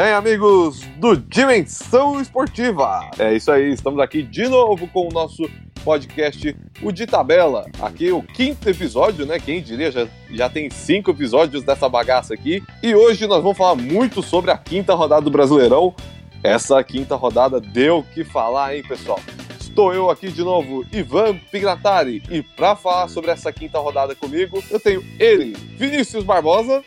bem, 0.00 0.14
amigos 0.14 0.80
do 0.96 1.14
Dimensão 1.14 2.18
Esportiva? 2.22 3.10
É 3.18 3.34
isso 3.34 3.52
aí, 3.52 3.70
estamos 3.70 4.00
aqui 4.00 4.22
de 4.22 4.48
novo 4.48 4.88
com 4.88 5.06
o 5.06 5.12
nosso 5.12 5.42
podcast, 5.84 6.56
o 6.82 6.90
de 6.90 7.06
tabela. 7.06 7.66
Aqui 7.78 8.10
o 8.10 8.22
quinto 8.22 8.66
episódio, 8.66 9.26
né? 9.26 9.38
Quem 9.38 9.60
diria, 9.60 9.90
já, 9.90 10.08
já 10.30 10.48
tem 10.48 10.70
cinco 10.70 11.10
episódios 11.10 11.62
dessa 11.64 11.86
bagaça 11.86 12.32
aqui. 12.32 12.62
E 12.82 12.94
hoje 12.94 13.26
nós 13.26 13.42
vamos 13.42 13.58
falar 13.58 13.74
muito 13.74 14.22
sobre 14.22 14.50
a 14.50 14.56
quinta 14.56 14.94
rodada 14.94 15.20
do 15.20 15.30
Brasileirão. 15.30 15.94
Essa 16.42 16.82
quinta 16.82 17.14
rodada 17.14 17.60
deu 17.60 17.98
o 17.98 18.04
que 18.04 18.24
falar, 18.24 18.74
hein, 18.74 18.82
pessoal? 18.82 19.20
Estou 19.60 19.92
eu 19.92 20.08
aqui 20.08 20.32
de 20.32 20.42
novo, 20.42 20.82
Ivan 20.90 21.36
Pignatari, 21.52 22.22
e 22.30 22.42
para 22.42 22.74
falar 22.74 23.08
sobre 23.08 23.30
essa 23.30 23.52
quinta 23.52 23.78
rodada 23.78 24.14
comigo, 24.14 24.64
eu 24.70 24.80
tenho 24.80 25.04
ele, 25.18 25.54
Vinícius 25.76 26.24
Barbosa. 26.24 26.82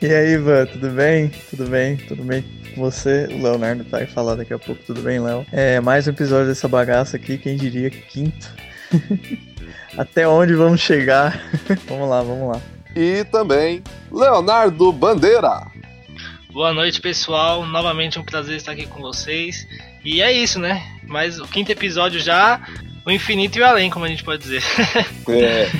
E 0.00 0.06
aí, 0.06 0.32
Ivan, 0.32 0.66
tudo 0.66 0.90
bem? 0.90 1.30
Tudo 1.50 1.66
bem? 1.66 1.96
Tudo 1.96 2.24
bem 2.24 2.44
com 2.74 2.80
você? 2.80 3.28
O 3.30 3.42
Leonardo 3.42 3.84
vai 3.84 4.06
falar 4.06 4.34
daqui 4.34 4.52
a 4.52 4.58
pouco, 4.58 4.82
tudo 4.84 5.02
bem, 5.02 5.20
Léo? 5.20 5.46
É 5.52 5.80
mais 5.80 6.06
um 6.06 6.10
episódio 6.10 6.48
dessa 6.48 6.68
bagaça 6.68 7.16
aqui, 7.16 7.38
quem 7.38 7.56
diria 7.56 7.90
quinto? 7.90 8.48
Até 9.96 10.26
onde 10.26 10.54
vamos 10.54 10.80
chegar? 10.80 11.40
vamos 11.86 12.08
lá, 12.08 12.22
vamos 12.22 12.48
lá. 12.48 12.60
E 12.94 13.24
também 13.24 13.82
Leonardo 14.10 14.92
Bandeira. 14.92 15.66
Boa 16.52 16.72
noite, 16.72 17.00
pessoal. 17.00 17.64
Novamente 17.64 18.18
um 18.18 18.24
prazer 18.24 18.56
estar 18.56 18.72
aqui 18.72 18.86
com 18.86 19.00
vocês. 19.00 19.66
E 20.04 20.20
é 20.20 20.32
isso, 20.32 20.58
né? 20.58 20.82
Mas 21.06 21.38
o 21.38 21.46
quinto 21.46 21.70
episódio 21.70 22.18
já, 22.18 22.60
o 23.06 23.10
infinito 23.10 23.58
e 23.58 23.62
o 23.62 23.66
além, 23.66 23.90
como 23.90 24.04
a 24.04 24.08
gente 24.08 24.24
pode 24.24 24.42
dizer. 24.42 24.62
é. 25.30 25.70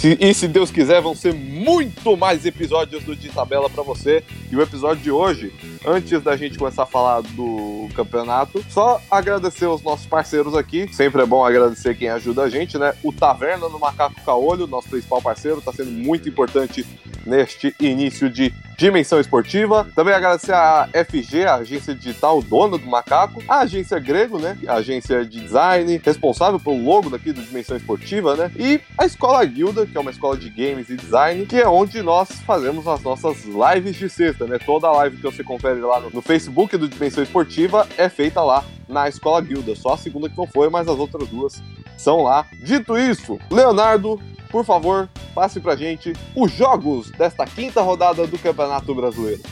E 0.00 0.32
se 0.32 0.46
Deus 0.46 0.70
quiser, 0.70 1.02
vão 1.02 1.12
ser 1.12 1.34
muito 1.34 2.16
mais 2.16 2.46
episódios 2.46 3.02
do 3.02 3.16
De 3.16 3.28
Tabela 3.30 3.68
para 3.68 3.82
você. 3.82 4.22
E 4.48 4.54
o 4.54 4.62
episódio 4.62 5.02
de 5.02 5.10
hoje, 5.10 5.52
antes 5.84 6.22
da 6.22 6.36
gente 6.36 6.56
começar 6.56 6.84
a 6.84 6.86
falar 6.86 7.20
do 7.22 7.88
campeonato, 7.96 8.64
só 8.70 9.00
agradecer 9.10 9.66
os 9.66 9.82
nossos 9.82 10.06
parceiros 10.06 10.54
aqui. 10.54 10.86
Sempre 10.94 11.22
é 11.22 11.26
bom 11.26 11.44
agradecer 11.44 11.96
quem 11.96 12.08
ajuda 12.08 12.42
a 12.42 12.48
gente, 12.48 12.78
né? 12.78 12.94
O 13.02 13.12
Taverna 13.12 13.68
no 13.68 13.78
Macaco 13.80 14.20
Caolho, 14.24 14.68
nosso 14.68 14.88
principal 14.88 15.20
parceiro, 15.20 15.58
está 15.58 15.72
sendo 15.72 15.90
muito 15.90 16.28
importante 16.28 16.86
neste 17.26 17.74
início 17.80 18.30
de 18.30 18.54
Dimensão 18.78 19.18
Esportiva. 19.18 19.88
Também 19.92 20.14
agradecer 20.14 20.52
a 20.52 20.88
FG, 20.92 21.44
a 21.44 21.56
agência 21.56 21.96
digital 21.96 22.40
dona 22.40 22.78
do 22.78 22.86
Macaco, 22.86 23.42
a 23.48 23.58
agência 23.58 23.98
Grego, 23.98 24.38
né? 24.38 24.56
A 24.68 24.74
agência 24.74 25.24
de 25.24 25.40
design, 25.40 26.00
responsável 26.04 26.60
pelo 26.60 26.80
logo 26.80 27.10
daqui 27.10 27.32
do 27.32 27.42
Dimensão 27.42 27.76
Esportiva, 27.76 28.36
né? 28.36 28.52
E 28.56 28.80
a 28.96 29.04
Escola 29.04 29.44
Guilda, 29.44 29.84
que 29.84 29.98
é 29.98 30.00
uma 30.00 30.12
escola 30.12 30.36
de 30.36 30.48
games 30.48 30.88
e 30.90 30.94
design, 30.94 31.44
que 31.44 31.56
é 31.56 31.66
onde 31.66 32.00
nós 32.02 32.30
fazemos 32.46 32.86
as 32.86 33.02
nossas 33.02 33.44
lives 33.44 33.96
de 33.96 34.08
sexta, 34.08 34.46
né? 34.46 34.60
Toda 34.64 34.92
live 34.92 35.16
que 35.16 35.24
você 35.24 35.42
confere 35.42 35.80
lá 35.80 35.98
no, 35.98 36.10
no 36.10 36.22
Facebook 36.22 36.76
do 36.76 36.88
Dimensão 36.88 37.24
Esportiva 37.24 37.84
é 37.98 38.08
feita 38.08 38.40
lá 38.42 38.64
na 38.88 39.08
Escola 39.08 39.40
Guilda. 39.40 39.74
Só 39.74 39.94
a 39.94 39.98
segunda 39.98 40.28
que 40.28 40.38
não 40.38 40.46
foi, 40.46 40.70
mas 40.70 40.86
as 40.86 40.96
outras 40.96 41.28
duas 41.28 41.60
são 41.96 42.22
lá. 42.22 42.46
Dito 42.62 42.96
isso, 42.96 43.40
Leonardo, 43.50 44.20
por 44.50 44.64
favor, 44.64 45.08
passe 45.34 45.60
pra 45.60 45.76
gente 45.76 46.12
os 46.34 46.52
jogos 46.52 47.10
desta 47.10 47.46
quinta 47.46 47.80
rodada 47.80 48.26
do 48.26 48.38
Campeonato 48.38 48.94
Brasileiro. 48.94 49.42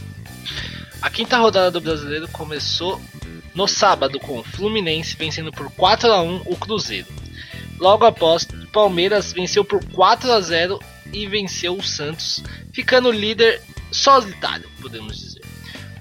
A 1.02 1.10
quinta 1.10 1.36
rodada 1.36 1.70
do 1.70 1.80
Brasileiro 1.80 2.28
começou 2.28 3.00
no 3.54 3.66
sábado 3.66 4.18
com 4.18 4.38
o 4.38 4.44
Fluminense 4.44 5.16
vencendo 5.16 5.52
por 5.52 5.70
4 5.72 6.12
a 6.12 6.22
1 6.22 6.42
o 6.46 6.56
Cruzeiro. 6.56 7.06
Logo 7.78 8.04
após, 8.04 8.46
Palmeiras 8.72 9.32
venceu 9.32 9.64
por 9.64 9.84
4 9.92 10.32
a 10.32 10.40
0 10.40 10.78
e 11.12 11.26
venceu 11.26 11.74
o 11.74 11.82
Santos, 11.82 12.42
ficando 12.72 13.10
líder 13.10 13.62
solitário, 13.90 14.68
podemos 14.80 15.16
dizer. 15.16 15.25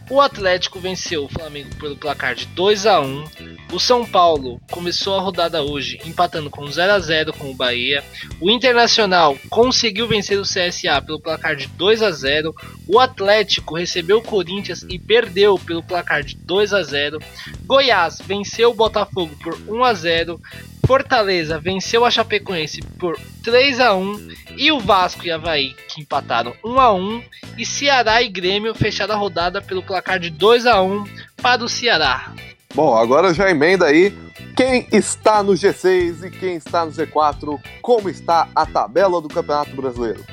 O 0.08 0.22
Atlético 0.22 0.80
venceu 0.80 1.26
o 1.26 1.30
Flamengo 1.30 1.76
pelo 1.78 1.98
placar 1.98 2.36
de 2.36 2.46
2 2.48 2.86
a 2.86 3.02
1. 3.02 3.26
O 3.74 3.80
São 3.80 4.06
Paulo 4.06 4.62
começou 4.70 5.18
a 5.18 5.22
rodada 5.22 5.64
hoje 5.64 6.00
empatando 6.06 6.48
com 6.48 6.68
0 6.68 6.94
a 6.94 7.00
0 7.00 7.34
com 7.34 7.50
o 7.50 7.56
Bahia. 7.56 8.04
O 8.40 8.52
Internacional 8.52 9.36
conseguiu 9.50 10.08
vencer 10.08 10.40
o 10.40 10.44
CSA 10.44 11.02
pelo 11.04 11.20
placar 11.20 11.56
de 11.56 11.66
2 11.68 12.04
a 12.04 12.12
0. 12.12 12.54
O 12.88 13.00
Atlético 13.00 13.76
recebeu 13.76 14.20
o 14.20 14.24
Corinthians 14.24 14.86
e 14.88 15.00
perdeu 15.00 15.58
pelo 15.58 15.82
placar 15.82 16.24
de 16.24 16.36
2 16.36 16.72
a 16.74 16.84
0. 16.84 17.20
Goiás 17.66 18.20
venceu 18.20 18.70
o 18.70 18.76
Botafogo 18.76 19.36
por 19.42 19.58
1 19.68 19.84
a 19.84 19.94
0. 19.96 20.40
Fortaleza 20.86 21.60
venceu 21.60 22.06
a 22.06 22.12
Chapecoense 22.12 22.80
por 23.00 23.18
3 23.44 23.80
a 23.80 23.96
1 23.96 24.28
e 24.56 24.72
o 24.72 24.80
Vasco 24.80 25.26
e 25.26 25.32
Havaí 25.32 25.74
que 25.88 26.02
empataram 26.02 26.54
1 26.64 26.80
a 26.80 26.94
1 26.94 27.24
e 27.58 27.66
Ceará 27.66 28.22
e 28.22 28.30
Grêmio 28.30 28.76
fecharam 28.76 29.16
a 29.16 29.18
rodada 29.18 29.62
pelo 29.62 29.82
placar 29.82 30.20
de 30.20 30.30
2 30.30 30.68
a 30.68 30.82
1 30.82 31.04
para 31.42 31.64
o 31.64 31.70
Ceará. 31.70 32.32
Bom, 32.74 32.96
agora 32.96 33.34
já 33.34 33.50
emenda 33.50 33.86
aí 33.86 34.16
quem 34.56 34.88
está 34.92 35.42
no 35.42 35.54
G6 35.54 36.24
e 36.24 36.30
quem 36.30 36.56
está 36.56 36.86
no 36.86 36.92
Z4, 36.92 37.60
como 37.82 38.10
está 38.10 38.48
a 38.54 38.66
tabela 38.66 39.20
do 39.20 39.28
Campeonato 39.28 39.76
Brasileiro. 39.76 40.24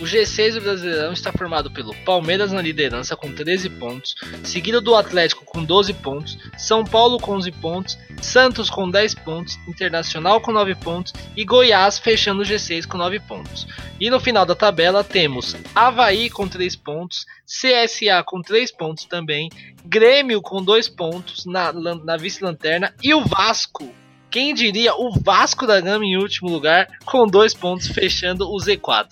O 0.00 0.04
G6 0.04 0.54
do 0.54 0.60
Brasileirão 0.60 1.12
está 1.12 1.32
formado 1.32 1.70
pelo 1.70 1.94
Palmeiras 2.04 2.50
na 2.50 2.60
liderança 2.60 3.14
com 3.14 3.32
13 3.32 3.70
pontos, 3.70 4.16
seguido 4.42 4.80
do 4.80 4.96
Atlético 4.96 5.44
com 5.44 5.64
12 5.64 5.94
pontos, 5.94 6.36
São 6.58 6.84
Paulo 6.84 7.20
com 7.20 7.32
11 7.32 7.52
pontos, 7.52 7.98
Santos 8.20 8.68
com 8.68 8.90
10 8.90 9.14
pontos, 9.14 9.56
Internacional 9.68 10.40
com 10.40 10.50
9 10.50 10.74
pontos 10.74 11.12
e 11.36 11.44
Goiás 11.44 11.98
fechando 11.98 12.42
o 12.42 12.44
G6 12.44 12.86
com 12.88 12.98
9 12.98 13.20
pontos. 13.20 13.68
E 14.00 14.10
no 14.10 14.18
final 14.18 14.44
da 14.44 14.56
tabela 14.56 15.04
temos 15.04 15.56
Havaí 15.74 16.28
com 16.28 16.48
3 16.48 16.74
pontos, 16.74 17.24
CSA 17.46 18.24
com 18.26 18.42
3 18.42 18.72
pontos 18.72 19.04
também, 19.04 19.48
Grêmio 19.84 20.42
com 20.42 20.60
2 20.60 20.88
pontos 20.88 21.46
na, 21.46 21.72
na 21.72 22.16
vice-lanterna 22.16 22.92
e 23.00 23.14
o 23.14 23.24
Vasco 23.24 23.94
quem 24.34 24.52
diria 24.52 24.96
o 24.96 25.12
Vasco 25.12 25.64
da 25.64 25.80
Gama 25.80 26.04
em 26.04 26.16
último 26.16 26.50
lugar, 26.50 26.88
com 27.04 27.24
dois 27.24 27.54
pontos 27.54 27.86
fechando 27.86 28.50
o 28.50 28.56
Z4. 28.56 29.06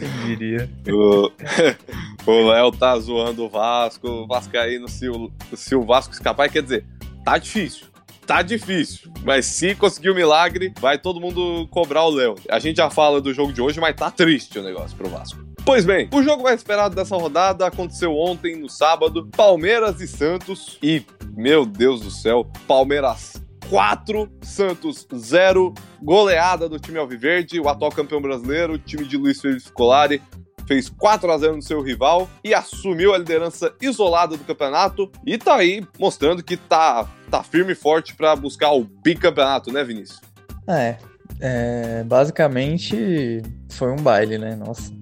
Quem 0.00 0.08
diria? 0.26 0.68
O 2.26 2.48
Léo 2.50 2.70
tá 2.70 2.98
zoando 2.98 3.44
o 3.44 3.48
Vasco, 3.48 4.06
o 4.06 4.26
Vascaíno, 4.26 4.88
se 4.88 5.08
o, 5.08 5.32
se 5.54 5.74
o 5.74 5.82
Vasco 5.82 6.12
escapar, 6.12 6.50
quer 6.50 6.62
dizer, 6.62 6.84
tá 7.24 7.38
difícil. 7.38 7.86
Tá 8.26 8.42
difícil, 8.42 9.10
mas 9.24 9.46
se 9.46 9.74
conseguir 9.74 10.10
o 10.10 10.12
um 10.12 10.16
milagre, 10.16 10.72
vai 10.78 10.98
todo 10.98 11.20
mundo 11.20 11.66
cobrar 11.70 12.04
o 12.04 12.10
Léo. 12.10 12.36
A 12.48 12.58
gente 12.58 12.76
já 12.76 12.88
fala 12.90 13.20
do 13.20 13.32
jogo 13.34 13.52
de 13.52 13.60
hoje, 13.60 13.80
mas 13.80 13.96
tá 13.96 14.10
triste 14.10 14.58
o 14.58 14.62
negócio 14.62 14.96
pro 14.96 15.08
Vasco. 15.08 15.40
Pois 15.64 15.84
bem, 15.84 16.08
o 16.12 16.22
jogo 16.22 16.42
mais 16.42 16.60
esperado 16.60 16.94
dessa 16.94 17.16
rodada 17.16 17.66
aconteceu 17.66 18.14
ontem, 18.14 18.56
no 18.56 18.68
sábado. 18.68 19.28
Palmeiras 19.36 20.00
e 20.00 20.06
Santos. 20.06 20.78
E, 20.82 21.02
meu 21.34 21.66
Deus 21.66 22.02
do 22.02 22.10
céu, 22.10 22.46
Palmeiras 22.68 23.42
4, 23.70 24.28
Santos 24.42 25.06
0. 25.14 25.72
Goleada 26.02 26.68
do 26.68 26.80
time 26.80 26.98
Alviverde, 26.98 27.60
o 27.60 27.68
atual 27.68 27.92
campeão 27.92 28.20
brasileiro, 28.20 28.72
o 28.72 28.78
time 28.78 29.04
de 29.04 29.16
Luiz 29.16 29.40
Felipe 29.40 29.60
Scolari, 29.60 30.20
fez 30.66 30.88
4 30.88 31.30
a 31.30 31.38
0 31.38 31.54
no 31.56 31.62
seu 31.62 31.80
rival 31.80 32.28
e 32.42 32.52
assumiu 32.52 33.14
a 33.14 33.18
liderança 33.18 33.72
isolada 33.80 34.36
do 34.36 34.42
campeonato 34.42 35.10
e 35.24 35.38
tá 35.38 35.54
aí 35.54 35.86
mostrando 36.00 36.42
que 36.42 36.56
tá, 36.56 37.08
tá 37.30 37.44
firme 37.44 37.72
e 37.72 37.76
forte 37.76 38.12
para 38.14 38.34
buscar 38.34 38.72
o 38.72 38.82
bicampeonato, 38.82 39.72
né, 39.72 39.84
Vinícius? 39.84 40.20
É, 40.68 40.96
é, 41.40 42.02
basicamente 42.02 43.40
foi 43.70 43.92
um 43.92 44.02
baile, 44.02 44.36
né? 44.36 44.56
Nossa, 44.56 44.92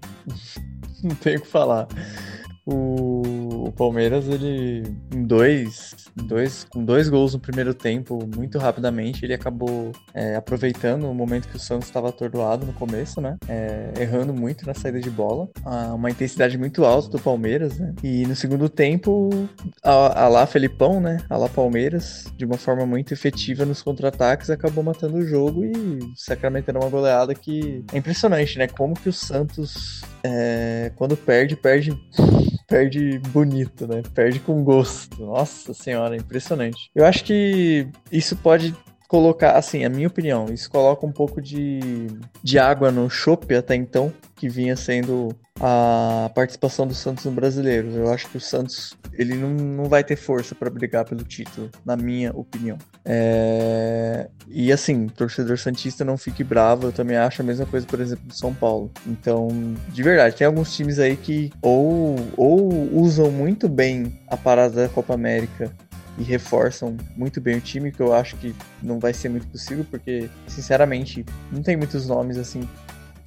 não 1.02 1.14
tenho 1.14 1.38
o 1.38 1.42
que 1.42 1.48
falar. 1.48 1.88
O, 2.70 3.72
Palmeiras, 3.78 4.26
ele, 4.28 4.82
em 5.14 5.22
dois, 5.22 5.94
dois, 6.16 6.64
com 6.64 6.84
dois 6.84 7.08
gols 7.08 7.32
no 7.32 7.38
primeiro 7.38 7.72
tempo, 7.72 8.28
muito 8.36 8.58
rapidamente, 8.58 9.24
ele 9.24 9.32
acabou 9.32 9.92
é, 10.12 10.34
aproveitando 10.34 11.04
o 11.04 11.14
momento 11.14 11.46
que 11.48 11.56
o 11.56 11.60
Santos 11.60 11.86
estava 11.86 12.08
atordoado 12.08 12.66
no 12.66 12.72
começo, 12.72 13.20
né? 13.20 13.36
É, 13.48 13.92
errando 14.00 14.34
muito 14.34 14.66
na 14.66 14.74
saída 14.74 15.00
de 15.00 15.08
bola. 15.08 15.48
Ah, 15.64 15.94
uma 15.94 16.10
intensidade 16.10 16.58
muito 16.58 16.84
alta 16.84 17.08
do 17.08 17.20
Palmeiras, 17.20 17.78
né? 17.78 17.94
E 18.02 18.26
no 18.26 18.34
segundo 18.34 18.68
tempo, 18.68 19.30
a, 19.82 20.24
a 20.24 20.28
lá 20.28 20.44
Felipão, 20.44 21.00
né? 21.00 21.18
A 21.30 21.36
lá 21.36 21.48
Palmeiras, 21.48 22.26
de 22.36 22.44
uma 22.44 22.58
forma 22.58 22.84
muito 22.84 23.14
efetiva 23.14 23.64
nos 23.64 23.80
contra-ataques, 23.80 24.50
acabou 24.50 24.82
matando 24.82 25.18
o 25.18 25.24
jogo 25.24 25.64
e 25.64 26.00
sacramentando 26.16 26.80
uma 26.80 26.90
goleada 26.90 27.32
que 27.32 27.84
é 27.92 27.98
impressionante, 27.98 28.58
né? 28.58 28.66
Como 28.66 28.94
que 28.94 29.08
o 29.08 29.12
Santos, 29.12 30.02
é, 30.24 30.90
quando 30.96 31.16
perde, 31.16 31.54
perde 31.54 31.96
perde 32.68 33.18
bonito, 33.30 33.88
né? 33.88 34.02
Perde 34.14 34.38
com 34.38 34.62
gosto. 34.62 35.24
Nossa 35.24 35.72
senhora, 35.74 36.14
impressionante. 36.14 36.90
Eu 36.94 37.04
acho 37.04 37.24
que 37.24 37.88
isso 38.12 38.36
pode 38.36 38.76
colocar, 39.08 39.52
assim, 39.52 39.84
a 39.86 39.88
minha 39.88 40.06
opinião, 40.06 40.46
isso 40.52 40.70
coloca 40.70 41.06
um 41.06 41.10
pouco 41.10 41.40
de, 41.40 41.80
de 42.42 42.58
água 42.58 42.92
no 42.92 43.08
chope 43.08 43.54
até 43.54 43.74
então, 43.74 44.12
que 44.36 44.50
vinha 44.50 44.76
sendo 44.76 45.34
a 45.58 46.30
participação 46.34 46.86
do 46.86 46.94
Santos 46.94 47.24
no 47.24 47.32
Brasileiro. 47.32 47.88
Eu 47.88 48.12
acho 48.12 48.28
que 48.28 48.36
o 48.36 48.40
Santos 48.40 48.96
ele 49.14 49.34
não, 49.34 49.48
não 49.48 49.84
vai 49.86 50.04
ter 50.04 50.14
força 50.14 50.54
para 50.54 50.70
brigar 50.70 51.06
pelo 51.06 51.24
título, 51.24 51.70
na 51.84 51.96
minha 51.96 52.30
opinião. 52.32 52.76
É... 53.04 54.28
E 54.46 54.70
assim, 54.70 55.08
torcedor 55.08 55.58
santista 55.58 56.04
não 56.04 56.18
fique 56.18 56.44
bravo, 56.44 56.88
eu 56.88 56.92
também 56.92 57.16
acho 57.16 57.40
a 57.40 57.44
mesma 57.44 57.66
coisa, 57.66 57.86
por 57.86 58.00
exemplo, 58.00 58.26
do 58.26 58.34
São 58.34 58.54
Paulo. 58.54 58.92
Então, 59.06 59.48
de 59.88 60.02
verdade, 60.02 60.36
tem 60.36 60.46
alguns 60.46 60.76
times 60.76 60.98
aí 60.98 61.16
que 61.16 61.50
ou, 61.62 62.14
ou 62.36 62.68
usam 62.94 63.30
muito 63.30 63.68
bem 63.68 64.20
a 64.28 64.36
parada 64.36 64.82
da 64.82 64.88
Copa 64.88 65.14
América 65.14 65.72
e 66.18 66.22
reforçam 66.22 66.96
muito 67.16 67.40
bem 67.40 67.56
o 67.56 67.60
time, 67.60 67.92
que 67.92 68.00
eu 68.00 68.12
acho 68.12 68.36
que 68.36 68.54
não 68.82 68.98
vai 68.98 69.12
ser 69.12 69.28
muito 69.28 69.46
possível, 69.46 69.86
porque, 69.90 70.28
sinceramente, 70.46 71.24
não 71.52 71.62
tem 71.62 71.76
muitos 71.76 72.08
nomes 72.08 72.36
assim 72.36 72.68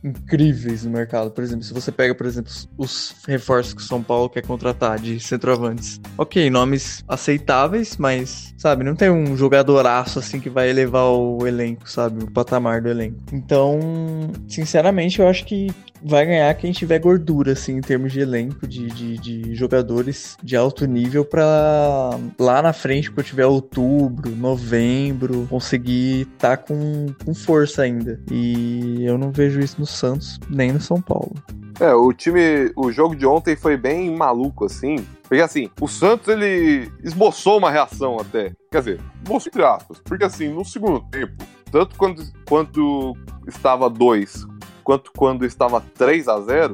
incríveis 0.03 0.83
no 0.83 0.91
mercado. 0.91 1.31
Por 1.31 1.43
exemplo, 1.43 1.63
se 1.63 1.73
você 1.73 1.91
pega, 1.91 2.13
por 2.15 2.25
exemplo, 2.25 2.51
os 2.77 3.13
reforços 3.27 3.73
que 3.73 3.81
o 3.81 3.85
São 3.85 4.01
Paulo 4.01 4.29
quer 4.29 4.45
contratar 4.45 4.99
de 4.99 5.19
centroavantes. 5.19 5.99
Ok, 6.17 6.49
nomes 6.49 7.03
aceitáveis, 7.07 7.97
mas, 7.97 8.53
sabe, 8.57 8.83
não 8.83 8.95
tem 8.95 9.09
um 9.09 9.37
jogadoraço 9.37 10.19
assim 10.19 10.39
que 10.39 10.49
vai 10.49 10.69
elevar 10.69 11.05
o 11.05 11.45
elenco, 11.45 11.89
sabe? 11.89 12.23
O 12.23 12.31
patamar 12.31 12.81
do 12.81 12.89
elenco. 12.89 13.17
Então, 13.31 13.79
sinceramente, 14.47 15.19
eu 15.19 15.27
acho 15.27 15.45
que 15.45 15.71
vai 16.03 16.25
ganhar 16.25 16.53
quem 16.55 16.71
tiver 16.71 16.99
gordura, 16.99 17.53
assim, 17.53 17.77
em 17.77 17.81
termos 17.81 18.11
de 18.11 18.19
elenco, 18.19 18.67
de, 18.67 18.87
de, 18.87 19.17
de 19.17 19.55
jogadores 19.55 20.37
de 20.43 20.55
alto 20.55 20.85
nível 20.85 21.23
para 21.23 22.17
lá 22.39 22.61
na 22.61 22.73
frente, 22.73 23.11
quando 23.11 23.25
tiver 23.25 23.45
outubro, 23.45 24.35
novembro, 24.35 25.47
conseguir 25.49 26.21
estar 26.33 26.57
tá 26.57 26.57
com, 26.57 27.07
com 27.23 27.33
força 27.33 27.83
ainda. 27.83 28.19
E 28.31 29.03
eu 29.05 29.17
não 29.17 29.31
vejo 29.31 29.59
isso 29.59 29.79
no 29.79 29.85
Santos, 29.85 30.39
nem 30.49 30.71
no 30.71 30.81
São 30.81 31.01
Paulo. 31.01 31.33
É, 31.79 31.93
o 31.93 32.13
time, 32.13 32.71
o 32.75 32.91
jogo 32.91 33.15
de 33.15 33.25
ontem 33.25 33.55
foi 33.55 33.75
bem 33.75 34.15
maluco, 34.15 34.65
assim. 34.65 34.97
Porque 35.23 35.41
assim, 35.41 35.69
o 35.79 35.87
Santos 35.87 36.27
ele 36.27 36.91
esboçou 37.03 37.57
uma 37.57 37.71
reação 37.71 38.19
até. 38.19 38.51
Quer 38.71 38.79
dizer, 38.79 39.01
entre 39.47 39.63
aspas. 39.63 39.99
Porque 40.03 40.23
assim, 40.23 40.49
no 40.49 40.63
segundo 40.63 40.99
tempo, 41.09 41.43
tanto 41.71 41.95
quando, 41.95 42.21
quando 42.47 43.15
estava 43.47 43.89
2 43.89 44.50
quanto 44.91 45.11
quando 45.13 45.45
estava 45.45 45.79
3 45.79 46.27
a 46.27 46.41
0 46.41 46.73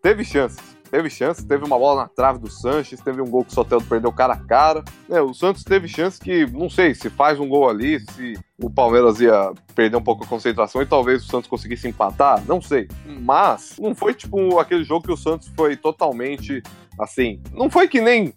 teve 0.00 0.24
chances. 0.24 0.76
Teve 0.88 1.10
chance, 1.10 1.44
teve 1.44 1.64
uma 1.64 1.76
bola 1.76 2.02
na 2.02 2.08
trave 2.08 2.38
do 2.38 2.48
Sanches, 2.48 3.00
teve 3.00 3.20
um 3.20 3.28
gol 3.28 3.44
que 3.44 3.50
o 3.50 3.54
Soteldo 3.54 3.84
perdeu 3.86 4.12
cara 4.12 4.34
a 4.34 4.36
cara. 4.36 4.84
É, 5.10 5.20
o 5.20 5.34
Santos 5.34 5.64
teve 5.64 5.88
chance 5.88 6.20
que, 6.20 6.46
não 6.46 6.70
sei, 6.70 6.94
se 6.94 7.10
faz 7.10 7.40
um 7.40 7.48
gol 7.48 7.68
ali, 7.68 7.98
se 7.98 8.38
o 8.62 8.70
Palmeiras 8.70 9.20
ia 9.20 9.52
perder 9.74 9.96
um 9.96 10.02
pouco 10.02 10.22
a 10.22 10.28
concentração 10.28 10.80
e 10.80 10.86
talvez 10.86 11.24
o 11.24 11.26
Santos 11.26 11.50
conseguisse 11.50 11.88
empatar, 11.88 12.40
não 12.46 12.62
sei. 12.62 12.86
Mas 13.04 13.74
não 13.80 13.96
foi 13.96 14.14
tipo 14.14 14.60
aquele 14.60 14.84
jogo 14.84 15.04
que 15.04 15.12
o 15.12 15.16
Santos 15.16 15.50
foi 15.56 15.76
totalmente 15.76 16.62
assim. 17.00 17.42
Não 17.52 17.68
foi 17.68 17.88
que 17.88 18.00
nem 18.00 18.32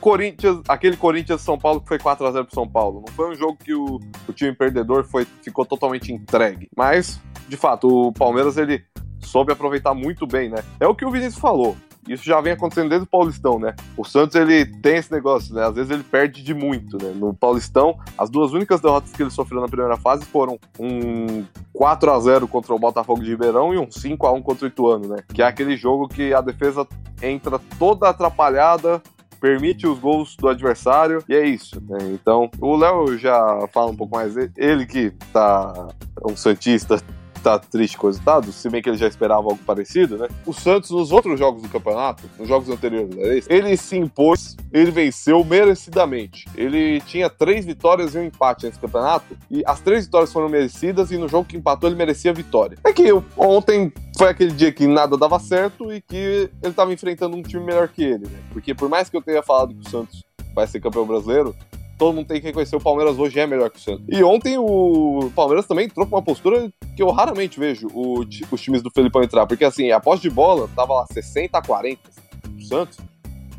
Corinthians, 0.00 0.62
aquele 0.66 0.96
Corinthians 0.96 1.42
São 1.42 1.58
Paulo 1.58 1.82
que 1.82 1.88
foi 1.88 1.98
4 1.98 2.26
a 2.26 2.32
0 2.32 2.46
pro 2.46 2.54
São 2.54 2.66
Paulo. 2.66 3.04
Não 3.06 3.14
foi 3.14 3.32
um 3.32 3.34
jogo 3.34 3.58
que 3.62 3.74
o, 3.74 4.00
o 4.26 4.32
time 4.32 4.54
perdedor 4.54 5.04
foi, 5.04 5.26
ficou 5.42 5.66
totalmente 5.66 6.10
entregue. 6.10 6.70
Mas 6.74 7.20
de 7.52 7.56
fato, 7.58 8.08
o 8.08 8.12
Palmeiras 8.14 8.56
ele 8.56 8.82
soube 9.20 9.52
aproveitar 9.52 9.92
muito 9.92 10.26
bem, 10.26 10.48
né? 10.48 10.64
É 10.80 10.86
o 10.86 10.94
que 10.94 11.04
o 11.04 11.10
Vinícius 11.10 11.38
falou. 11.38 11.76
Isso 12.08 12.24
já 12.24 12.40
vem 12.40 12.54
acontecendo 12.54 12.88
desde 12.88 13.04
o 13.06 13.10
Paulistão, 13.10 13.58
né? 13.58 13.74
O 13.94 14.04
Santos 14.04 14.34
ele 14.36 14.64
tem 14.64 14.96
esse 14.96 15.12
negócio, 15.12 15.54
né? 15.54 15.66
Às 15.66 15.74
vezes 15.74 15.90
ele 15.90 16.02
perde 16.02 16.42
de 16.42 16.54
muito, 16.54 16.96
né? 16.96 17.12
No 17.14 17.34
Paulistão, 17.34 17.98
as 18.16 18.30
duas 18.30 18.54
únicas 18.54 18.80
derrotas 18.80 19.12
que 19.12 19.22
ele 19.22 19.30
sofreu 19.30 19.60
na 19.60 19.68
primeira 19.68 19.98
fase 19.98 20.24
foram 20.24 20.58
um 20.80 21.44
4 21.74 22.10
a 22.10 22.20
0 22.20 22.48
contra 22.48 22.74
o 22.74 22.78
Botafogo 22.78 23.22
de 23.22 23.28
Ribeirão 23.28 23.74
e 23.74 23.78
um 23.78 23.90
5 23.90 24.26
a 24.26 24.32
1 24.32 24.40
contra 24.40 24.64
o 24.64 24.68
Ituano, 24.68 25.08
né? 25.08 25.16
Que 25.34 25.42
é 25.42 25.46
aquele 25.46 25.76
jogo 25.76 26.08
que 26.08 26.32
a 26.32 26.40
defesa 26.40 26.88
entra 27.20 27.60
toda 27.78 28.08
atrapalhada, 28.08 29.02
permite 29.38 29.86
os 29.86 29.98
gols 29.98 30.36
do 30.36 30.48
adversário 30.48 31.22
e 31.28 31.34
é 31.34 31.46
isso. 31.46 31.82
Né? 31.86 31.98
Então, 32.14 32.50
o 32.58 32.74
Léo 32.76 33.18
já 33.18 33.68
fala 33.72 33.90
um 33.90 33.96
pouco 33.96 34.16
mais. 34.16 34.34
Ele 34.56 34.86
que 34.86 35.10
tá 35.34 35.88
um 36.26 36.34
Santista 36.34 36.96
tá 37.42 37.58
triste 37.58 37.96
com 37.96 38.06
o 38.06 38.10
resultado, 38.10 38.52
se 38.52 38.68
bem 38.70 38.80
que 38.80 38.88
ele 38.88 38.96
já 38.96 39.06
esperava 39.06 39.42
algo 39.42 39.58
parecido, 39.66 40.16
né? 40.16 40.28
O 40.46 40.52
Santos, 40.52 40.90
nos 40.90 41.12
outros 41.12 41.38
jogos 41.38 41.62
do 41.62 41.68
campeonato, 41.68 42.22
nos 42.38 42.48
jogos 42.48 42.68
anteriores 42.68 43.10
da 43.10 43.22
vez, 43.22 43.46
ele 43.48 43.76
se 43.76 43.96
impôs, 43.96 44.56
ele 44.72 44.90
venceu 44.90 45.44
merecidamente. 45.44 46.46
Ele 46.54 47.00
tinha 47.00 47.28
três 47.28 47.64
vitórias 47.64 48.14
e 48.14 48.18
um 48.18 48.24
empate 48.24 48.66
nesse 48.66 48.78
campeonato, 48.78 49.36
e 49.50 49.62
as 49.66 49.80
três 49.80 50.04
vitórias 50.04 50.32
foram 50.32 50.48
merecidas, 50.48 51.10
e 51.10 51.18
no 51.18 51.28
jogo 51.28 51.46
que 51.46 51.56
empatou 51.56 51.88
ele 51.88 51.96
merecia 51.96 52.30
a 52.30 52.34
vitória. 52.34 52.78
É 52.84 52.92
que 52.92 53.12
ontem 53.36 53.92
foi 54.16 54.28
aquele 54.28 54.52
dia 54.52 54.70
que 54.72 54.86
nada 54.86 55.16
dava 55.16 55.38
certo 55.38 55.92
e 55.92 56.00
que 56.00 56.50
ele 56.62 56.72
tava 56.74 56.92
enfrentando 56.92 57.36
um 57.36 57.42
time 57.42 57.64
melhor 57.64 57.88
que 57.88 58.02
ele, 58.02 58.26
né? 58.28 58.38
Porque 58.52 58.74
por 58.74 58.88
mais 58.88 59.08
que 59.08 59.16
eu 59.16 59.22
tenha 59.22 59.42
falado 59.42 59.74
que 59.74 59.86
o 59.86 59.90
Santos 59.90 60.22
vai 60.54 60.66
ser 60.66 60.80
campeão 60.80 61.06
brasileiro, 61.06 61.54
todo 61.98 62.14
mundo 62.14 62.26
tem 62.26 62.40
que 62.40 62.46
reconhecer, 62.46 62.76
o 62.76 62.80
Palmeiras 62.80 63.18
hoje 63.18 63.38
é 63.38 63.46
melhor 63.46 63.70
que 63.70 63.78
o 63.78 63.80
Santos. 63.80 64.04
E 64.08 64.22
ontem 64.22 64.58
o 64.58 65.30
Palmeiras 65.34 65.66
também 65.66 65.86
entrou 65.86 66.06
com 66.06 66.16
uma 66.16 66.22
postura 66.22 66.70
que 66.96 67.02
eu 67.02 67.10
raramente 67.10 67.58
vejo 67.58 67.88
o, 67.92 68.20
os 68.50 68.60
times 68.60 68.82
do 68.82 68.90
Felipão 68.90 69.22
entrar, 69.22 69.46
porque 69.46 69.64
assim, 69.64 69.90
a 69.90 70.00
posse 70.00 70.22
de 70.22 70.30
bola 70.30 70.68
tava 70.74 70.94
lá 70.94 71.06
60 71.12 71.56
a 71.56 71.62
40 71.62 72.00
do 72.48 72.64
Santos. 72.64 72.98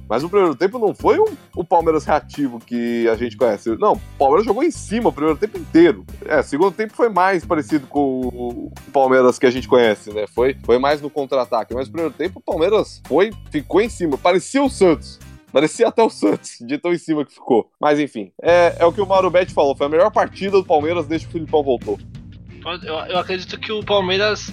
Mas 0.07 0.24
o 0.24 0.30
primeiro 0.30 0.56
tempo 0.56 0.77
não 0.77 0.94
foi 0.94 1.18
o, 1.18 1.25
o, 1.56 1.63
Palmeiras 1.63 2.06
reativo 2.06 2.59
que 2.59 3.07
a 3.07 3.15
gente 3.15 3.38
conhece. 3.38 3.75
Não, 3.77 3.94
o 3.94 4.01
Palmeiras 4.18 4.45
jogou 4.45 4.63
em 4.63 4.71
cima 4.71 5.09
o 5.09 5.13
primeiro 5.13 5.39
tempo 5.39 5.57
inteiro. 5.57 6.06
É, 6.25 6.39
o 6.39 6.44
segundo 6.44 6.71
tempo 6.71 6.94
foi 6.94 7.09
mais 7.09 7.45
parecido 7.45 7.88
com 7.88 8.27
o 8.27 8.71
Palmeiras 8.91 9.39
que 9.39 9.45
a 9.45 9.51
gente 9.51 9.68
conhece, 9.68 10.13
né? 10.13 10.27
Foi, 10.27 10.57
foi 10.63 10.77
mais 10.77 11.01
no 11.01 11.09
contra-ataque. 11.09 11.74
Mas 11.74 11.88
o 11.88 11.91
primeiro 11.91 12.13
tempo 12.13 12.39
o 12.39 12.41
Palmeiras 12.41 13.01
foi, 13.07 13.31
ficou 13.50 13.81
em 13.81 13.89
cima. 13.89 14.18
Parecia 14.18 14.62
o 14.62 14.69
Santos. 14.69 15.19
Parecia 15.54 15.88
até 15.88 16.02
o 16.02 16.10
Santos, 16.10 16.58
de 16.60 16.80
tão 16.80 16.92
em 16.92 16.98
cima 16.98 17.24
que 17.24 17.32
ficou. 17.32 17.70
Mas 17.80 18.00
enfim, 18.00 18.32
é, 18.42 18.76
é 18.80 18.86
o 18.86 18.92
que 18.92 19.00
o 19.00 19.06
Mauro 19.06 19.30
Betti 19.30 19.54
falou. 19.54 19.76
Foi 19.76 19.86
a 19.86 19.90
melhor 19.90 20.12
partida 20.12 20.58
do 20.58 20.66
Palmeiras 20.66 21.06
desde 21.06 21.28
que 21.28 21.30
o 21.30 21.34
Filipão 21.34 21.62
voltou. 21.62 22.00
Eu, 22.84 22.96
eu 22.96 23.18
acredito 23.20 23.60
que 23.60 23.72
o 23.72 23.84
Palmeiras 23.84 24.52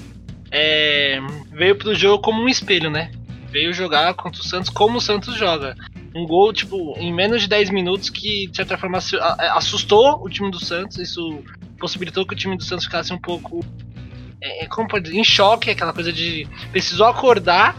é, 0.51 1.19
veio 1.53 1.75
pro 1.75 1.95
jogo 1.95 2.23
como 2.23 2.43
um 2.43 2.49
espelho, 2.49 2.91
né? 2.91 3.11
Veio 3.49 3.73
jogar 3.73 4.13
contra 4.13 4.43
o 4.43 4.45
Santos 4.45 4.69
como 4.69 4.99
o 4.99 5.01
Santos 5.01 5.35
joga. 5.37 5.75
Um 6.15 6.27
gol, 6.27 6.53
tipo, 6.53 6.95
em 6.99 7.13
menos 7.13 7.41
de 7.41 7.49
10 7.49 7.71
minutos 7.71 8.11
que, 8.11 8.49
de 8.49 8.57
certa 8.57 8.77
forma, 8.77 8.99
assustou 9.55 10.23
o 10.23 10.29
time 10.29 10.51
do 10.51 10.63
Santos. 10.63 10.99
Isso 10.99 11.43
possibilitou 11.79 12.27
que 12.27 12.35
o 12.35 12.37
time 12.37 12.59
do 12.59 12.63
Santos 12.63 12.85
ficasse 12.85 13.11
um 13.11 13.19
pouco 13.19 13.65
é, 14.43 14.67
como 14.67 14.89
pode, 14.89 15.17
em 15.17 15.25
choque, 15.25 15.71
aquela 15.71 15.93
coisa 15.93 16.13
de 16.13 16.47
precisou 16.71 17.07
acordar 17.07 17.77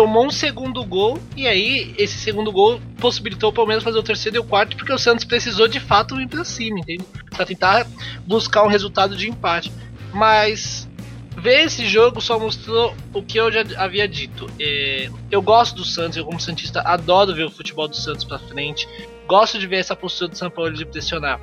tomou 0.00 0.24
um 0.24 0.30
segundo 0.30 0.82
gol 0.82 1.20
e 1.36 1.46
aí 1.46 1.94
esse 1.98 2.16
segundo 2.16 2.50
gol 2.50 2.80
possibilitou 2.98 3.50
o 3.50 3.52
Palmeiras 3.52 3.84
fazer 3.84 3.98
o 3.98 4.02
terceiro 4.02 4.38
e 4.38 4.40
o 4.40 4.44
quarto 4.44 4.74
porque 4.74 4.90
o 4.90 4.96
Santos 4.96 5.26
precisou 5.26 5.68
de 5.68 5.78
fato 5.78 6.18
ir 6.18 6.26
para 6.26 6.42
cima, 6.42 6.78
entende? 6.78 7.04
Para 7.28 7.44
tentar 7.44 7.86
buscar 8.26 8.64
um 8.64 8.66
resultado 8.66 9.14
de 9.14 9.28
empate. 9.28 9.70
Mas 10.10 10.88
ver 11.36 11.66
esse 11.66 11.86
jogo 11.86 12.18
só 12.18 12.38
mostrou 12.38 12.94
o 13.12 13.22
que 13.22 13.38
eu 13.38 13.52
já 13.52 13.62
havia 13.76 14.08
dito. 14.08 14.46
É, 14.58 15.10
eu 15.30 15.42
gosto 15.42 15.76
do 15.76 15.84
Santos, 15.84 16.16
eu 16.16 16.24
como 16.24 16.40
santista 16.40 16.80
adoro 16.80 17.34
ver 17.34 17.44
o 17.44 17.50
futebol 17.50 17.86
do 17.86 17.94
Santos 17.94 18.24
para 18.24 18.38
frente. 18.38 18.88
Gosto 19.26 19.58
de 19.58 19.66
ver 19.66 19.80
essa 19.80 19.94
postura 19.94 20.30
do 20.30 20.34
São 20.38 20.48
Paulo 20.48 20.72
de 20.72 20.86
pressionar, 20.86 21.38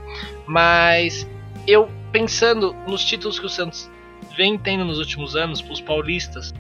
mas 0.47 1.27
eu 1.67 1.87
pensando 2.11 2.75
nos 2.87 3.05
títulos 3.05 3.37
que 3.37 3.45
o 3.45 3.49
Santos 3.49 3.87
vem 4.35 4.57
tendo 4.57 4.83
nos 4.83 4.97
últimos 4.97 5.35
anos, 5.35 5.63
os 5.69 5.79
paulistas, 5.79 6.55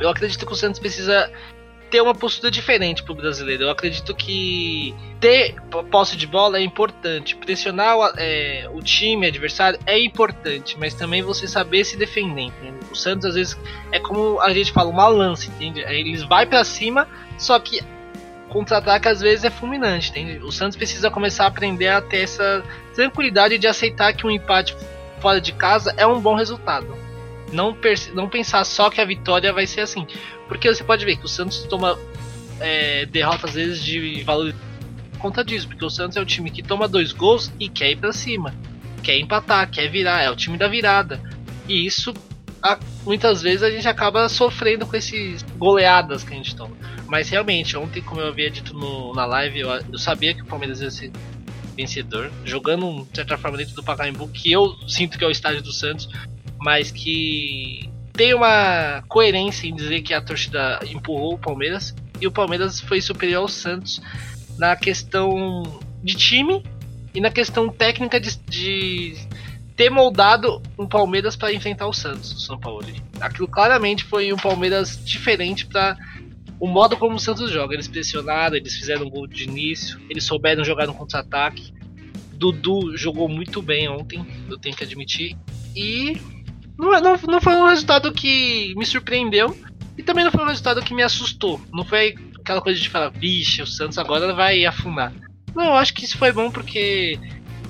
eu 0.00 0.08
acredito 0.08 0.46
que 0.46 0.52
o 0.52 0.56
Santos 0.56 0.78
precisa 0.78 1.30
ter 1.90 2.00
uma 2.00 2.14
postura 2.14 2.50
diferente 2.50 3.02
pro 3.02 3.14
brasileiro. 3.14 3.64
Eu 3.64 3.70
acredito 3.70 4.14
que 4.14 4.94
ter 5.20 5.54
posse 5.90 6.16
de 6.16 6.26
bola 6.26 6.58
é 6.58 6.62
importante, 6.62 7.36
pressionar 7.36 7.96
o, 7.96 8.06
é, 8.16 8.68
o 8.72 8.80
time 8.82 9.26
adversário 9.26 9.78
é 9.86 9.98
importante, 9.98 10.76
mas 10.78 10.94
também 10.94 11.22
você 11.22 11.46
saber 11.46 11.84
se 11.84 11.96
defender. 11.96 12.42
Entende? 12.42 12.78
O 12.90 12.96
Santos 12.96 13.26
às 13.26 13.34
vezes 13.34 13.58
é 13.92 14.00
como 14.00 14.40
a 14.40 14.52
gente 14.52 14.72
fala, 14.72 14.90
uma 14.90 15.06
lança, 15.06 15.48
entende? 15.48 15.80
Eles 15.80 16.22
vai 16.22 16.44
para 16.44 16.64
cima, 16.64 17.06
só 17.38 17.58
que 17.58 17.80
contra-ataque 18.48 19.08
às 19.08 19.20
vezes 19.20 19.44
é 19.44 19.50
fulminante, 19.50 20.10
entende? 20.10 20.38
O 20.44 20.50
Santos 20.50 20.76
precisa 20.76 21.10
começar 21.10 21.44
a 21.44 21.48
aprender 21.48 21.88
a 21.88 22.00
ter 22.00 22.22
essa 22.22 22.64
tranquilidade 22.94 23.58
de 23.58 23.66
aceitar 23.66 24.12
que 24.12 24.26
um 24.26 24.30
empate 24.30 24.76
fora 25.20 25.40
de 25.40 25.52
casa 25.52 25.94
é 25.96 26.06
um 26.06 26.20
bom 26.20 26.34
resultado 26.34 27.05
não, 27.52 27.76
não 28.14 28.28
pensar 28.28 28.64
só 28.64 28.90
que 28.90 29.00
a 29.00 29.04
vitória 29.04 29.52
vai 29.52 29.66
ser 29.66 29.82
assim. 29.82 30.06
Porque 30.48 30.72
você 30.72 30.84
pode 30.84 31.04
ver 31.04 31.16
que 31.16 31.24
o 31.24 31.28
Santos 31.28 31.64
toma 31.64 31.98
é, 32.60 33.06
derrota 33.06 33.46
às 33.46 33.54
vezes 33.54 33.84
de 33.84 34.22
valor 34.22 34.54
por 35.12 35.18
conta 35.18 35.44
disso, 35.44 35.66
porque 35.66 35.84
o 35.84 35.90
Santos 35.90 36.16
é 36.16 36.20
o 36.20 36.26
time 36.26 36.50
que 36.50 36.62
toma 36.62 36.86
dois 36.86 37.12
gols 37.12 37.52
e 37.58 37.68
quer 37.68 37.90
ir 37.90 37.96
para 37.96 38.12
cima, 38.12 38.54
quer 39.02 39.18
empatar, 39.18 39.70
quer 39.70 39.88
virar, 39.90 40.22
é 40.22 40.30
o 40.30 40.36
time 40.36 40.58
da 40.58 40.68
virada. 40.68 41.20
E 41.68 41.86
isso 41.86 42.12
a, 42.62 42.78
muitas 43.04 43.42
vezes 43.42 43.62
a 43.62 43.70
gente 43.70 43.86
acaba 43.88 44.28
sofrendo 44.28 44.86
com 44.86 44.96
esses 44.96 45.42
goleadas 45.56 46.24
que 46.24 46.32
a 46.32 46.36
gente 46.36 46.54
toma. 46.54 46.76
Mas 47.06 47.28
realmente, 47.28 47.76
ontem, 47.76 48.02
como 48.02 48.20
eu 48.20 48.28
havia 48.28 48.50
dito 48.50 48.74
no, 48.74 49.14
na 49.14 49.24
live, 49.24 49.60
eu, 49.60 49.70
eu 49.70 49.98
sabia 49.98 50.34
que 50.34 50.42
o 50.42 50.46
Palmeiras 50.46 50.80
ia 50.80 50.90
ser 50.90 51.12
vencedor, 51.76 52.30
jogando, 52.44 53.06
de 53.10 53.16
certa 53.16 53.36
forma, 53.36 53.58
dentro 53.58 53.74
do 53.74 53.82
Pacaembu, 53.82 54.28
que 54.28 54.50
eu 54.50 54.74
sinto 54.88 55.18
que 55.18 55.24
é 55.24 55.26
o 55.26 55.30
estádio 55.30 55.62
do 55.62 55.72
Santos, 55.72 56.08
mas 56.66 56.90
que 56.90 57.88
tem 58.12 58.34
uma 58.34 59.00
coerência 59.06 59.68
em 59.68 59.74
dizer 59.76 60.02
que 60.02 60.12
a 60.12 60.20
torcida 60.20 60.80
empurrou 60.90 61.34
o 61.34 61.38
Palmeiras 61.38 61.94
e 62.20 62.26
o 62.26 62.32
Palmeiras 62.32 62.80
foi 62.80 63.00
superior 63.00 63.42
ao 63.42 63.48
Santos 63.48 64.02
na 64.58 64.74
questão 64.74 65.62
de 66.02 66.16
time 66.16 66.64
e 67.14 67.20
na 67.20 67.30
questão 67.30 67.68
técnica 67.68 68.18
de, 68.18 68.36
de 68.48 69.14
ter 69.76 69.90
moldado 69.90 70.60
um 70.76 70.88
Palmeiras 70.88 71.36
para 71.36 71.52
enfrentar 71.52 71.86
o 71.86 71.92
Santos, 71.92 72.32
o 72.32 72.40
São 72.40 72.58
Paulo. 72.58 72.84
Aquilo 73.20 73.46
claramente 73.46 74.02
foi 74.02 74.32
um 74.32 74.36
Palmeiras 74.36 75.00
diferente 75.04 75.66
para 75.66 75.96
o 76.58 76.66
modo 76.66 76.96
como 76.96 77.14
o 77.14 77.20
Santos 77.20 77.48
joga. 77.48 77.74
Eles 77.74 77.86
pressionaram, 77.86 78.56
eles 78.56 78.74
fizeram 78.74 79.06
um 79.06 79.10
gol 79.10 79.28
de 79.28 79.44
início, 79.44 80.00
eles 80.10 80.24
souberam 80.24 80.64
jogar 80.64 80.88
no 80.88 80.94
contra-ataque. 80.94 81.72
Dudu 82.32 82.96
jogou 82.96 83.28
muito 83.28 83.62
bem 83.62 83.88
ontem, 83.88 84.26
eu 84.50 84.58
tenho 84.58 84.74
que 84.74 84.82
admitir. 84.82 85.36
E 85.76 86.20
não, 86.78 86.90
não, 87.00 87.16
não 87.28 87.40
foi 87.40 87.54
um 87.54 87.66
resultado 87.66 88.12
que 88.12 88.74
me 88.76 88.84
surpreendeu. 88.84 89.56
E 89.96 90.02
também 90.02 90.24
não 90.24 90.30
foi 90.30 90.44
um 90.44 90.48
resultado 90.48 90.82
que 90.82 90.94
me 90.94 91.02
assustou. 91.02 91.60
Não 91.72 91.84
foi 91.84 92.14
aquela 92.38 92.60
coisa 92.60 92.78
de 92.80 92.88
falar, 92.88 93.08
vixe, 93.08 93.62
o 93.62 93.66
Santos 93.66 93.98
agora 93.98 94.34
vai 94.34 94.64
afundar. 94.64 95.12
Não, 95.54 95.64
eu 95.64 95.74
acho 95.74 95.94
que 95.94 96.04
isso 96.04 96.18
foi 96.18 96.32
bom 96.32 96.50
porque 96.50 97.18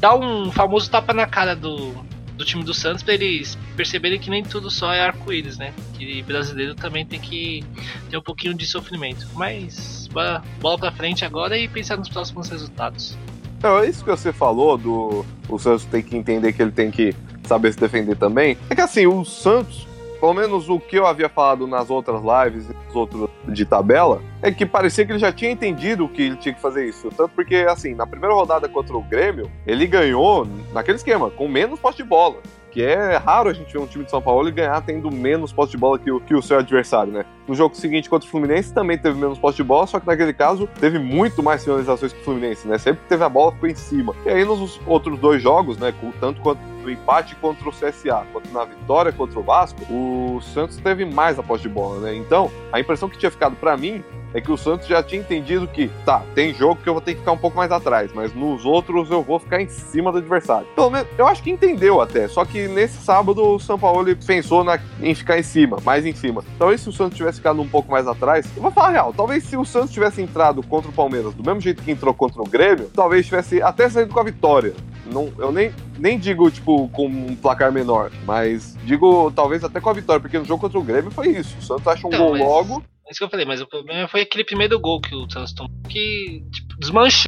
dá 0.01 0.15
um 0.15 0.51
famoso 0.51 0.91
tapa 0.91 1.15
na 1.15 1.27
cara 1.27 1.55
do, 1.55 1.95
do 2.37 2.45
time 2.45 2.65
do 2.65 2.75
Santos 2.75 3.03
para 3.03 3.15
eles 3.15 3.57
perceberem 3.77 4.19
que 4.19 4.29
nem 4.29 4.43
tudo 4.43 4.71
só 4.71 4.93
é 4.93 5.01
arco-íris, 5.01 5.57
né? 5.57 5.73
Que 5.95 6.21
brasileiro 6.23 6.75
também 6.75 7.07
tem 7.07 7.21
que 7.21 7.65
ter 8.11 8.19
um 8.19 8.23
pouquinho 8.23 8.55
de 8.55 8.67
sofrimento. 8.67 9.29
Mas 9.35 10.09
bola, 10.13 10.43
bola 10.61 10.79
pra 10.79 10.93
frente 10.93 11.25
agora 11.25 11.57
e 11.57 11.69
pensar 11.69 11.97
nos 11.97 12.09
próximos 12.09 12.49
resultados. 12.49 13.17
Não, 13.63 13.79
é 13.79 13.89
isso 13.89 14.05
que 14.05 14.11
você 14.11 14.33
falou 14.33 14.77
do 14.77 15.25
o 15.49 15.59
Santos 15.59 15.85
tem 15.85 16.03
que 16.03 16.17
entender 16.17 16.53
que 16.53 16.61
ele 16.61 16.73
tem 16.73 16.91
que 16.91 17.15
saber 17.47 17.73
se 17.73 17.79
defender 17.79 18.17
também. 18.17 18.57
É 18.69 18.75
que 18.75 18.81
assim, 18.81 19.07
o 19.07 19.25
Santos, 19.25 19.87
pelo 20.21 20.35
menos 20.35 20.69
o 20.69 20.79
que 20.79 20.97
eu 20.97 21.07
havia 21.07 21.29
falado 21.29 21.67
nas 21.67 21.91
outras 21.91 22.21
lives, 22.23 22.69
nos 22.69 22.95
outros 22.95 23.29
de 23.49 23.65
tabela, 23.65 24.23
é 24.43 24.51
que 24.51 24.67
parecia 24.67 25.05
que 25.05 25.13
ele 25.13 25.19
já 25.19 25.33
tinha 25.33 25.51
entendido 25.51 26.09
que 26.09 26.23
ele 26.23 26.37
tinha 26.37 26.55
que 26.55 26.61
fazer 26.61 26.87
isso. 26.87 27.09
Tanto 27.17 27.31
porque, 27.35 27.67
assim, 27.69 27.95
na 27.95 28.07
primeira 28.07 28.35
rodada 28.35 28.69
contra 28.69 28.97
o 28.97 29.03
Grêmio, 29.03 29.51
ele 29.67 29.87
ganhou 29.87 30.47
naquele 30.73 30.97
esquema, 30.97 31.31
com 31.31 31.49
menos 31.49 31.79
poste 31.79 32.03
de 32.03 32.09
bola 32.09 32.37
que 32.77 32.83
é 32.83 33.17
raro 33.17 33.49
a 33.49 33.55
gente 33.55 33.73
ver 33.73 33.79
um 33.79 33.87
time 33.87 34.05
de 34.05 34.11
São 34.11 34.21
Paulo 34.21 34.53
ganhar 34.53 34.79
tendo 34.83 35.11
menos 35.11 35.51
posse 35.51 35.73
de 35.73 35.79
bola 35.79 35.99
que 35.99 36.11
o, 36.11 36.21
que 36.21 36.35
o 36.35 36.43
seu 36.43 36.59
adversário, 36.59 37.11
né? 37.11 37.25
No 37.49 37.55
jogo 37.55 37.75
seguinte 37.75 38.07
contra 38.07 38.29
o 38.29 38.31
Fluminense 38.31 38.71
também 38.71 38.99
teve 38.99 39.19
menos 39.19 39.39
posse 39.39 39.57
de 39.57 39.65
bola, 39.65 39.87
só 39.87 39.99
que 39.99 40.07
naquele 40.07 40.35
caso 40.35 40.69
teve 40.79 40.99
muito 40.99 41.43
mais 41.43 41.65
finalizações 41.65 42.13
que 42.13 42.21
o 42.21 42.23
Fluminense, 42.23 42.69
né? 42.69 42.77
Sempre 42.77 43.01
teve 43.09 43.25
a 43.25 43.31
bola 43.31 43.51
ficou 43.53 43.71
em 43.71 43.75
cima. 43.75 44.15
E 44.27 44.29
aí 44.29 44.45
nos 44.45 44.79
outros 44.87 45.19
dois 45.19 45.43
jogos, 45.43 45.79
né, 45.79 45.95
tanto 46.21 46.43
quanto 46.43 46.61
no 46.87 46.91
empate 46.93 47.35
contra 47.37 47.69
o 47.69 47.73
CSA, 47.73 48.25
quanto 48.33 48.51
na 48.53 48.65
vitória 48.65 49.13
contra 49.13 49.39
o 49.39 49.43
Vasco, 49.43 49.81
o 49.93 50.41
Santos 50.41 50.77
teve 50.77 51.05
mais 51.05 51.39
a 51.39 51.43
posse 51.43 51.65
de 51.65 51.69
bola, 51.69 52.01
né? 52.01 52.15
Então, 52.15 52.51
a 52.73 52.79
impressão 52.79 53.09
que 53.09 53.19
tinha 53.19 53.31
ficado 53.31 53.57
para 53.57 53.77
mim 53.77 54.03
é 54.33 54.41
que 54.41 54.53
o 54.53 54.57
Santos 54.57 54.87
já 54.87 55.03
tinha 55.03 55.21
entendido 55.21 55.67
que, 55.67 55.89
tá, 56.05 56.23
tem 56.35 56.53
jogo 56.53 56.81
que 56.83 56.89
eu 56.89 56.93
vou 56.93 57.01
ter 57.01 57.15
que 57.15 57.21
ficar 57.21 57.33
um 57.33 57.39
pouco 57.39 57.57
mais 57.57 57.73
atrás, 57.73 58.11
mas 58.15 58.35
nos 58.35 58.65
outros 58.65 59.11
eu 59.11 59.23
vou 59.23 59.39
ficar 59.39 59.63
em 59.63 59.69
cima 59.69 60.13
do 60.13 60.19
adversário. 60.19 60.67
Pelo 60.75 60.91
menos, 60.91 61.09
eu 61.17 61.27
acho 61.27 61.43
que 61.43 61.51
entendeu 61.51 62.01
até, 62.01 62.29
só 62.29 62.45
que 62.45 62.69
nesse 62.69 62.99
sábado 62.99 63.43
o 63.43 63.59
São 63.59 63.79
Paulo 63.79 64.05
pensou 64.27 64.63
na, 64.63 64.79
em 65.01 65.15
ficar 65.15 65.39
em 65.39 65.43
cima, 65.43 65.79
mais 65.85 66.05
em 66.05 66.13
cima. 66.13 66.45
Talvez 66.59 66.83
se 66.83 66.89
o 66.89 66.93
Santos 66.93 67.17
tivesse 67.17 67.39
ficado 67.39 67.61
um 67.61 67.69
pouco 67.69 67.91
mais 67.91 68.07
atrás, 68.07 68.47
eu 68.55 68.63
vou 68.63 68.71
falar 68.71 68.91
real, 68.91 69.13
talvez 69.17 69.45
se 69.45 69.57
o 69.57 69.65
Santos 69.65 69.91
tivesse 69.91 70.21
entrado 70.21 70.63
contra 70.63 70.91
o 70.91 70.93
Palmeiras 70.93 71.35
do 71.35 71.43
mesmo 71.43 71.61
jeito 71.61 71.83
que 71.83 71.91
entrou 71.91 72.13
contra 72.13 72.43
o 72.43 72.47
Grêmio, 72.47 72.91
talvez 72.95 73.25
tivesse 73.25 73.63
até 73.63 73.89
saído 73.89 74.13
com 74.13 74.21
a 74.21 74.25
vitória. 74.25 74.75
Não, 75.13 75.33
eu 75.39 75.53
nem, 75.53 75.73
nem 75.99 76.19
digo, 76.19 76.51
tipo, 76.51 76.89
com 76.89 77.07
um 77.07 77.37
placar 77.37 77.73
menor, 77.73 78.11
mas 78.25 78.77
digo 78.85 79.33
talvez 79.35 79.63
até 79.63 79.81
com 79.81 79.91
a 79.91 79.95
vitória, 79.95 80.21
porque 80.21 80.39
no 80.39 80.45
jogo 80.45 80.61
contra 80.61 80.79
o 80.79 80.85
Grêmio 80.85 81.11
foi 81.11 81.29
isso. 81.29 81.57
O 81.59 81.63
Santos 81.63 81.87
acha 81.87 82.07
um 82.07 82.11
então, 82.11 82.21
gol 82.21 82.33
mas... 82.33 82.41
logo 82.41 82.85
é 83.07 83.13
isso 83.13 83.19
que 83.19 83.25
eu 83.25 83.31
falei, 83.31 83.47
mas 83.47 83.61
o 83.61 83.67
problema 83.69 84.09
foi 84.09 84.23
aquele 84.23 84.43
primeiro 84.43 84.81
gol 84.81 85.01
que 85.01 85.15
o 85.15 85.31
Santos 85.31 85.53
tomou, 85.53 85.71
que 85.89 86.43
tipo, 86.51 86.77
desmanchou 86.81 87.27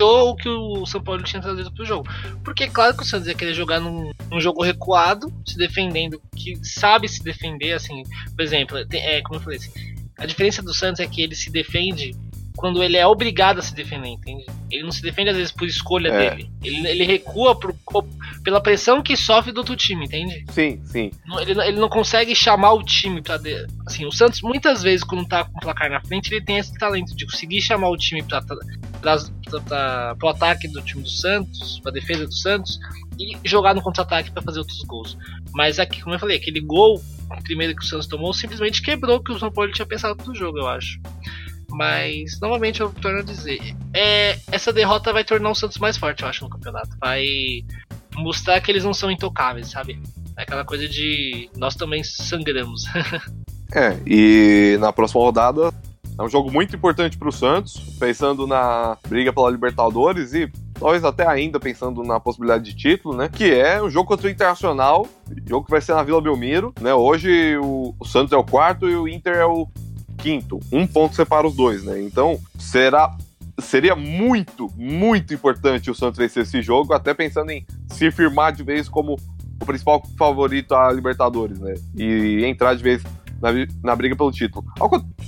o 0.00 0.34
que 0.34 0.48
o 0.48 0.86
São 0.86 1.02
Paulo 1.02 1.22
tinha 1.22 1.42
trazido 1.42 1.72
pro 1.72 1.84
jogo. 1.84 2.08
Porque 2.42 2.66
claro 2.68 2.96
que 2.96 3.02
o 3.02 3.06
Santos 3.06 3.28
ia 3.28 3.34
querer 3.34 3.52
jogar 3.52 3.80
num, 3.80 4.10
num 4.30 4.40
jogo 4.40 4.62
recuado, 4.62 5.30
se 5.46 5.58
defendendo, 5.58 6.20
que 6.34 6.56
sabe 6.64 7.06
se 7.06 7.22
defender, 7.22 7.74
assim, 7.74 8.02
por 8.34 8.42
exemplo, 8.42 8.78
é, 8.92 9.20
como 9.22 9.36
eu 9.36 9.42
falei 9.42 9.58
assim, 9.58 9.70
a 10.18 10.24
diferença 10.24 10.62
do 10.62 10.72
Santos 10.72 11.00
é 11.00 11.06
que 11.06 11.20
ele 11.20 11.34
se 11.34 11.50
defende 11.50 12.12
quando 12.56 12.82
ele 12.82 12.96
é 12.96 13.06
obrigado 13.06 13.58
a 13.58 13.62
se 13.62 13.74
defender, 13.74 14.08
entende? 14.08 14.46
Ele 14.70 14.82
não 14.82 14.90
se 14.90 15.02
defende 15.02 15.30
às 15.30 15.36
vezes 15.36 15.52
por 15.52 15.66
escolha 15.66 16.08
é. 16.08 16.30
dele. 16.30 16.50
Ele, 16.64 16.88
ele 16.88 17.04
recua 17.04 17.54
por, 17.54 17.74
pela 18.42 18.60
pressão 18.60 19.02
que 19.02 19.16
sofre 19.16 19.52
do 19.52 19.58
outro 19.58 19.76
time, 19.76 20.06
entende? 20.06 20.44
Sim, 20.50 20.80
sim. 20.86 21.10
Ele, 21.40 21.60
ele 21.60 21.78
não 21.78 21.88
consegue 21.88 22.34
chamar 22.34 22.72
o 22.72 22.82
time 22.82 23.22
pra. 23.22 23.36
De... 23.36 23.66
Assim, 23.86 24.06
o 24.06 24.10
Santos, 24.10 24.40
muitas 24.40 24.82
vezes, 24.82 25.04
quando 25.04 25.26
tá 25.28 25.44
com 25.44 25.58
o 25.58 25.60
placar 25.60 25.90
na 25.90 26.00
frente, 26.00 26.32
ele 26.32 26.44
tem 26.44 26.58
esse 26.58 26.72
talento 26.74 27.14
de 27.14 27.26
conseguir 27.26 27.60
chamar 27.60 27.90
o 27.90 27.96
time 27.96 28.22
pra, 28.22 28.40
pra, 28.42 28.56
pra, 29.00 29.16
pra, 29.60 30.14
pro 30.16 30.28
ataque 30.28 30.66
do 30.68 30.82
time 30.82 31.02
do 31.02 31.10
Santos, 31.10 31.78
pra 31.80 31.92
defesa 31.92 32.26
do 32.26 32.34
Santos, 32.34 32.78
e 33.18 33.36
jogar 33.44 33.74
no 33.74 33.82
contra-ataque 33.82 34.30
para 34.30 34.42
fazer 34.42 34.58
outros 34.60 34.82
gols. 34.82 35.16
Mas 35.52 35.78
aqui, 35.78 36.02
como 36.02 36.14
eu 36.14 36.18
falei, 36.18 36.36
aquele 36.36 36.60
gol 36.60 37.00
primeiro 37.42 37.74
que 37.74 37.82
o 37.82 37.86
Santos 37.86 38.06
tomou 38.06 38.32
simplesmente 38.32 38.82
quebrou 38.82 39.16
o 39.16 39.22
que 39.22 39.32
o 39.32 39.38
São 39.38 39.50
Paulo 39.50 39.72
tinha 39.72 39.86
pensado 39.86 40.16
pro 40.16 40.34
jogo, 40.34 40.58
eu 40.58 40.68
acho. 40.68 41.00
Mas, 41.76 42.40
novamente, 42.40 42.80
eu 42.80 42.88
torno 42.90 43.18
a 43.18 43.22
dizer: 43.22 43.60
é, 43.92 44.38
essa 44.50 44.72
derrota 44.72 45.12
vai 45.12 45.22
tornar 45.22 45.50
o 45.50 45.54
Santos 45.54 45.76
mais 45.76 45.98
forte, 45.98 46.22
eu 46.22 46.28
acho, 46.28 46.42
no 46.42 46.50
campeonato. 46.50 46.88
Vai 46.98 47.26
mostrar 48.16 48.58
que 48.62 48.72
eles 48.72 48.82
não 48.82 48.94
são 48.94 49.10
intocáveis, 49.10 49.70
sabe? 49.70 50.00
É 50.38 50.42
aquela 50.42 50.64
coisa 50.64 50.88
de 50.88 51.50
nós 51.54 51.74
também 51.74 52.02
sangramos. 52.02 52.84
é, 53.74 53.98
e 54.06 54.78
na 54.80 54.90
próxima 54.90 55.20
rodada 55.20 55.70
é 56.18 56.22
um 56.22 56.30
jogo 56.30 56.50
muito 56.50 56.74
importante 56.74 57.18
para 57.18 57.28
o 57.28 57.32
Santos, 57.32 57.78
pensando 57.98 58.46
na 58.46 58.96
briga 59.06 59.30
pela 59.30 59.50
Libertadores 59.50 60.32
e 60.32 60.50
talvez 60.80 61.04
até 61.04 61.26
ainda 61.26 61.60
pensando 61.60 62.02
na 62.02 62.18
possibilidade 62.18 62.64
de 62.64 62.74
título, 62.74 63.14
né? 63.14 63.28
Que 63.28 63.52
é 63.52 63.82
o 63.82 63.90
jogo 63.90 64.08
contra 64.08 64.28
o 64.28 64.30
Internacional, 64.30 65.06
jogo 65.46 65.66
que 65.66 65.70
vai 65.70 65.82
ser 65.82 65.94
na 65.94 66.02
Vila 66.02 66.22
Belmiro, 66.22 66.72
né? 66.80 66.94
Hoje 66.94 67.58
o, 67.58 67.94
o 68.00 68.04
Santos 68.06 68.32
é 68.32 68.36
o 68.36 68.44
quarto 68.44 68.88
e 68.88 68.96
o 68.96 69.06
Inter 69.06 69.36
é 69.36 69.44
o 69.44 69.68
quinto. 70.16 70.58
Um 70.72 70.86
ponto 70.86 71.14
separa 71.14 71.46
os 71.46 71.54
dois, 71.54 71.84
né? 71.84 72.02
Então, 72.02 72.38
será 72.58 73.16
seria 73.58 73.96
muito, 73.96 74.70
muito 74.76 75.32
importante 75.32 75.90
o 75.90 75.94
Santos 75.94 76.18
vencer 76.18 76.42
esse 76.42 76.60
jogo, 76.60 76.92
até 76.92 77.14
pensando 77.14 77.50
em 77.50 77.64
se 77.88 78.10
firmar 78.10 78.52
de 78.52 78.62
vez 78.62 78.88
como 78.88 79.16
o 79.60 79.64
principal 79.64 80.02
favorito 80.18 80.74
a 80.74 80.92
Libertadores, 80.92 81.58
né? 81.58 81.74
E 81.96 82.44
entrar 82.44 82.74
de 82.74 82.82
vez 82.82 83.02
na, 83.40 83.50
na 83.82 83.96
briga 83.96 84.14
pelo 84.14 84.30
título. 84.30 84.64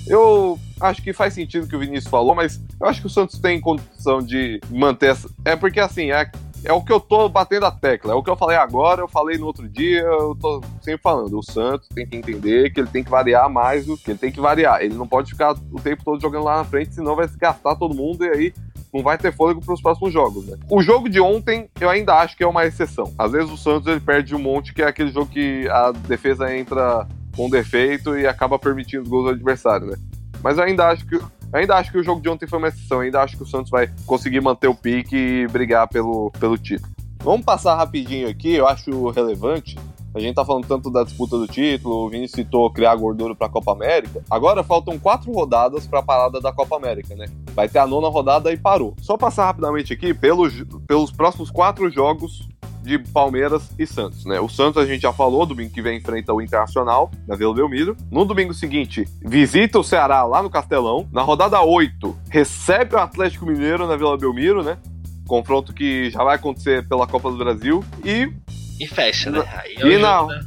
Eu 0.06 0.58
acho 0.80 1.02
que 1.02 1.12
faz 1.12 1.34
sentido 1.34 1.64
o 1.64 1.68
que 1.68 1.76
o 1.76 1.78
Vinícius 1.78 2.10
falou, 2.10 2.34
mas 2.34 2.60
eu 2.80 2.86
acho 2.86 3.00
que 3.00 3.06
o 3.06 3.10
Santos 3.10 3.38
tem 3.38 3.60
condição 3.60 4.20
de 4.20 4.60
manter 4.70 5.10
essa. 5.10 5.28
É 5.44 5.56
porque 5.56 5.80
assim, 5.80 6.10
é 6.10 6.30
é 6.64 6.72
o 6.72 6.82
que 6.82 6.92
eu 6.92 7.00
tô 7.00 7.28
batendo 7.28 7.66
a 7.66 7.70
tecla. 7.70 8.12
É 8.12 8.14
o 8.14 8.22
que 8.22 8.30
eu 8.30 8.36
falei 8.36 8.56
agora, 8.56 9.02
eu 9.02 9.08
falei 9.08 9.38
no 9.38 9.46
outro 9.46 9.68
dia, 9.68 10.02
eu 10.02 10.36
tô 10.40 10.60
sempre 10.82 11.00
falando. 11.02 11.38
O 11.38 11.42
Santos 11.42 11.88
tem 11.88 12.06
que 12.06 12.16
entender 12.16 12.72
que 12.72 12.80
ele 12.80 12.88
tem 12.88 13.04
que 13.04 13.10
variar 13.10 13.48
mais 13.48 13.86
do 13.86 13.96
que 13.96 14.10
ele 14.10 14.18
tem 14.18 14.32
que 14.32 14.40
variar. 14.40 14.80
Ele 14.82 14.94
não 14.94 15.06
pode 15.06 15.30
ficar 15.30 15.52
o 15.52 15.80
tempo 15.80 16.04
todo 16.04 16.20
jogando 16.20 16.44
lá 16.44 16.58
na 16.58 16.64
frente, 16.64 16.94
senão 16.94 17.16
vai 17.16 17.28
gastar 17.38 17.76
todo 17.76 17.94
mundo 17.94 18.24
e 18.24 18.28
aí 18.28 18.54
não 18.92 19.02
vai 19.02 19.18
ter 19.18 19.32
fôlego 19.32 19.60
para 19.60 19.74
os 19.74 19.82
próximos 19.82 20.12
jogos. 20.12 20.46
Né? 20.46 20.56
O 20.70 20.82
jogo 20.82 21.08
de 21.08 21.20
ontem, 21.20 21.68
eu 21.80 21.90
ainda 21.90 22.14
acho 22.14 22.36
que 22.36 22.42
é 22.42 22.46
uma 22.46 22.64
exceção. 22.64 23.12
Às 23.18 23.32
vezes 23.32 23.50
o 23.50 23.56
Santos 23.56 23.86
ele 23.86 24.00
perde 24.00 24.34
um 24.34 24.38
monte, 24.38 24.72
que 24.72 24.82
é 24.82 24.86
aquele 24.86 25.10
jogo 25.10 25.30
que 25.30 25.68
a 25.68 25.92
defesa 25.92 26.54
entra 26.54 27.06
com 27.36 27.48
defeito 27.48 28.18
e 28.18 28.26
acaba 28.26 28.58
permitindo 28.58 29.08
gols 29.08 29.24
do 29.26 29.30
adversário, 29.30 29.86
né? 29.86 29.96
Mas 30.42 30.58
eu 30.58 30.64
ainda 30.64 30.88
acho 30.88 31.06
que 31.06 31.20
ainda 31.52 31.76
acho 31.76 31.90
que 31.90 31.98
o 31.98 32.02
jogo 32.02 32.20
de 32.20 32.28
ontem 32.28 32.46
foi 32.46 32.58
uma 32.58 32.68
exceção. 32.68 33.00
Ainda 33.00 33.22
acho 33.22 33.36
que 33.36 33.42
o 33.42 33.46
Santos 33.46 33.70
vai 33.70 33.88
conseguir 34.06 34.40
manter 34.40 34.68
o 34.68 34.74
pique 34.74 35.16
e 35.16 35.48
brigar 35.48 35.88
pelo, 35.88 36.30
pelo 36.38 36.56
título. 36.56 36.92
Vamos 37.22 37.44
passar 37.44 37.74
rapidinho 37.74 38.28
aqui, 38.28 38.54
eu 38.54 38.66
acho 38.66 39.10
relevante. 39.10 39.76
A 40.14 40.20
gente 40.20 40.34
tá 40.34 40.44
falando 40.44 40.66
tanto 40.66 40.90
da 40.90 41.04
disputa 41.04 41.36
do 41.36 41.46
título, 41.46 42.06
o 42.06 42.08
Vini 42.08 42.26
citou 42.26 42.72
criar 42.72 42.96
gordura 42.96 43.34
para 43.34 43.46
a 43.46 43.50
Copa 43.50 43.72
América. 43.72 44.24
Agora 44.30 44.64
faltam 44.64 44.98
quatro 44.98 45.30
rodadas 45.30 45.86
para 45.86 45.98
a 45.98 46.02
parada 46.02 46.40
da 46.40 46.52
Copa 46.52 46.76
América, 46.76 47.14
né? 47.14 47.26
Vai 47.54 47.68
ter 47.68 47.78
a 47.78 47.86
nona 47.86 48.08
rodada 48.08 48.52
e 48.52 48.56
parou. 48.56 48.94
Só 49.00 49.16
passar 49.16 49.44
rapidamente 49.46 49.92
aqui 49.92 50.14
pelos, 50.14 50.64
pelos 50.86 51.12
próximos 51.12 51.50
quatro 51.50 51.90
jogos 51.90 52.48
de 52.88 52.98
Palmeiras 52.98 53.70
e 53.78 53.86
Santos, 53.86 54.24
né? 54.24 54.40
O 54.40 54.48
Santos 54.48 54.82
a 54.82 54.86
gente 54.86 55.02
já 55.02 55.12
falou, 55.12 55.44
domingo 55.44 55.70
que 55.70 55.82
vem 55.82 55.98
enfrenta 55.98 56.32
o 56.32 56.40
Internacional 56.40 57.10
na 57.26 57.36
Vila 57.36 57.54
Belmiro. 57.54 57.94
No 58.10 58.24
domingo 58.24 58.54
seguinte, 58.54 59.04
visita 59.20 59.78
o 59.78 59.84
Ceará 59.84 60.24
lá 60.24 60.42
no 60.42 60.48
Castelão. 60.48 61.06
Na 61.12 61.20
rodada 61.20 61.60
8, 61.60 62.16
recebe 62.30 62.94
o 62.94 62.98
Atlético 62.98 63.44
Mineiro 63.44 63.86
na 63.86 63.96
Vila 63.96 64.16
Belmiro, 64.16 64.62
né? 64.62 64.78
Confronto 65.26 65.74
que 65.74 66.08
já 66.10 66.24
vai 66.24 66.36
acontecer 66.36 66.88
pela 66.88 67.06
Copa 67.06 67.30
do 67.30 67.36
Brasil 67.36 67.84
e 68.02 68.32
e 68.80 68.86
fecha, 68.86 69.30
né? 69.30 69.44
Aí 69.54 69.74
é 69.76 69.86
e 69.86 69.98
na... 69.98 70.24
Né? 70.24 70.40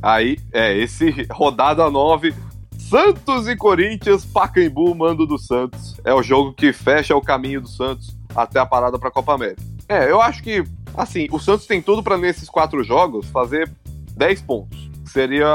Aí, 0.00 0.36
é, 0.52 0.76
esse 0.76 1.26
rodada 1.30 1.90
9 1.90 2.32
Santos 2.78 3.48
e 3.48 3.56
Corinthians, 3.56 4.24
Pacaembu, 4.24 4.94
mando 4.94 5.26
do 5.26 5.36
Santos. 5.36 6.00
É 6.04 6.14
o 6.14 6.22
jogo 6.22 6.54
que 6.54 6.72
fecha 6.72 7.14
o 7.14 7.20
caminho 7.20 7.60
do 7.60 7.68
Santos 7.68 8.16
até 8.34 8.60
a 8.60 8.64
parada 8.64 8.98
para 8.98 9.08
a 9.08 9.12
Copa 9.12 9.34
América. 9.34 9.62
É, 9.88 10.10
eu 10.10 10.20
acho 10.20 10.42
que, 10.42 10.62
assim, 10.94 11.26
o 11.32 11.38
Santos 11.38 11.66
tem 11.66 11.80
tudo 11.80 12.02
para 12.02 12.18
nesses 12.18 12.48
quatro 12.48 12.84
jogos 12.84 13.26
fazer 13.28 13.70
10 14.14 14.42
pontos. 14.42 14.90
Seria 15.06 15.48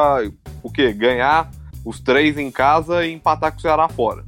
o 0.63 0.71
quê? 0.71 0.91
Ganhar 0.91 1.51
os 1.85 1.99
três 1.99 2.37
em 2.37 2.49
casa 2.49 3.05
e 3.05 3.13
empatar 3.13 3.51
com 3.51 3.59
o 3.59 3.61
Ceará 3.61 3.87
fora. 3.87 4.25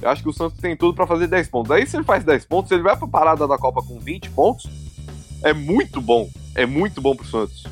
Eu 0.00 0.08
acho 0.08 0.22
que 0.22 0.28
o 0.28 0.32
Santos 0.32 0.58
tem 0.58 0.76
tudo 0.76 0.94
para 0.94 1.06
fazer 1.06 1.26
10 1.26 1.48
pontos. 1.48 1.70
Aí, 1.70 1.86
se 1.86 1.96
ele 1.96 2.04
faz 2.04 2.24
10 2.24 2.46
pontos, 2.46 2.72
ele 2.72 2.82
vai 2.82 2.96
para 2.96 3.06
a 3.06 3.10
parada 3.10 3.46
da 3.46 3.58
Copa 3.58 3.82
com 3.82 4.00
20 4.00 4.30
pontos, 4.30 4.68
é 5.44 5.52
muito 5.52 6.00
bom. 6.00 6.28
É 6.54 6.64
muito 6.64 7.00
bom 7.00 7.14
pro 7.14 7.26
Santos. 7.26 7.64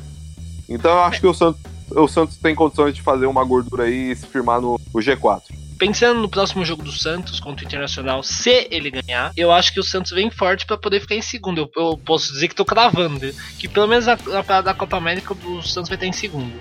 Então, 0.69 0.91
eu 0.91 1.01
acho 1.01 1.19
que 1.19 1.27
o 1.27 1.33
Santos, 1.33 1.61
o 1.89 2.07
Santos 2.07 2.37
tem 2.37 2.53
condições 2.53 2.95
de 2.95 3.01
fazer 3.01 3.25
uma 3.25 3.43
gordura 3.43 3.83
aí 3.83 4.11
e 4.11 4.15
se 4.15 4.27
firmar 4.27 4.61
no, 4.61 4.79
no 4.93 4.99
G4 5.01 5.60
pensando 5.81 6.21
no 6.21 6.29
próximo 6.29 6.63
jogo 6.63 6.83
do 6.83 6.91
Santos 6.91 7.39
contra 7.39 7.65
o 7.65 7.67
Internacional, 7.67 8.21
se 8.21 8.67
ele 8.69 8.91
ganhar, 8.91 9.31
eu 9.35 9.51
acho 9.51 9.73
que 9.73 9.79
o 9.79 9.83
Santos 9.83 10.11
vem 10.11 10.29
forte 10.29 10.63
para 10.63 10.77
poder 10.77 10.99
ficar 10.99 11.15
em 11.15 11.23
segundo. 11.23 11.61
Eu, 11.61 11.71
eu, 11.75 11.97
posso 11.97 12.31
dizer 12.31 12.49
que 12.49 12.53
tô 12.53 12.63
cravando 12.63 13.33
que 13.57 13.67
pelo 13.67 13.87
menos 13.87 14.05
na, 14.05 14.15
parada 14.15 14.61
da 14.61 14.73
Copa 14.75 14.97
América 14.97 15.33
o 15.33 15.63
Santos 15.63 15.89
vai 15.89 15.95
estar 15.95 16.05
em 16.05 16.11
segundo. 16.11 16.53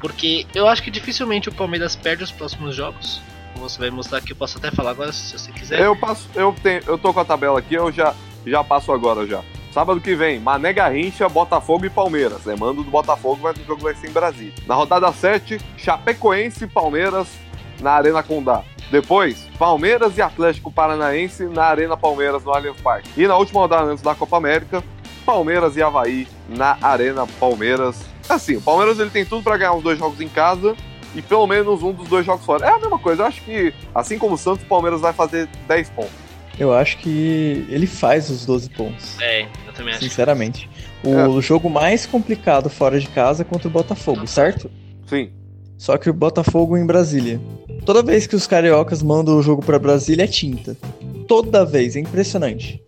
Porque 0.00 0.46
eu 0.54 0.68
acho 0.68 0.84
que 0.84 0.90
dificilmente 0.90 1.48
o 1.48 1.52
Palmeiras 1.52 1.96
perde 1.96 2.22
os 2.22 2.30
próximos 2.30 2.76
jogos. 2.76 3.20
Você 3.56 3.76
vai 3.76 3.90
mostrar 3.90 4.18
aqui, 4.18 4.30
eu 4.30 4.36
posso 4.36 4.56
até 4.58 4.70
falar 4.70 4.92
agora 4.92 5.10
se 5.10 5.36
você 5.36 5.50
quiser. 5.50 5.80
Eu 5.80 5.96
passo, 5.96 6.28
eu 6.36 6.54
tenho, 6.62 6.80
eu 6.86 6.96
tô 6.96 7.12
com 7.12 7.18
a 7.18 7.24
tabela 7.24 7.58
aqui, 7.58 7.74
eu 7.74 7.90
já 7.90 8.14
já 8.46 8.62
passo 8.62 8.92
agora 8.92 9.26
já. 9.26 9.42
Sábado 9.72 10.00
que 10.00 10.14
vem, 10.14 10.38
Mané 10.38 10.72
Garrincha, 10.72 11.28
Botafogo 11.28 11.86
e 11.86 11.90
Palmeiras. 11.90 12.44
Mando 12.56 12.84
do 12.84 12.90
Botafogo, 12.90 13.40
mas 13.42 13.56
o 13.58 13.64
jogo 13.64 13.82
vai 13.82 13.96
ser 13.96 14.08
em 14.08 14.12
Brasília. 14.12 14.54
Na 14.64 14.76
rodada 14.76 15.12
7, 15.12 15.58
Chapecoense 15.76 16.64
e 16.64 16.68
Palmeiras 16.68 17.49
na 17.80 17.92
Arena 17.92 18.22
Condá. 18.22 18.62
Depois, 18.90 19.48
Palmeiras 19.58 20.18
e 20.18 20.22
Atlético 20.22 20.70
Paranaense 20.70 21.44
na 21.44 21.64
Arena 21.64 21.96
Palmeiras 21.96 22.42
no 22.44 22.52
Allianz 22.52 22.80
Parque. 22.80 23.08
E 23.16 23.26
na 23.26 23.36
última 23.36 23.60
rodada 23.60 23.84
antes 23.84 24.02
da 24.02 24.14
Copa 24.14 24.36
América, 24.36 24.82
Palmeiras 25.24 25.76
e 25.76 25.82
Havaí 25.82 26.26
na 26.48 26.76
Arena 26.82 27.26
Palmeiras. 27.38 28.02
Assim, 28.28 28.56
o 28.56 28.60
Palmeiras 28.60 28.98
ele 28.98 29.10
tem 29.10 29.24
tudo 29.24 29.42
para 29.44 29.56
ganhar 29.56 29.74
os 29.74 29.82
dois 29.82 29.98
jogos 29.98 30.20
em 30.20 30.28
casa 30.28 30.74
e 31.14 31.22
pelo 31.22 31.46
menos 31.46 31.82
um 31.82 31.92
dos 31.92 32.08
dois 32.08 32.26
jogos 32.26 32.44
fora. 32.44 32.66
É 32.66 32.70
a 32.70 32.78
mesma 32.78 32.98
coisa. 32.98 33.22
Eu 33.22 33.26
acho 33.26 33.42
que, 33.42 33.72
assim 33.94 34.18
como 34.18 34.34
o 34.34 34.38
Santos, 34.38 34.64
o 34.64 34.66
Palmeiras 34.66 35.00
vai 35.00 35.12
fazer 35.12 35.48
10 35.68 35.90
pontos. 35.90 36.12
Eu 36.58 36.74
acho 36.74 36.98
que 36.98 37.66
ele 37.68 37.86
faz 37.86 38.28
os 38.28 38.44
12 38.44 38.70
pontos. 38.70 39.18
É, 39.20 39.42
eu 39.66 39.72
também 39.72 39.94
acho. 39.94 40.02
Sinceramente. 40.02 40.68
O 41.02 41.38
é. 41.38 41.40
jogo 41.40 41.70
mais 41.70 42.06
complicado 42.06 42.68
fora 42.68 43.00
de 43.00 43.08
casa 43.08 43.42
é 43.42 43.44
contra 43.44 43.68
o 43.68 43.70
Botafogo, 43.70 44.26
certo? 44.26 44.70
Sim. 45.06 45.30
Só 45.80 45.96
que 45.96 46.10
o 46.10 46.12
Botafogo 46.12 46.76
em 46.76 46.84
Brasília. 46.84 47.40
Toda 47.86 48.02
vez 48.02 48.26
que 48.26 48.36
os 48.36 48.46
cariocas 48.46 49.02
mandam 49.02 49.38
o 49.38 49.42
jogo 49.42 49.64
para 49.64 49.78
Brasília 49.78 50.24
é 50.24 50.26
tinta. 50.26 50.76
Toda 51.26 51.64
vez, 51.64 51.96
é 51.96 52.00
impressionante. 52.00 52.82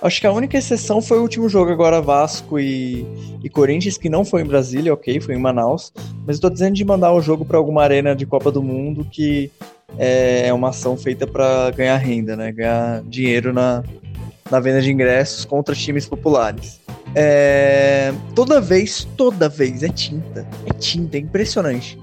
Acho 0.00 0.20
que 0.20 0.28
a 0.28 0.32
única 0.32 0.56
exceção 0.56 1.02
foi 1.02 1.18
o 1.18 1.22
último 1.22 1.48
jogo 1.48 1.72
agora 1.72 2.00
Vasco 2.00 2.56
e, 2.60 3.04
e 3.42 3.50
Corinthians, 3.50 3.98
que 3.98 4.08
não 4.08 4.24
foi 4.24 4.42
em 4.42 4.46
Brasília, 4.46 4.94
ok, 4.94 5.20
foi 5.20 5.34
em 5.34 5.40
Manaus. 5.40 5.92
Mas 6.24 6.36
eu 6.36 6.42
tô 6.42 6.48
dizendo 6.48 6.76
de 6.76 6.84
mandar 6.84 7.12
o 7.12 7.20
jogo 7.20 7.44
para 7.44 7.58
alguma 7.58 7.82
arena 7.82 8.14
de 8.14 8.24
Copa 8.24 8.52
do 8.52 8.62
Mundo 8.62 9.04
que 9.10 9.50
é 9.98 10.52
uma 10.52 10.68
ação 10.68 10.96
feita 10.96 11.26
para 11.26 11.72
ganhar 11.72 11.96
renda, 11.96 12.36
né? 12.36 12.52
Ganhar 12.52 13.02
dinheiro 13.02 13.52
na, 13.52 13.82
na 14.48 14.60
venda 14.60 14.80
de 14.80 14.92
ingressos 14.92 15.44
contra 15.44 15.74
times 15.74 16.06
populares. 16.06 16.80
É, 17.12 18.14
toda 18.36 18.60
vez, 18.60 19.04
toda 19.16 19.48
vez 19.48 19.82
é 19.82 19.88
tinta. 19.88 20.46
É 20.64 20.72
tinta, 20.74 21.16
é 21.16 21.20
impressionante. 21.20 21.98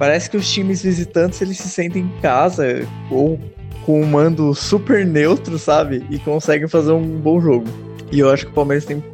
Parece 0.00 0.30
que 0.30 0.36
os 0.38 0.50
times 0.50 0.82
visitantes 0.82 1.42
eles 1.42 1.58
se 1.58 1.68
sentem 1.68 2.04
em 2.04 2.20
casa 2.22 2.88
ou 3.10 3.38
com 3.84 4.00
um 4.00 4.06
mando 4.06 4.54
super 4.54 5.04
neutro, 5.04 5.58
sabe? 5.58 6.02
E 6.08 6.18
conseguem 6.18 6.66
fazer 6.66 6.92
um 6.92 7.18
bom 7.18 7.38
jogo. 7.38 7.66
E 8.10 8.18
eu 8.18 8.30
acho 8.30 8.46
que 8.46 8.50
o 8.50 8.54
Palmeiras 8.54 8.86
tem 8.86 9.04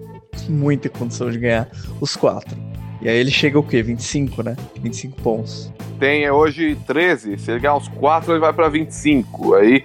muita 0.48 0.88
condição 0.88 1.28
de 1.28 1.40
ganhar 1.40 1.68
os 2.00 2.14
quatro. 2.14 2.56
E 3.02 3.08
aí 3.08 3.16
ele 3.16 3.32
chega 3.32 3.58
o 3.58 3.64
quê? 3.64 3.82
25, 3.82 4.44
né? 4.44 4.54
25 4.80 5.20
pontos. 5.22 5.72
Tem 5.98 6.30
hoje 6.30 6.78
13. 6.86 7.36
Se 7.36 7.50
ele 7.50 7.58
ganhar 7.58 7.74
os 7.74 7.88
quatro, 7.88 8.32
ele 8.32 8.38
vai 8.38 8.52
para 8.52 8.68
25. 8.68 9.56
Aí, 9.56 9.84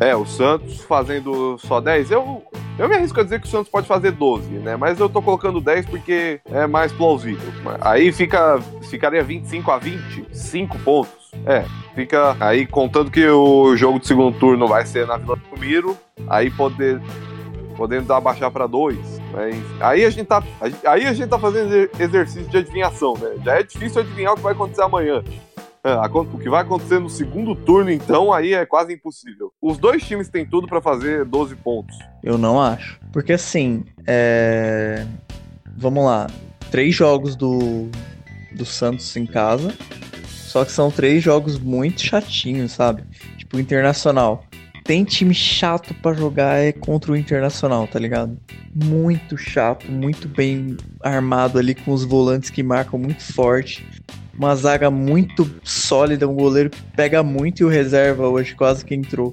é, 0.00 0.16
o 0.16 0.26
Santos 0.26 0.80
fazendo 0.80 1.56
só 1.58 1.80
10. 1.80 2.10
Eu, 2.10 2.42
eu 2.78 2.88
me 2.88 2.96
arrisco 2.96 3.20
a 3.20 3.22
dizer 3.22 3.40
que 3.40 3.46
o 3.46 3.50
Santos 3.50 3.68
pode 3.68 3.86
fazer 3.86 4.10
12, 4.12 4.48
né? 4.58 4.76
Mas 4.76 4.98
eu 4.98 5.08
tô 5.08 5.22
colocando 5.22 5.60
10 5.60 5.86
porque 5.86 6.40
é 6.46 6.66
mais 6.66 6.92
plausível. 6.92 7.52
Aí 7.80 8.10
fica, 8.12 8.60
ficaria 8.90 9.22
25 9.22 9.70
a 9.70 9.78
20, 9.78 10.26
5 10.32 10.78
pontos. 10.80 11.30
É, 11.46 11.64
fica 11.94 12.36
aí 12.40 12.66
contando 12.66 13.10
que 13.10 13.26
o 13.26 13.76
jogo 13.76 13.98
de 14.00 14.06
segundo 14.06 14.36
turno 14.38 14.66
vai 14.66 14.84
ser 14.86 15.06
na 15.06 15.16
Vila 15.16 15.36
do 15.36 15.60
Miro, 15.60 15.96
aí 16.28 16.50
poder, 16.50 17.00
podendo 17.76 18.06
dar 18.06 18.20
baixar 18.20 18.50
para 18.50 18.66
2. 18.66 19.20
Aí 19.80 20.04
a 20.04 20.10
gente 20.10 20.26
tá, 20.26 20.42
aí 20.86 21.06
a 21.06 21.12
gente 21.12 21.28
tá 21.28 21.38
fazendo 21.38 21.90
exercício 21.98 22.48
de 22.48 22.56
adivinhação, 22.56 23.14
né? 23.14 23.34
Já 23.44 23.58
é 23.58 23.62
difícil 23.62 24.00
adivinhar 24.00 24.32
o 24.32 24.36
que 24.36 24.42
vai 24.42 24.52
acontecer 24.52 24.82
amanhã. 24.82 25.22
É, 25.86 25.92
o 25.94 26.38
que 26.38 26.48
vai 26.48 26.62
acontecer 26.62 26.98
no 26.98 27.10
segundo 27.10 27.54
turno, 27.54 27.90
então, 27.90 28.32
aí 28.32 28.54
é 28.54 28.64
quase 28.64 28.94
impossível. 28.94 29.52
Os 29.60 29.76
dois 29.76 30.02
times 30.02 30.30
têm 30.30 30.46
tudo 30.46 30.66
para 30.66 30.80
fazer 30.80 31.26
12 31.26 31.56
pontos. 31.56 31.94
Eu 32.22 32.38
não 32.38 32.58
acho. 32.58 32.98
Porque 33.12 33.34
assim, 33.34 33.84
é... 34.06 35.06
vamos 35.76 36.02
lá. 36.06 36.26
Três 36.70 36.94
jogos 36.94 37.36
do, 37.36 37.90
do 38.56 38.64
Santos 38.64 39.14
em 39.14 39.26
casa. 39.26 39.74
Só 40.26 40.64
que 40.64 40.72
são 40.72 40.90
três 40.90 41.22
jogos 41.22 41.58
muito 41.58 42.00
chatinhos, 42.00 42.72
sabe? 42.72 43.04
Tipo, 43.36 43.60
Internacional. 43.60 44.42
Tem 44.84 45.04
time 45.04 45.34
chato 45.34 45.92
para 45.94 46.14
jogar 46.14 46.62
é 46.62 46.72
contra 46.72 47.12
o 47.12 47.16
Internacional, 47.16 47.86
tá 47.86 47.98
ligado? 47.98 48.38
Muito 48.74 49.36
chato, 49.36 49.90
muito 49.90 50.28
bem 50.28 50.78
armado 51.02 51.58
ali 51.58 51.74
com 51.74 51.92
os 51.92 52.04
volantes 52.04 52.48
que 52.48 52.62
marcam 52.62 52.98
muito 52.98 53.22
forte 53.34 53.86
uma 54.38 54.54
zaga 54.54 54.90
muito 54.90 55.48
sólida, 55.62 56.28
um 56.28 56.34
goleiro 56.34 56.70
que 56.70 56.82
pega 56.96 57.22
muito 57.22 57.60
e 57.60 57.64
o 57.64 57.68
reserva 57.68 58.28
hoje 58.28 58.54
quase 58.54 58.84
que 58.84 58.94
entrou. 58.94 59.32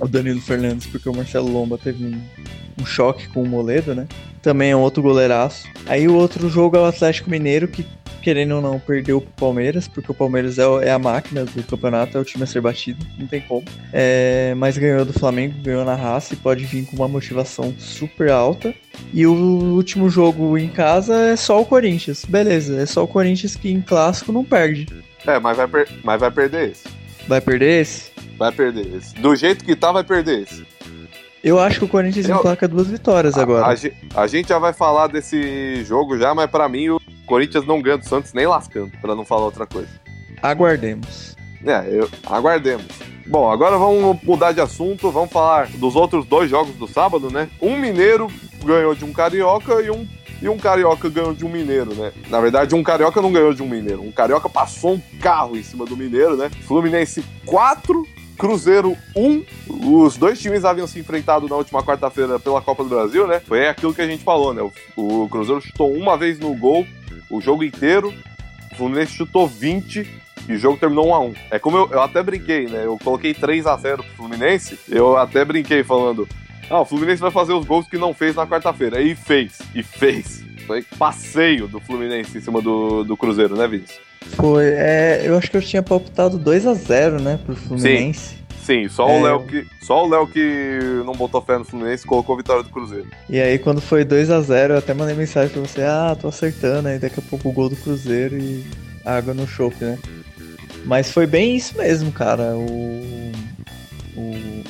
O 0.00 0.06
Danilo 0.06 0.40
Fernandes, 0.40 0.86
porque 0.86 1.08
o 1.08 1.14
Marcelo 1.14 1.50
Lomba 1.50 1.76
teve 1.76 2.04
um, 2.04 2.20
um 2.80 2.86
choque 2.86 3.28
com 3.28 3.42
o 3.42 3.48
Moledo, 3.48 3.94
né? 3.94 4.06
Também 4.40 4.70
é 4.70 4.76
um 4.76 4.80
outro 4.80 5.02
goleiraço. 5.02 5.66
Aí 5.86 6.06
o 6.06 6.14
outro 6.14 6.48
jogo 6.48 6.76
é 6.76 6.80
o 6.80 6.84
Atlético 6.84 7.30
Mineiro, 7.30 7.66
que 7.66 7.84
querendo 8.24 8.56
ou 8.56 8.62
não, 8.62 8.80
perdeu 8.80 9.20
pro 9.20 9.30
Palmeiras, 9.32 9.86
porque 9.86 10.10
o 10.10 10.14
Palmeiras 10.14 10.58
é, 10.58 10.62
é, 10.82 10.90
a 10.90 10.98
máquina 10.98 11.44
do 11.44 11.62
campeonato, 11.62 12.16
é 12.16 12.20
o 12.20 12.24
time 12.24 12.42
a 12.42 12.46
ser 12.46 12.62
batido, 12.62 13.04
não 13.18 13.26
tem 13.26 13.42
como. 13.42 13.64
É, 13.92 14.54
mas 14.56 14.78
ganhou 14.78 15.04
do 15.04 15.12
Flamengo, 15.12 15.54
ganhou 15.62 15.84
na 15.84 15.94
raça 15.94 16.32
e 16.32 16.36
pode 16.38 16.64
vir 16.64 16.86
com 16.86 16.96
uma 16.96 17.06
motivação 17.06 17.74
super 17.78 18.30
alta. 18.30 18.74
E 19.12 19.26
o 19.26 19.34
último 19.34 20.08
jogo 20.08 20.56
em 20.56 20.68
casa 20.68 21.14
é 21.14 21.36
só 21.36 21.60
o 21.60 21.66
Corinthians. 21.66 22.24
Beleza, 22.24 22.80
é 22.80 22.86
só 22.86 23.04
o 23.04 23.08
Corinthians 23.08 23.56
que 23.56 23.70
em 23.70 23.82
clássico 23.82 24.32
não 24.32 24.42
perde. 24.42 24.86
É, 25.26 25.38
mas 25.38 25.56
vai, 25.58 25.68
mas 26.02 26.20
vai 26.20 26.30
perder 26.30 26.70
esse. 26.70 26.88
Vai 27.28 27.40
perder 27.42 27.82
esse? 27.82 28.10
Vai 28.38 28.52
perder 28.52 28.96
esse. 28.96 29.14
Do 29.16 29.36
jeito 29.36 29.64
que 29.64 29.76
tá, 29.76 29.92
vai 29.92 30.02
perder 30.02 30.42
esse. 30.42 30.66
Eu 31.44 31.60
acho 31.60 31.80
que 31.80 31.84
o 31.84 31.88
Corinthians 31.88 32.26
Eu... 32.26 32.36
emplaca 32.36 32.66
duas 32.66 32.86
vitórias 32.86 33.36
a, 33.36 33.42
agora. 33.42 33.66
A, 33.66 34.22
a, 34.22 34.26
gente 34.26 34.48
já 34.48 34.58
vai 34.58 34.72
falar 34.72 35.08
desse 35.08 35.84
jogo 35.84 36.16
já, 36.18 36.34
mas 36.34 36.50
para 36.50 36.66
mim 36.70 36.88
o 36.88 36.98
Corinthians 37.26 37.66
não 37.66 37.80
ganha 37.80 37.98
do 37.98 38.08
Santos 38.08 38.32
nem 38.32 38.46
lascando, 38.46 38.92
para 39.00 39.14
não 39.14 39.24
falar 39.24 39.44
outra 39.44 39.66
coisa. 39.66 39.88
Aguardemos. 40.42 41.34
É, 41.64 41.88
eu, 41.90 42.08
aguardemos. 42.26 42.86
Bom, 43.26 43.50
agora 43.50 43.78
vamos 43.78 44.22
mudar 44.22 44.52
de 44.52 44.60
assunto, 44.60 45.10
vamos 45.10 45.32
falar 45.32 45.68
dos 45.68 45.96
outros 45.96 46.26
dois 46.26 46.50
jogos 46.50 46.74
do 46.74 46.86
sábado, 46.86 47.30
né? 47.30 47.48
Um 47.60 47.76
mineiro 47.76 48.28
ganhou 48.62 48.94
de 48.94 49.04
um 49.04 49.12
carioca 49.12 49.80
e 49.80 49.90
um, 49.90 50.06
e 50.42 50.48
um 50.48 50.58
carioca 50.58 51.08
ganhou 51.08 51.32
de 51.32 51.44
um 51.44 51.48
mineiro, 51.48 51.94
né? 51.94 52.12
Na 52.28 52.38
verdade, 52.38 52.74
um 52.74 52.82
carioca 52.82 53.22
não 53.22 53.32
ganhou 53.32 53.54
de 53.54 53.62
um 53.62 53.68
mineiro. 53.68 54.02
Um 54.02 54.12
carioca 54.12 54.48
passou 54.48 54.94
um 54.94 55.02
carro 55.22 55.56
em 55.56 55.62
cima 55.62 55.86
do 55.86 55.96
mineiro, 55.96 56.36
né? 56.36 56.50
Fluminense 56.66 57.24
4, 57.46 58.06
Cruzeiro 58.36 58.94
1. 59.16 59.44
Os 59.68 60.18
dois 60.18 60.38
times 60.38 60.66
haviam 60.66 60.86
se 60.86 60.98
enfrentado 60.98 61.48
na 61.48 61.56
última 61.56 61.82
quarta-feira 61.82 62.38
pela 62.38 62.60
Copa 62.60 62.84
do 62.84 62.90
Brasil, 62.90 63.26
né? 63.26 63.40
Foi 63.40 63.66
aquilo 63.66 63.94
que 63.94 64.02
a 64.02 64.06
gente 64.06 64.22
falou, 64.22 64.52
né? 64.52 64.60
O, 64.94 65.22
o 65.22 65.28
Cruzeiro 65.30 65.62
chutou 65.62 65.90
uma 65.94 66.18
vez 66.18 66.38
no 66.38 66.54
gol 66.54 66.86
o 67.30 67.40
jogo 67.40 67.64
inteiro. 67.64 68.12
O 68.72 68.74
Fluminense 68.76 69.12
chutou 69.12 69.46
20 69.46 70.06
e 70.48 70.52
o 70.52 70.58
jogo 70.58 70.76
terminou 70.76 71.08
1 71.08 71.14
a 71.14 71.20
1 71.20 71.34
É 71.50 71.58
como 71.58 71.76
eu, 71.76 71.88
eu 71.90 72.02
até 72.02 72.22
brinquei, 72.22 72.66
né? 72.66 72.84
Eu 72.84 72.98
coloquei 73.02 73.32
3 73.32 73.66
a 73.66 73.76
0 73.76 74.02
pro 74.02 74.12
Fluminense. 74.14 74.78
Eu 74.88 75.16
até 75.16 75.44
brinquei 75.44 75.82
falando: 75.82 76.28
Ah, 76.68 76.80
o 76.80 76.84
Fluminense 76.84 77.20
vai 77.20 77.30
fazer 77.30 77.52
os 77.52 77.64
gols 77.64 77.88
que 77.88 77.98
não 77.98 78.12
fez 78.12 78.34
na 78.34 78.46
quarta-feira. 78.46 79.00
E 79.00 79.14
fez, 79.14 79.58
e 79.74 79.82
fez. 79.82 80.44
Foi 80.66 80.82
passeio 80.82 81.68
do 81.68 81.80
Fluminense 81.80 82.36
em 82.36 82.40
cima 82.40 82.60
do, 82.60 83.04
do 83.04 83.16
Cruzeiro, 83.16 83.56
né, 83.56 83.68
Vinícius? 83.68 84.00
Foi, 84.36 84.64
é, 84.64 85.22
eu 85.24 85.36
acho 85.36 85.50
que 85.50 85.56
eu 85.56 85.62
tinha 85.62 85.82
palpitado 85.82 86.38
2 86.38 86.66
a 86.66 86.74
0 86.74 87.20
né, 87.20 87.38
pro 87.44 87.54
Fluminense. 87.54 88.20
Sim. 88.20 88.43
Sim, 88.64 88.88
só 88.88 89.08
é... 89.08 89.18
o 89.18 89.22
Léo 89.22 89.46
que 89.46 89.66
só 89.82 90.04
o 90.04 90.08
Léo 90.08 90.26
que 90.26 90.80
não 91.04 91.12
botou 91.12 91.42
fé 91.42 91.58
no 91.58 91.64
Fluminense 91.64 92.06
colocou 92.06 92.34
a 92.34 92.38
vitória 92.38 92.62
do 92.62 92.70
Cruzeiro. 92.70 93.06
E 93.28 93.38
aí 93.38 93.58
quando 93.58 93.80
foi 93.80 94.04
2 94.04 94.30
a 94.30 94.40
0 94.40 94.74
eu 94.74 94.78
até 94.78 94.94
mandei 94.94 95.14
mensagem 95.14 95.50
pra 95.52 95.60
você: 95.60 95.82
"Ah, 95.82 96.16
tô 96.18 96.28
acertando". 96.28 96.88
Aí 96.88 96.98
daqui 96.98 97.20
a 97.20 97.22
pouco 97.22 97.48
o 97.48 97.52
gol 97.52 97.68
do 97.68 97.76
Cruzeiro 97.76 98.38
e 98.38 98.64
água 99.04 99.34
no 99.34 99.46
chope, 99.46 99.84
né? 99.84 99.98
Mas 100.84 101.10
foi 101.10 101.26
bem 101.26 101.56
isso 101.56 101.76
mesmo, 101.76 102.10
cara. 102.10 102.56
O, 102.56 103.32
o, 104.16 104.20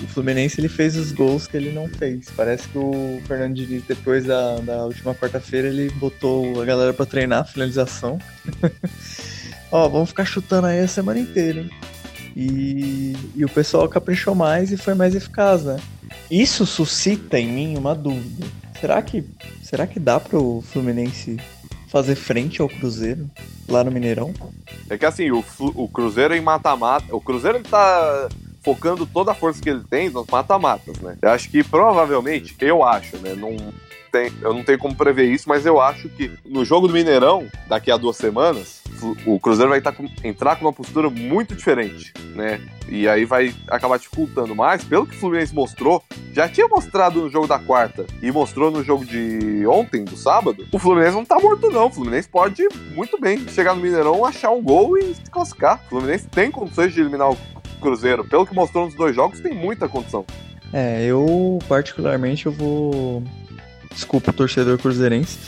o, 0.03 0.07
Fluminense 0.09 0.61
ele 0.61 0.69
fez 0.69 0.97
os 0.97 1.13
gols 1.13 1.47
que 1.47 1.57
ele 1.57 1.73
não 1.73 1.89
fez. 1.89 2.31
Parece 2.37 2.69
que 2.69 2.79
o 2.79 3.21
Fernando 3.27 3.55
Diniz, 3.55 3.83
depois 3.87 4.25
da, 4.25 4.57
da 4.57 4.85
última 4.85 5.15
quarta-feira, 5.15 5.69
ele 5.69 5.91
botou 5.91 6.61
a 6.61 6.65
galera 6.65 6.93
para 6.93 7.07
treinar 7.07 7.41
a 7.41 7.45
finalização. 7.45 8.19
Ó, 9.73 9.89
vamos 9.89 10.11
ficar 10.11 10.25
chutando 10.25 10.69
aí 10.69 10.81
a 10.81 10.89
semana 10.89 11.19
inteira, 11.19 11.61
hein? 11.61 11.71
E, 12.37 13.17
e 13.37 13.45
o 13.45 13.49
pessoal 13.49 13.89
caprichou 13.89 14.35
mais 14.35 14.73
e 14.73 14.77
foi 14.77 14.95
mais 14.95 15.15
eficaz, 15.15 15.65
né? 15.65 15.77
Isso 16.31 16.67
suscita 16.67 17.39
em 17.39 17.47
mim 17.47 17.77
uma 17.77 17.95
dúvida. 17.95 18.47
Será 18.81 19.01
que, 19.01 19.25
será 19.63 19.87
que 19.87 20.01
dá 20.01 20.19
pro 20.19 20.63
Fluminense 20.73 21.39
fazer 21.89 22.17
frente 22.17 22.61
ao 22.61 22.69
Cruzeiro 22.69 23.31
lá 23.69 23.85
no 23.85 23.91
Mineirão? 23.91 24.35
É 24.91 24.99
que 24.99 25.07
assim, 25.07 25.31
o, 25.31 25.45
o 25.59 25.89
Cruzeiro 25.89 26.35
em 26.35 26.41
mata-mata. 26.41 27.15
O 27.15 27.21
Cruzeiro 27.21 27.59
ele 27.59 27.69
tá 27.69 28.29
focando 28.63 29.07
toda 29.07 29.31
a 29.31 29.35
força 29.35 29.63
que 29.63 29.71
ele 29.71 29.85
tem 29.89 30.11
nos 30.11 30.27
mata-matas, 30.27 30.99
né? 30.99 31.17
Eu 31.23 31.31
acho 31.31 31.51
que 31.51 31.63
provavelmente, 31.63 32.57
eu 32.61 32.83
acho, 32.83 33.17
né? 33.19 33.35
Não 33.35 33.57
tem, 34.11 34.33
eu 34.41 34.55
não 34.55 34.65
tenho 34.65 34.79
como 34.79 34.95
prever 34.95 35.31
isso, 35.31 35.49
mas 35.49 35.67
eu 35.67 35.81
acho 35.81 36.09
que 36.09 36.31
no 36.45 36.65
jogo 36.65 36.89
do 36.89 36.95
Mineirão, 36.95 37.47
daqui 37.69 37.91
a 37.91 37.97
duas 37.97 38.17
semanas, 38.17 38.84
o 39.27 39.39
Cruzeiro 39.39 39.71
vai 39.71 39.81
com, 39.81 40.09
entrar 40.23 40.57
com 40.57 40.65
uma 40.65 40.73
postura 40.73 41.11
muito 41.11 41.55
diferente, 41.55 42.13
né? 42.35 42.61
E 42.89 43.09
aí 43.09 43.25
vai 43.25 43.55
acabar 43.69 43.99
dificultando. 43.99 44.55
Mas, 44.55 44.85
pelo 44.85 45.07
que 45.07 45.17
o 45.17 45.19
Fluminense 45.19 45.55
mostrou, 45.55 46.03
já 46.33 46.49
tinha 46.49 46.69
mostrado 46.69 47.21
no 47.21 47.31
jogo 47.31 47.47
da 47.47 47.59
quarta 47.59 48.07
e 48.23 48.31
mostrou 48.31 48.71
no 48.71 48.83
jogo 48.83 49.05
de 49.05 49.67
ontem, 49.67 50.05
do 50.05 50.17
sábado, 50.17 50.67
o 50.71 50.79
Fluminense 50.79 51.17
não 51.17 51.25
tá 51.25 51.39
morto, 51.39 51.71
não. 51.71 51.87
O 51.87 51.91
Fluminense 51.91 52.29
pode 52.29 52.67
muito 52.95 53.19
bem 53.21 53.47
chegar 53.49 53.75
no 53.75 53.81
Mineirão, 53.81 54.25
achar 54.25 54.51
um 54.51 54.63
gol 54.63 54.99
e 54.99 55.15
se 55.15 55.31
classificar. 55.31 55.81
O 55.87 55.91
Fluminense 55.91 56.29
tem 56.29 56.51
condições 56.51 56.93
de 56.93 57.01
eliminar 57.01 57.31
o 57.31 57.39
Cruzeiro. 57.81 58.25
Pelo 58.25 58.47
que 58.47 58.55
mostrou 58.55 58.87
nos 58.87 58.95
dois 58.95 59.15
jogos, 59.15 59.41
tem 59.41 59.55
muita 59.55 59.89
condição. 59.89 60.25
É, 60.73 61.05
eu 61.05 61.59
particularmente 61.69 62.47
eu 62.47 62.53
vou. 62.53 63.23
Desculpa 63.93 64.33
o 64.33 64.35
torcedor 64.35 64.77
cruzeirense, 64.77 65.39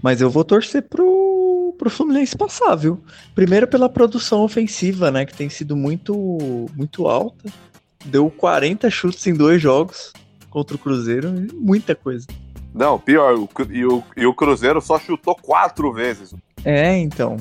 mas 0.00 0.20
eu 0.20 0.30
vou 0.30 0.44
torcer 0.44 0.82
pro, 0.82 1.35
pro 1.76 1.90
Fluminense 1.90 2.36
passar, 2.36 2.74
viu? 2.74 3.00
Primeiro 3.34 3.66
pela 3.68 3.88
produção 3.88 4.40
ofensiva, 4.40 5.10
né? 5.10 5.24
Que 5.24 5.34
tem 5.34 5.48
sido 5.48 5.76
muito, 5.76 6.66
muito 6.74 7.06
alta. 7.06 7.50
Deu 8.04 8.30
40 8.30 8.88
chutes 8.90 9.26
em 9.26 9.34
dois 9.34 9.60
jogos 9.60 10.12
contra 10.50 10.76
o 10.76 10.78
Cruzeiro, 10.78 11.32
muita 11.54 11.94
coisa. 11.94 12.26
Não, 12.72 12.98
pior, 12.98 13.34
o, 13.34 13.48
e, 13.70 13.84
o, 13.84 14.02
e 14.16 14.26
o 14.26 14.34
Cruzeiro 14.34 14.80
só 14.80 14.98
chutou 14.98 15.34
quatro 15.34 15.92
vezes. 15.92 16.34
É, 16.64 16.96
então. 16.98 17.36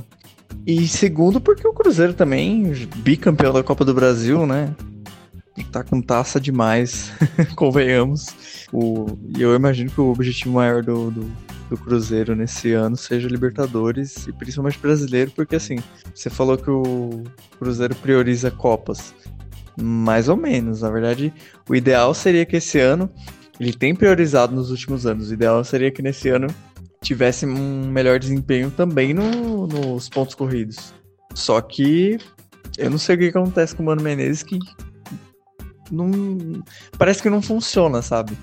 E 0.66 0.88
segundo, 0.88 1.42
porque 1.42 1.68
o 1.68 1.74
Cruzeiro 1.74 2.14
também, 2.14 2.72
bicampeão 2.98 3.54
da 3.54 3.64
Copa 3.64 3.84
do 3.84 3.94
Brasil, 3.94 4.46
né? 4.46 4.74
Tá 5.72 5.84
com 5.84 6.02
taça 6.02 6.40
demais, 6.40 7.12
convenhamos. 7.56 8.28
E 9.38 9.42
eu 9.42 9.56
imagino 9.56 9.90
que 9.90 10.02
o 10.02 10.12
objetivo 10.12 10.56
maior 10.56 10.84
do, 10.84 11.12
do, 11.12 11.32
do, 11.70 11.78
Cruzeiro 11.78 12.36
nesse 12.36 12.74
ano 12.74 12.96
seja 12.96 13.28
Libertadores 13.28 14.28
e 14.28 14.34
principalmente 14.34 14.80
brasileiro, 14.80 15.32
porque 15.32 15.56
assim, 15.56 15.78
você 16.14 16.30
falou 16.30 16.58
que 16.58 16.70
o 16.70 17.24
Cruzeiro 17.60 17.96
prioriza 17.96 18.52
Copas. 18.52 19.14
Mais 19.82 20.30
ou 20.30 20.38
menos. 20.38 20.82
Na 20.82 20.90
verdade, 20.90 21.34
o 21.70 21.76
ideal 21.76 22.14
seria 22.14 22.46
que 22.46 22.58
esse 22.58 22.80
ano. 22.80 23.10
Ele 23.60 23.74
tem 23.74 23.96
priorizado 23.96 24.54
nos 24.54 24.70
últimos 24.70 25.06
anos. 25.06 25.30
O 25.30 25.34
ideal 25.34 25.64
seria 25.64 25.90
que 25.90 26.02
nesse 26.02 26.30
ano 26.30 26.48
tivesse 27.02 27.46
um 27.46 27.88
melhor 27.88 28.20
desempenho 28.20 28.72
também 28.72 29.14
no, 29.14 29.68
nos 29.68 30.10
pontos 30.10 30.36
corridos. 30.36 30.94
Só 31.34 31.62
que 31.62 32.18
eu 32.78 32.90
não 32.90 32.98
sei 32.98 33.16
o 33.16 33.20
que 33.20 33.28
acontece 33.28 33.76
com 33.76 33.84
o 33.84 33.86
Mano 33.86 34.02
Menezes 34.02 34.44
que 34.44 34.60
não 35.92 36.64
parece 36.98 37.22
que 37.22 37.30
não 37.30 37.42
funciona, 37.42 38.02
sabe? 38.02 38.38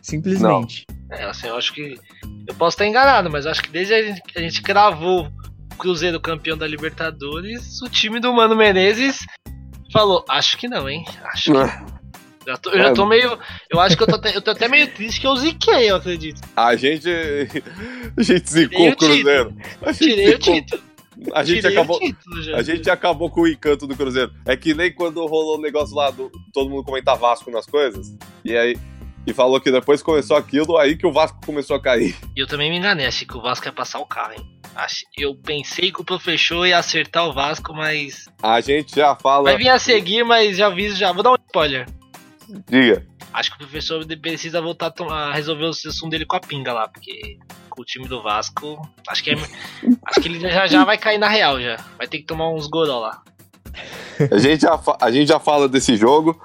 Simplesmente. 0.00 0.86
Não. 0.88 0.95
É, 1.10 1.24
assim, 1.24 1.48
eu 1.48 1.56
acho 1.56 1.72
que 1.72 1.98
eu 2.46 2.54
posso 2.54 2.74
estar 2.74 2.86
enganado, 2.86 3.30
mas 3.30 3.46
acho 3.46 3.62
que 3.62 3.70
desde 3.70 3.94
a 3.94 4.02
gente, 4.02 4.22
a 4.36 4.40
gente 4.40 4.62
gravou 4.62 5.26
o 5.26 5.76
Cruzeiro 5.76 6.20
campeão 6.20 6.56
da 6.56 6.66
Libertadores, 6.66 7.80
o 7.82 7.88
time 7.88 8.18
do 8.18 8.32
Mano 8.32 8.56
Menezes 8.56 9.24
falou, 9.92 10.24
acho 10.28 10.58
que 10.58 10.68
não, 10.68 10.88
hein? 10.88 11.04
Acho 11.24 11.52
que 11.52 12.50
Eu, 12.50 12.58
tô, 12.58 12.70
eu 12.70 12.78
já 12.78 12.92
tô 12.92 13.04
é. 13.04 13.08
meio. 13.08 13.38
Eu 13.70 13.80
acho 13.80 13.96
que 13.96 14.02
eu 14.02 14.06
tô, 14.06 14.14
até, 14.16 14.36
eu 14.36 14.40
tô 14.40 14.50
até 14.52 14.68
meio 14.68 14.88
triste 14.92 15.20
que 15.20 15.26
eu 15.26 15.36
ziquei, 15.36 15.90
eu 15.90 15.96
acredito. 15.96 16.40
A 16.56 16.76
gente. 16.76 17.08
A 18.16 18.22
gente 18.22 18.50
zicou 18.50 18.88
o 18.88 18.96
Cruzeiro. 18.96 19.56
A 19.82 19.92
gente 19.92 20.10
Tirei 20.10 20.26
zicou. 20.26 20.54
o 20.54 20.60
título. 20.60 20.82
A 21.32 21.42
gente, 21.42 21.66
acabou, 21.66 21.98
a 22.54 22.62
gente 22.62 22.90
acabou 22.90 23.30
com 23.30 23.40
o 23.42 23.48
encanto 23.48 23.86
do 23.86 23.96
Cruzeiro. 23.96 24.32
É 24.44 24.56
que 24.56 24.74
nem 24.74 24.92
quando 24.92 25.24
rolou 25.26 25.58
o 25.58 25.60
negócio 25.60 25.96
lá 25.96 26.10
do 26.10 26.30
todo 26.52 26.68
mundo 26.68 26.84
comentar 26.84 27.16
Vasco 27.16 27.50
nas 27.50 27.66
coisas. 27.66 28.14
E 28.44 28.56
aí. 28.56 28.76
E 29.26 29.32
falou 29.32 29.60
que 29.60 29.72
depois 29.72 30.02
começou 30.02 30.36
aquilo, 30.36 30.78
aí 30.78 30.96
que 30.96 31.06
o 31.06 31.12
Vasco 31.12 31.38
começou 31.44 31.76
a 31.76 31.82
cair. 31.82 32.16
E 32.36 32.40
eu 32.40 32.46
também 32.46 32.70
me 32.70 32.78
enganei, 32.78 33.06
achei 33.06 33.26
que 33.26 33.36
o 33.36 33.42
Vasco 33.42 33.66
ia 33.66 33.72
passar 33.72 33.98
o 33.98 34.06
carro, 34.06 34.34
hein? 34.34 34.56
Eu 35.16 35.34
pensei 35.34 35.90
que 35.90 36.00
o 36.00 36.04
professor 36.04 36.66
ia 36.66 36.78
acertar 36.78 37.26
o 37.26 37.32
Vasco, 37.32 37.74
mas. 37.74 38.26
A 38.42 38.60
gente 38.60 38.94
já 38.94 39.16
fala. 39.16 39.44
Vai 39.44 39.56
vir 39.56 39.70
a 39.70 39.78
seguir, 39.78 40.22
mas 40.22 40.58
já 40.58 40.66
aviso 40.66 40.96
já. 40.96 41.12
Vou 41.12 41.22
dar 41.22 41.32
um 41.32 41.36
spoiler. 41.46 41.86
Diga. 42.68 43.04
Acho 43.32 43.50
que 43.50 43.56
o 43.56 43.58
professor 43.60 44.06
precisa 44.18 44.60
voltar 44.60 44.92
a 45.10 45.32
resolver 45.32 45.64
o 45.64 45.70
assunto 45.70 46.10
dele 46.10 46.24
com 46.24 46.36
a 46.36 46.40
pinga 46.40 46.72
lá, 46.72 46.88
porque 46.88 47.38
com 47.68 47.82
o 47.82 47.84
time 47.84 48.06
do 48.06 48.22
Vasco, 48.22 48.80
acho 49.08 49.24
que, 49.24 49.30
é, 49.30 49.34
acho 50.06 50.20
que 50.20 50.28
ele 50.28 50.40
já, 50.40 50.66
já 50.66 50.84
vai 50.84 50.96
cair 50.96 51.18
na 51.18 51.28
real 51.28 51.60
já. 51.60 51.76
Vai 51.98 52.06
ter 52.06 52.18
que 52.18 52.24
tomar 52.24 52.50
uns 52.50 52.66
goró 52.66 53.00
lá. 53.00 53.22
A 54.30 54.38
gente, 54.38 54.62
já, 54.62 54.80
a 55.00 55.10
gente 55.10 55.28
já 55.28 55.40
fala 55.40 55.68
desse 55.68 55.96
jogo. 55.96 56.40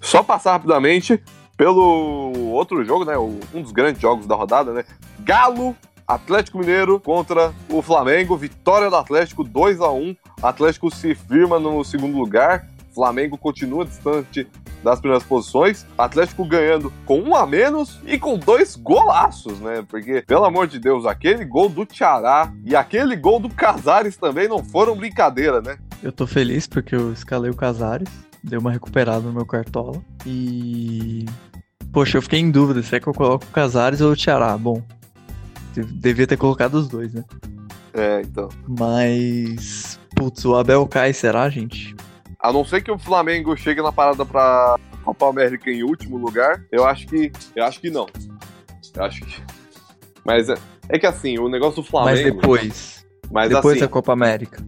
Só 0.00 0.22
passar 0.22 0.52
rapidamente 0.52 1.22
pelo 1.56 2.50
outro 2.50 2.84
jogo, 2.84 3.04
né? 3.04 3.16
Um 3.18 3.62
dos 3.62 3.72
grandes 3.72 4.00
jogos 4.00 4.26
da 4.26 4.34
rodada, 4.34 4.72
né? 4.72 4.84
Galo 5.20 5.76
Atlético 6.06 6.58
Mineiro 6.58 7.00
contra 7.00 7.52
o 7.68 7.80
Flamengo. 7.80 8.36
Vitória 8.36 8.90
do 8.90 8.96
Atlético 8.96 9.44
2 9.44 9.80
a 9.80 9.90
1 9.90 10.16
Atlético 10.42 10.94
se 10.94 11.14
firma 11.14 11.58
no 11.58 11.84
segundo 11.84 12.16
lugar. 12.16 12.68
Flamengo 12.94 13.38
continua 13.38 13.84
distante 13.84 14.46
das 14.82 15.00
primeiras 15.00 15.26
posições. 15.26 15.86
Atlético 15.96 16.44
ganhando 16.44 16.92
com 17.06 17.20
um 17.20 17.34
a 17.34 17.46
menos 17.46 18.00
e 18.04 18.18
com 18.18 18.36
dois 18.36 18.76
golaços, 18.76 19.58
né? 19.60 19.84
Porque, 19.88 20.22
pelo 20.22 20.44
amor 20.44 20.66
de 20.66 20.78
Deus, 20.78 21.06
aquele 21.06 21.44
gol 21.44 21.68
do 21.68 21.86
Tiará 21.86 22.52
e 22.64 22.76
aquele 22.76 23.16
gol 23.16 23.38
do 23.38 23.48
Casares 23.48 24.16
também 24.16 24.48
não 24.48 24.62
foram 24.62 24.96
brincadeira, 24.96 25.62
né? 25.62 25.78
Eu 26.02 26.12
tô 26.12 26.26
feliz 26.26 26.66
porque 26.66 26.94
eu 26.94 27.12
escalei 27.12 27.50
o 27.50 27.56
Casares, 27.56 28.08
deu 28.42 28.60
uma 28.60 28.72
recuperada 28.72 29.20
no 29.20 29.32
meu 29.32 29.46
cartola 29.46 30.02
e. 30.26 31.24
Poxa, 31.92 32.18
eu 32.18 32.22
fiquei 32.22 32.40
em 32.40 32.50
dúvida 32.50 32.82
se 32.82 32.96
é 32.96 33.00
que 33.00 33.06
eu 33.06 33.12
coloco 33.12 33.44
o 33.44 33.48
Casares 33.50 34.00
ou 34.00 34.12
o 34.12 34.16
Tiará. 34.16 34.56
Bom, 34.56 34.82
devia 35.74 36.26
ter 36.26 36.36
colocado 36.36 36.74
os 36.74 36.88
dois, 36.88 37.12
né? 37.12 37.24
É, 37.94 38.22
então. 38.22 38.48
Mas. 38.66 39.98
Putz, 40.16 40.44
o 40.44 40.56
Abel 40.56 40.86
cai, 40.86 41.12
será, 41.12 41.48
gente? 41.48 41.94
A 42.40 42.52
não 42.52 42.64
ser 42.64 42.82
que 42.82 42.90
o 42.90 42.98
Flamengo 42.98 43.56
chegue 43.56 43.82
na 43.82 43.92
parada 43.92 44.24
pra 44.24 44.78
Copa 45.04 45.28
América 45.28 45.70
em 45.70 45.82
último 45.82 46.16
lugar, 46.16 46.64
eu 46.72 46.84
acho 46.84 47.06
que. 47.06 47.30
Eu 47.54 47.64
acho 47.64 47.80
que 47.80 47.90
não. 47.90 48.06
Eu 48.94 49.04
acho 49.04 49.20
que. 49.20 49.42
Mas 50.24 50.48
é, 50.48 50.54
é 50.88 50.98
que 50.98 51.06
assim, 51.06 51.38
o 51.38 51.48
negócio 51.48 51.82
do 51.82 51.88
Flamengo. 51.88 52.16
Mas 52.16 52.34
depois. 52.34 53.06
Mas 53.30 53.48
depois 53.48 53.76
assim, 53.76 53.80
da 53.80 53.88
Copa 53.88 54.12
América. 54.12 54.62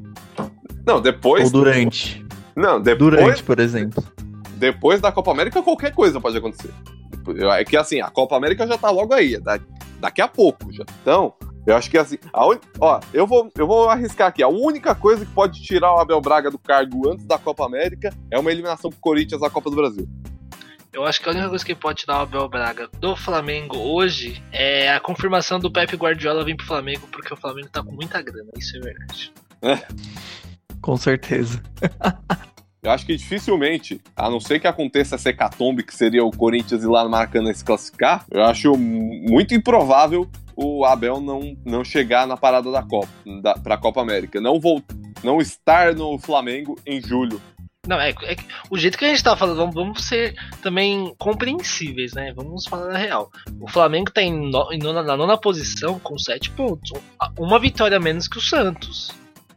Não, 0.86 1.00
depois. 1.00 1.44
Ou 1.44 1.50
durante. 1.50 2.23
Não, 2.56 2.80
depois. 2.80 2.98
Durante, 3.10 3.42
por 3.42 3.58
exemplo. 3.58 4.02
Depois 4.56 5.00
da 5.00 5.10
Copa 5.10 5.30
América, 5.30 5.62
qualquer 5.62 5.92
coisa 5.92 6.20
pode 6.20 6.36
acontecer. 6.36 6.70
É 7.56 7.64
que 7.64 7.76
assim, 7.76 8.00
a 8.00 8.10
Copa 8.10 8.36
América 8.36 8.66
já 8.66 8.76
tá 8.76 8.90
logo 8.90 9.14
aí, 9.14 9.38
daqui 9.98 10.20
a 10.20 10.28
pouco 10.28 10.72
já. 10.72 10.84
Então, 11.00 11.34
eu 11.66 11.74
acho 11.74 11.90
que 11.90 11.96
assim, 11.96 12.18
un... 12.34 12.58
ó, 12.78 13.00
eu 13.12 13.26
vou, 13.26 13.50
eu 13.56 13.66
vou 13.66 13.88
arriscar 13.88 14.28
aqui. 14.28 14.42
A 14.42 14.48
única 14.48 14.94
coisa 14.94 15.24
que 15.24 15.32
pode 15.32 15.62
tirar 15.62 15.94
o 15.94 15.98
Abel 15.98 16.20
Braga 16.20 16.50
do 16.50 16.58
cargo 16.58 17.10
antes 17.10 17.24
da 17.24 17.38
Copa 17.38 17.64
América 17.64 18.10
é 18.30 18.38
uma 18.38 18.52
eliminação 18.52 18.90
pro 18.90 19.00
Corinthians 19.00 19.40
na 19.40 19.48
Copa 19.48 19.70
do 19.70 19.76
Brasil. 19.76 20.06
Eu 20.92 21.04
acho 21.04 21.20
que 21.20 21.28
a 21.28 21.32
única 21.32 21.48
coisa 21.48 21.64
que 21.64 21.74
pode 21.74 22.00
tirar 22.00 22.18
o 22.18 22.22
Abel 22.22 22.48
Braga 22.48 22.88
do 23.00 23.16
Flamengo 23.16 23.78
hoje 23.78 24.42
é 24.52 24.92
a 24.92 25.00
confirmação 25.00 25.58
do 25.58 25.72
Pepe 25.72 25.96
Guardiola 25.96 26.44
vir 26.44 26.56
pro 26.56 26.66
Flamengo, 26.66 27.08
porque 27.10 27.32
o 27.32 27.36
Flamengo 27.36 27.68
tá 27.68 27.82
com 27.82 27.90
muita 27.90 28.22
grana, 28.22 28.50
isso 28.56 28.76
é 28.76 28.80
verdade. 28.80 29.32
É. 29.62 29.78
Com 30.80 30.96
certeza. 30.96 31.62
Eu 32.84 32.90
acho 32.90 33.06
que 33.06 33.16
dificilmente, 33.16 33.98
a 34.14 34.28
não 34.28 34.38
ser 34.38 34.60
que 34.60 34.66
aconteça 34.66 35.14
essa 35.14 35.30
hecatombe, 35.30 35.82
que 35.82 35.94
seria 35.94 36.22
o 36.22 36.30
Corinthians 36.30 36.84
ir 36.84 36.86
lá 36.86 37.02
no 37.02 37.08
Maracanã 37.08 37.52
se 37.54 37.64
classificar, 37.64 38.26
eu 38.30 38.44
acho 38.44 38.76
muito 38.76 39.54
improvável 39.54 40.28
o 40.54 40.84
Abel 40.84 41.18
não, 41.18 41.56
não 41.64 41.82
chegar 41.82 42.26
na 42.26 42.36
parada 42.36 42.70
da 42.70 42.82
Copa, 42.82 43.08
da, 43.42 43.54
pra 43.54 43.78
Copa 43.78 44.02
América. 44.02 44.38
Não, 44.40 44.60
vou, 44.60 44.82
não 45.22 45.40
estar 45.40 45.94
no 45.94 46.18
Flamengo 46.18 46.78
em 46.86 47.00
julho. 47.00 47.40
Não, 47.86 48.00
é, 48.00 48.10
é 48.10 48.36
o 48.70 48.78
jeito 48.78 48.96
que 48.96 49.04
a 49.04 49.08
gente 49.08 49.22
tá 49.22 49.36
falando, 49.36 49.56
vamos, 49.56 49.74
vamos, 49.74 50.04
ser 50.04 50.34
também 50.62 51.14
compreensíveis, 51.18 52.12
né? 52.12 52.32
Vamos 52.34 52.66
falar 52.66 52.92
na 52.92 52.98
real. 52.98 53.30
O 53.60 53.68
Flamengo 53.68 54.10
tá 54.10 54.22
em, 54.22 54.50
no, 54.50 54.72
em 54.72 54.78
nona, 54.78 55.02
na 55.02 55.16
nona 55.16 55.38
posição 55.38 55.98
com 55.98 56.18
sete 56.18 56.50
pontos. 56.50 56.92
Uma 57.38 57.58
vitória 57.58 57.98
menos 57.98 58.28
que 58.28 58.38
o 58.38 58.42
Santos. 58.42 59.10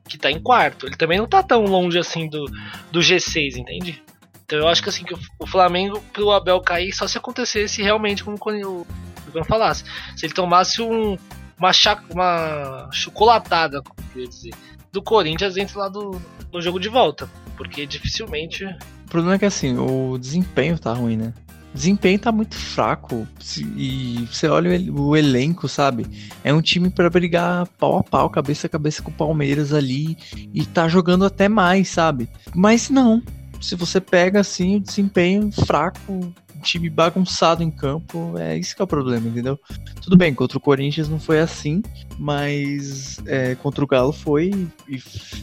Que 0.08 0.18
tá 0.18 0.32
em 0.32 0.40
quarto. 0.40 0.88
Ele 0.88 0.96
também 0.96 1.18
não 1.18 1.28
tá 1.28 1.44
tão 1.44 1.64
longe 1.66 2.00
assim 2.00 2.28
do, 2.28 2.46
do 2.92 3.00
G6, 3.00 3.58
entende? 3.58 4.02
Então 4.46 4.60
eu 4.60 4.68
acho 4.68 4.82
que 4.82 4.90
assim, 4.90 5.04
que 5.04 5.14
o 5.14 5.46
Flamengo 5.46 6.02
pro 6.14 6.32
Abel 6.32 6.62
cair 6.62 6.94
só 6.94 7.06
se 7.06 7.18
acontecesse 7.18 7.82
realmente 7.82 8.24
como 8.24 8.38
o 8.66 8.88
Ivan 9.28 9.44
falasse. 9.44 9.84
Se 10.16 10.26
ele 10.26 10.34
tomasse 10.34 10.82
um, 10.82 11.18
uma, 11.60 11.74
chac, 11.74 12.02
uma 12.10 12.90
chocolatada, 12.94 13.82
quer 14.14 14.28
dizer, 14.28 14.54
do 14.92 15.02
Corinthians 15.02 15.56
dentro 15.56 15.78
lá 15.80 15.90
do, 15.90 16.22
do 16.50 16.62
jogo 16.62 16.80
de 16.80 16.88
volta. 16.88 17.30
Porque 17.58 17.86
dificilmente. 17.86 18.64
O 18.64 19.10
problema 19.10 19.36
é 19.36 19.40
que 19.40 19.46
assim, 19.46 19.78
o 19.78 20.18
desempenho 20.18 20.80
tá 20.80 20.94
ruim, 20.94 21.18
né? 21.18 21.34
Desempenho 21.74 22.20
tá 22.20 22.32
muito 22.32 22.56
fraco. 22.56 23.28
E 23.76 24.28
você 24.32 24.48
olha 24.48 24.80
o 24.92 25.16
elenco, 25.16 25.68
sabe? 25.68 26.06
É 26.44 26.54
um 26.54 26.62
time 26.62 26.90
para 26.90 27.10
brigar 27.10 27.68
pau 27.80 27.98
a 27.98 28.04
pau, 28.04 28.30
cabeça 28.30 28.68
a 28.68 28.70
cabeça 28.70 29.02
com 29.02 29.12
o 29.12 29.14
Palmeiras 29.14 29.74
ali. 29.74 30.18
E 30.54 30.66
tá 30.66 30.88
jogando 30.88 31.26
até 31.26 31.48
mais, 31.48 31.90
sabe? 31.90 32.30
Mas 32.56 32.90
não. 32.90 33.22
Se 33.62 33.76
você 33.76 34.00
pega 34.00 34.40
assim, 34.40 34.78
o 34.78 34.80
desempenho 34.80 35.52
fraco, 35.52 36.34
time 36.62 36.90
bagunçado 36.90 37.64
em 37.64 37.72
campo, 37.72 38.38
é 38.38 38.58
isso 38.58 38.76
que 38.76 38.82
é 38.82 38.86
o 38.86 38.88
problema, 38.88 39.28
entendeu? 39.28 39.60
Tudo 40.02 40.18
bem, 40.18 40.34
contra 40.34 40.58
o 40.58 40.62
Corinthians 40.62 41.10
não 41.10 41.20
foi 41.20 41.40
assim, 41.40 41.82
mas 42.20 43.18
é, 43.26 43.56
contra 43.56 43.84
o 43.84 43.88
Galo 43.88 44.12
foi, 44.12 44.52
e 44.88 45.02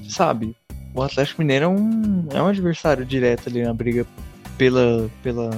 sabe, 0.09 0.55
o 0.95 1.03
Atlético 1.03 1.43
Mineiro 1.43 1.65
é 1.65 1.69
um, 1.69 2.29
é 2.31 2.43
um 2.43 2.47
adversário 2.47 3.05
direto 3.05 3.49
ali 3.49 3.63
na 3.63 3.75
briga 3.75 4.07
pela, 4.57 5.11
pela, 5.23 5.51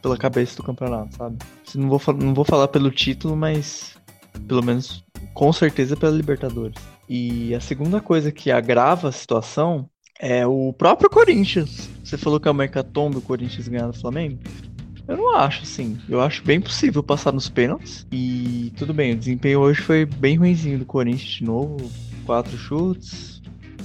pela 0.00 0.16
cabeça 0.16 0.56
do 0.56 0.62
campeonato, 0.62 1.16
sabe? 1.16 1.38
Não 1.74 1.88
vou, 1.88 2.00
não 2.14 2.34
vou 2.34 2.44
falar 2.44 2.68
pelo 2.68 2.90
título, 2.90 3.36
mas 3.36 3.96
pelo 4.46 4.62
menos 4.62 5.04
com 5.34 5.52
certeza 5.52 5.96
pela 5.96 6.16
Libertadores. 6.16 6.76
E 7.08 7.54
a 7.54 7.60
segunda 7.60 8.00
coisa 8.00 8.30
que 8.30 8.50
agrava 8.50 9.08
a 9.08 9.12
situação 9.12 9.88
é 10.20 10.46
o 10.46 10.72
próprio 10.72 11.08
Corinthians. 11.08 11.88
Você 12.04 12.16
falou 12.16 12.38
que 12.38 12.48
é 12.48 12.50
uma 12.50 12.64
hecatombe 12.64 13.18
o 13.18 13.22
Corinthians 13.22 13.68
ganhar 13.68 13.86
do 13.86 13.98
Flamengo. 13.98 14.38
Eu 15.06 15.16
não 15.16 15.34
acho, 15.34 15.62
assim. 15.62 15.98
Eu 16.08 16.20
acho 16.20 16.44
bem 16.44 16.60
possível 16.60 17.02
passar 17.02 17.32
nos 17.32 17.48
pênaltis. 17.48 18.06
E 18.12 18.72
tudo 18.76 18.92
bem, 18.92 19.12
o 19.12 19.16
desempenho 19.16 19.60
hoje 19.60 19.80
foi 19.80 20.04
bem 20.04 20.36
ruimzinho 20.36 20.78
do 20.78 20.84
Corinthians 20.84 21.30
de 21.30 21.44
novo. 21.44 21.90
Quatro 22.26 22.58
chutes, 22.58 23.37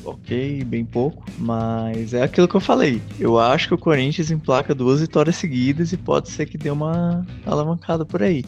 ok, 0.05 0.63
bem 0.65 0.85
pouco. 0.85 1.23
Mas 1.37 2.13
é 2.13 2.23
aquilo 2.23 2.47
que 2.47 2.55
eu 2.55 2.61
falei. 2.61 3.01
Eu 3.19 3.39
acho 3.39 3.67
que 3.67 3.73
o 3.73 3.77
Corinthians 3.77 4.31
emplaca 4.31 4.73
duas 4.73 5.01
vitórias 5.01 5.35
seguidas 5.35 5.93
e 5.93 5.97
pode 5.97 6.29
ser 6.29 6.45
que 6.45 6.57
dê 6.57 6.69
uma 6.69 7.25
alavancada 7.45 8.05
por 8.05 8.21
aí. 8.21 8.45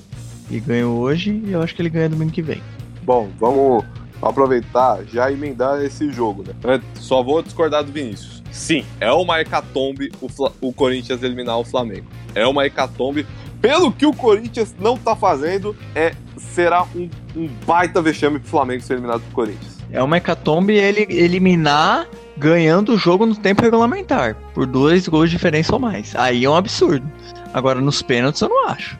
E 0.50 0.60
ganhou 0.60 1.00
hoje 1.00 1.42
e 1.46 1.52
eu 1.52 1.62
acho 1.62 1.76
que 1.76 1.82
ele 1.82 1.90
ganha 1.90 2.10
domingo 2.10 2.32
que 2.32 2.42
vem. 2.42 2.62
Bom, 3.04 3.30
vamos 3.40 3.84
aproveitar 4.22 5.04
já 5.06 5.32
emendar 5.32 5.84
esse 5.84 6.12
jogo, 6.12 6.44
né? 6.44 6.82
Só 6.96 7.24
vou 7.24 7.42
discordar 7.42 7.84
do 7.84 7.92
Vinícius. 7.92 8.44
Sim, 8.52 8.86
é 9.00 9.12
uma 9.12 9.42
hecatombe 9.42 10.12
o, 10.22 10.30
o 10.62 10.72
Corinthians 10.72 11.22
eliminar 11.22 11.60
o 11.60 11.66
Flamengo 11.66 12.08
é 12.36 12.46
uma 12.46 12.66
hecatombe. 12.66 13.26
Pelo 13.62 13.92
que 13.92 14.06
o 14.06 14.14
Corinthians 14.14 14.76
não 14.78 14.96
tá 14.96 15.16
fazendo, 15.16 15.76
é, 15.96 16.14
será 16.38 16.84
um, 16.96 17.10
um 17.36 17.48
baita 17.66 18.02
vexame 18.02 18.38
pro 18.38 18.50
Flamengo 18.50 18.84
ser 18.84 18.94
eliminado 18.94 19.22
do 19.22 19.32
Corinthians. 19.32 19.75
É 19.96 20.04
uma 20.04 20.18
hecatombe 20.18 20.74
ele 20.74 21.08
eliminar 21.10 22.06
ganhando 22.38 22.94
o 22.94 22.98
jogo 22.98 23.26
no 23.26 23.36
tempo 23.36 23.62
regulamentar, 23.62 24.36
por 24.54 24.66
dois 24.66 25.08
gols 25.08 25.30
de 25.30 25.38
diferença 25.38 25.74
ou 25.74 25.80
mais. 25.80 26.14
Aí 26.16 26.44
é 26.44 26.50
um 26.50 26.56
absurdo. 26.56 27.10
Agora, 27.54 27.80
nos 27.80 28.02
pênaltis, 28.02 28.42
eu 28.42 28.50
não 28.50 28.68
acho. 28.68 29.00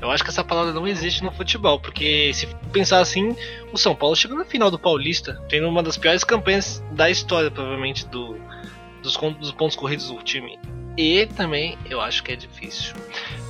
Eu 0.00 0.08
acho 0.08 0.22
que 0.22 0.30
essa 0.30 0.44
palavra 0.44 0.72
não 0.72 0.86
existe 0.86 1.24
no 1.24 1.32
futebol, 1.32 1.80
porque 1.80 2.30
se 2.32 2.46
pensar 2.72 3.00
assim, 3.00 3.34
o 3.72 3.76
São 3.76 3.92
Paulo 3.92 4.14
chegou 4.14 4.38
na 4.38 4.44
final 4.44 4.70
do 4.70 4.78
Paulista, 4.78 5.42
tendo 5.48 5.68
uma 5.68 5.82
das 5.82 5.96
piores 5.96 6.22
campanhas 6.22 6.80
da 6.92 7.10
história, 7.10 7.50
provavelmente, 7.50 8.06
do, 8.06 8.36
dos, 9.02 9.16
dos 9.16 9.50
pontos 9.50 9.74
corridos 9.74 10.08
do 10.10 10.22
time. 10.22 10.60
E 10.96 11.26
também 11.26 11.76
eu 11.90 12.00
acho 12.00 12.22
que 12.22 12.30
é 12.30 12.36
difícil. 12.36 12.94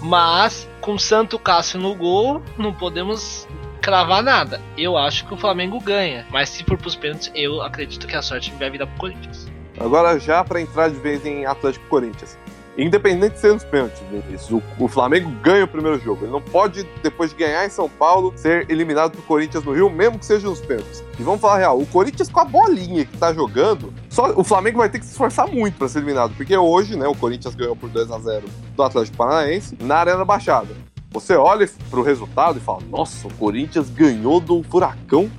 Mas 0.00 0.66
com 0.80 0.98
Santo 0.98 1.38
Cássio 1.38 1.78
no 1.78 1.94
gol, 1.94 2.42
não 2.56 2.72
podemos 2.72 3.46
cravar 3.80 4.22
nada. 4.22 4.60
Eu 4.76 4.96
acho 4.96 5.26
que 5.26 5.34
o 5.34 5.36
Flamengo 5.36 5.80
ganha. 5.80 6.26
Mas 6.30 6.48
se 6.48 6.64
for 6.64 6.76
pros 6.76 6.94
pênaltis, 6.94 7.30
eu 7.34 7.62
acredito 7.62 8.06
que 8.06 8.16
a 8.16 8.22
sorte 8.22 8.52
vai 8.58 8.70
virar 8.70 8.86
pro 8.86 8.96
Corinthians. 8.98 9.46
Agora 9.78 10.18
já 10.18 10.42
para 10.42 10.60
entrar 10.60 10.88
de 10.88 10.96
vez 10.96 11.24
em 11.24 11.44
Atlético 11.44 11.86
Corinthians. 11.88 12.38
Independente 12.78 13.34
de 13.34 13.40
ser 13.40 13.54
nos 13.54 13.64
pênaltis, 13.64 14.02
o, 14.50 14.62
o, 14.78 14.86
Flamengo 14.86 15.30
ganha 15.42 15.64
o 15.64 15.68
primeiro 15.68 15.98
jogo. 15.98 16.24
Ele 16.24 16.32
não 16.32 16.42
pode, 16.42 16.86
depois 17.02 17.30
de 17.30 17.36
ganhar 17.36 17.64
em 17.64 17.70
São 17.70 17.88
Paulo, 17.88 18.34
ser 18.36 18.70
eliminado 18.70 19.12
pro 19.12 19.22
Corinthians 19.22 19.64
no 19.64 19.72
Rio, 19.72 19.88
mesmo 19.88 20.18
que 20.18 20.26
seja 20.26 20.46
nos 20.46 20.60
pênaltis. 20.60 21.02
E 21.18 21.22
vamos 21.22 21.40
falar 21.40 21.56
real, 21.56 21.80
o 21.80 21.86
Corinthians 21.86 22.28
com 22.28 22.40
a 22.40 22.44
bolinha 22.44 23.06
que 23.06 23.16
tá 23.16 23.32
jogando, 23.32 23.94
só 24.10 24.30
o 24.36 24.44
Flamengo 24.44 24.76
vai 24.76 24.90
ter 24.90 24.98
que 24.98 25.06
se 25.06 25.12
esforçar 25.12 25.48
muito 25.48 25.78
para 25.78 25.88
ser 25.88 26.00
eliminado, 26.00 26.34
porque 26.36 26.54
hoje, 26.54 26.96
né, 26.96 27.08
o 27.08 27.14
Corinthians 27.14 27.54
ganhou 27.54 27.74
por 27.74 27.88
2 27.88 28.10
a 28.10 28.18
0 28.18 28.44
do 28.76 28.82
Atlético 28.82 29.16
Paranaense 29.16 29.74
na 29.80 29.96
Arena 29.96 30.24
Baixada. 30.24 30.85
Você 31.16 31.34
olha 31.34 31.66
pro 31.88 32.02
resultado 32.02 32.58
e 32.58 32.60
fala: 32.60 32.82
"Nossa, 32.90 33.26
o 33.26 33.32
Corinthians 33.32 33.88
ganhou 33.88 34.38
do 34.38 34.62
Furacão 34.62 35.30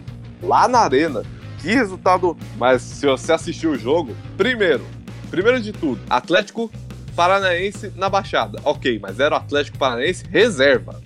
lá 0.41 0.67
na 0.67 0.79
Arena". 0.79 1.21
Que 1.61 1.67
resultado! 1.67 2.35
Mas 2.57 2.81
se 2.81 3.05
você 3.05 3.31
assistiu 3.31 3.73
o 3.73 3.77
jogo, 3.77 4.15
primeiro, 4.35 4.83
primeiro 5.29 5.61
de 5.61 5.71
tudo, 5.71 6.01
Atlético 6.09 6.71
Paranaense 7.15 7.93
na 7.95 8.09
Baixada. 8.09 8.59
Ok, 8.63 8.97
mas 8.99 9.19
era 9.19 9.35
o 9.35 9.37
Atlético 9.37 9.77
Paranaense 9.77 10.25
reserva. 10.27 10.99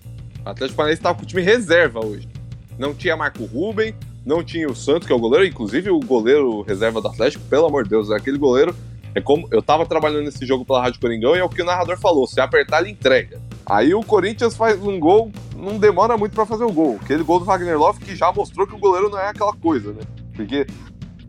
O 0.45 0.49
Atlético 0.49 0.77
Paranaense 0.77 0.99
estava 1.01 1.17
com 1.17 1.23
o 1.23 1.27
time 1.27 1.41
reserva 1.41 2.05
hoje. 2.05 2.29
Não 2.79 2.93
tinha 2.93 3.17
Marco 3.17 3.43
Ruben, 3.43 3.93
não 4.25 4.41
tinha 4.41 4.69
o 4.69 4.75
Santos, 4.75 5.05
que 5.05 5.11
é 5.11 5.15
o 5.15 5.19
goleiro, 5.19 5.45
inclusive 5.45 5.89
o 5.89 5.99
goleiro 5.99 6.61
reserva 6.61 7.01
do 7.01 7.09
Atlético, 7.09 7.43
pelo 7.49 7.65
amor 7.65 7.83
de 7.83 7.89
Deus, 7.89 8.09
aquele 8.09 8.37
goleiro. 8.37 8.73
É 9.13 9.19
como 9.19 9.49
eu 9.51 9.61
tava 9.61 9.85
trabalhando 9.85 10.23
nesse 10.23 10.45
jogo 10.45 10.63
pela 10.63 10.81
Rádio 10.81 11.01
Coringão 11.01 11.35
e 11.35 11.39
é 11.39 11.43
o 11.43 11.49
que 11.49 11.61
o 11.61 11.65
narrador 11.65 11.99
falou: 11.99 12.25
se 12.25 12.39
apertar, 12.39 12.79
ele 12.79 12.91
entrega. 12.91 13.41
Aí 13.71 13.95
o 13.95 14.03
Corinthians 14.03 14.53
faz 14.53 14.85
um 14.85 14.99
gol, 14.99 15.31
não 15.55 15.77
demora 15.77 16.17
muito 16.17 16.33
para 16.33 16.45
fazer 16.45 16.65
o 16.65 16.73
gol. 16.73 16.99
Aquele 17.01 17.23
gol 17.23 17.39
do 17.39 17.45
Wagner 17.45 17.79
Love 17.79 18.01
que 18.01 18.13
já 18.17 18.29
mostrou 18.29 18.67
que 18.67 18.75
o 18.75 18.77
goleiro 18.77 19.09
não 19.09 19.17
é 19.17 19.29
aquela 19.29 19.53
coisa, 19.53 19.93
né? 19.93 20.01
Porque 20.35 20.67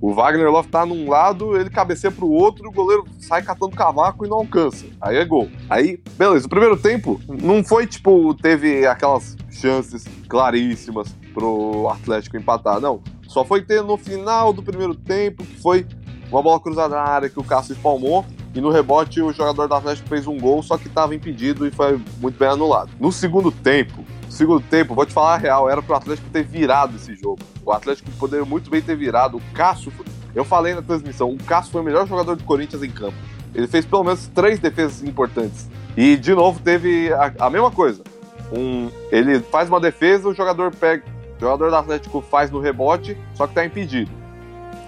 o 0.01 0.13
Wagner 0.13 0.51
Love 0.51 0.67
tá 0.67 0.85
num 0.85 1.09
lado, 1.09 1.57
ele 1.57 1.71
cabeceia 1.71 2.11
pro 2.11 2.29
outro, 2.29 2.69
o 2.69 2.73
goleiro 2.73 3.05
sai 3.21 3.43
catando 3.43 3.77
cavaco 3.77 4.27
e 4.27 4.29
não 4.29 4.39
alcança. 4.39 4.87
Aí 5.01 5.19
é 5.19 5.25
gol. 5.25 5.49
Aí, 5.71 6.01
beleza. 6.19 6.47
O 6.47 6.51
primeiro 6.51 6.77
tempo 6.77 7.21
não 7.29 7.63
foi 7.63 7.87
tipo, 7.87 8.35
teve 8.35 8.89
aquelas 8.89 9.37
chances 9.49 10.05
claríssimas 10.29 11.15
pro 11.33 11.89
Atlético 11.91 12.37
empatar, 12.37 12.81
não. 12.81 13.01
Só 13.29 13.45
foi 13.45 13.63
ter 13.63 13.85
no 13.85 13.97
final 13.97 14.53
do 14.53 14.65
primeiro 14.65 14.97
tempo, 14.97 15.45
que 15.45 15.63
foi 15.63 15.87
uma 16.29 16.43
bola 16.43 16.59
cruzada 16.59 16.97
na 16.97 17.03
área 17.03 17.31
que 17.31 17.39
o 17.39 17.45
Cássio 17.45 17.75
espalmou. 17.75 18.27
E 18.55 18.61
no 18.61 18.71
rebote 18.71 19.23
o 19.23 19.33
jogador 19.33 19.67
do 19.67 19.75
Atlético 19.75 20.09
fez 20.09 20.27
um 20.27 20.38
gol, 20.38 20.62
só 20.62 20.77
que 20.77 20.88
estava 20.88 21.15
impedido 21.15 21.67
e 21.67 21.71
foi 21.71 22.01
muito 22.21 22.38
bem 22.38 22.49
anulado. 22.49 22.91
No 23.01 23.11
segundo 23.11 23.51
tempo, 23.51 24.05
segundo 24.29 24.61
tempo, 24.61 24.95
vou 24.95 25.07
te 25.07 25.12
falar 25.12 25.35
a 25.35 25.38
real, 25.38 25.71
era 25.71 25.83
pro 25.83 25.95
Atlético 25.95 26.29
ter 26.31 26.45
virado 26.45 26.97
esse 26.97 27.15
jogo. 27.15 27.38
O 27.65 27.73
Atlético 27.73 28.11
poderia 28.12 28.45
muito 28.45 28.71
bem 28.71 28.83
ter 28.83 28.97
virado. 28.97 29.38
O 29.38 29.43
Cássio, 29.55 29.93
eu 30.35 30.45
falei 30.45 30.75
na 30.75 30.83
transmissão, 30.83 31.31
o 31.31 31.43
Cássio 31.45 31.73
foi 31.73 31.81
o 31.81 31.85
melhor 31.85 32.07
jogador 32.07 32.37
do 32.37 32.45
Corinthians 32.45 32.83
em 32.83 32.91
campo. 32.91 33.17
Ele 33.55 33.67
fez 33.67 33.85
pelo 33.85 34.05
menos 34.05 34.29
três 34.29 34.59
defesas 34.59 35.03
importantes. 35.03 35.69
E, 35.97 36.17
de 36.17 36.35
novo, 36.35 36.59
teve 36.61 37.12
a, 37.12 37.33
a 37.38 37.51
mesma 37.51 37.71
coisa. 37.71 38.03
Um, 38.51 38.91
ele 39.11 39.41
faz 39.41 39.69
uma 39.69 39.81
defesa, 39.81 40.29
o 40.29 40.35
jogador 40.35 40.75
pega. 40.75 41.05
O 41.37 41.41
jogador 41.41 41.71
do 41.71 41.77
Atlético 41.77 42.21
faz 42.23 42.51
no 42.51 42.61
rebote, 42.61 43.17
só 43.35 43.47
que 43.47 43.55
tá 43.55 43.65
impedido. 43.65 44.11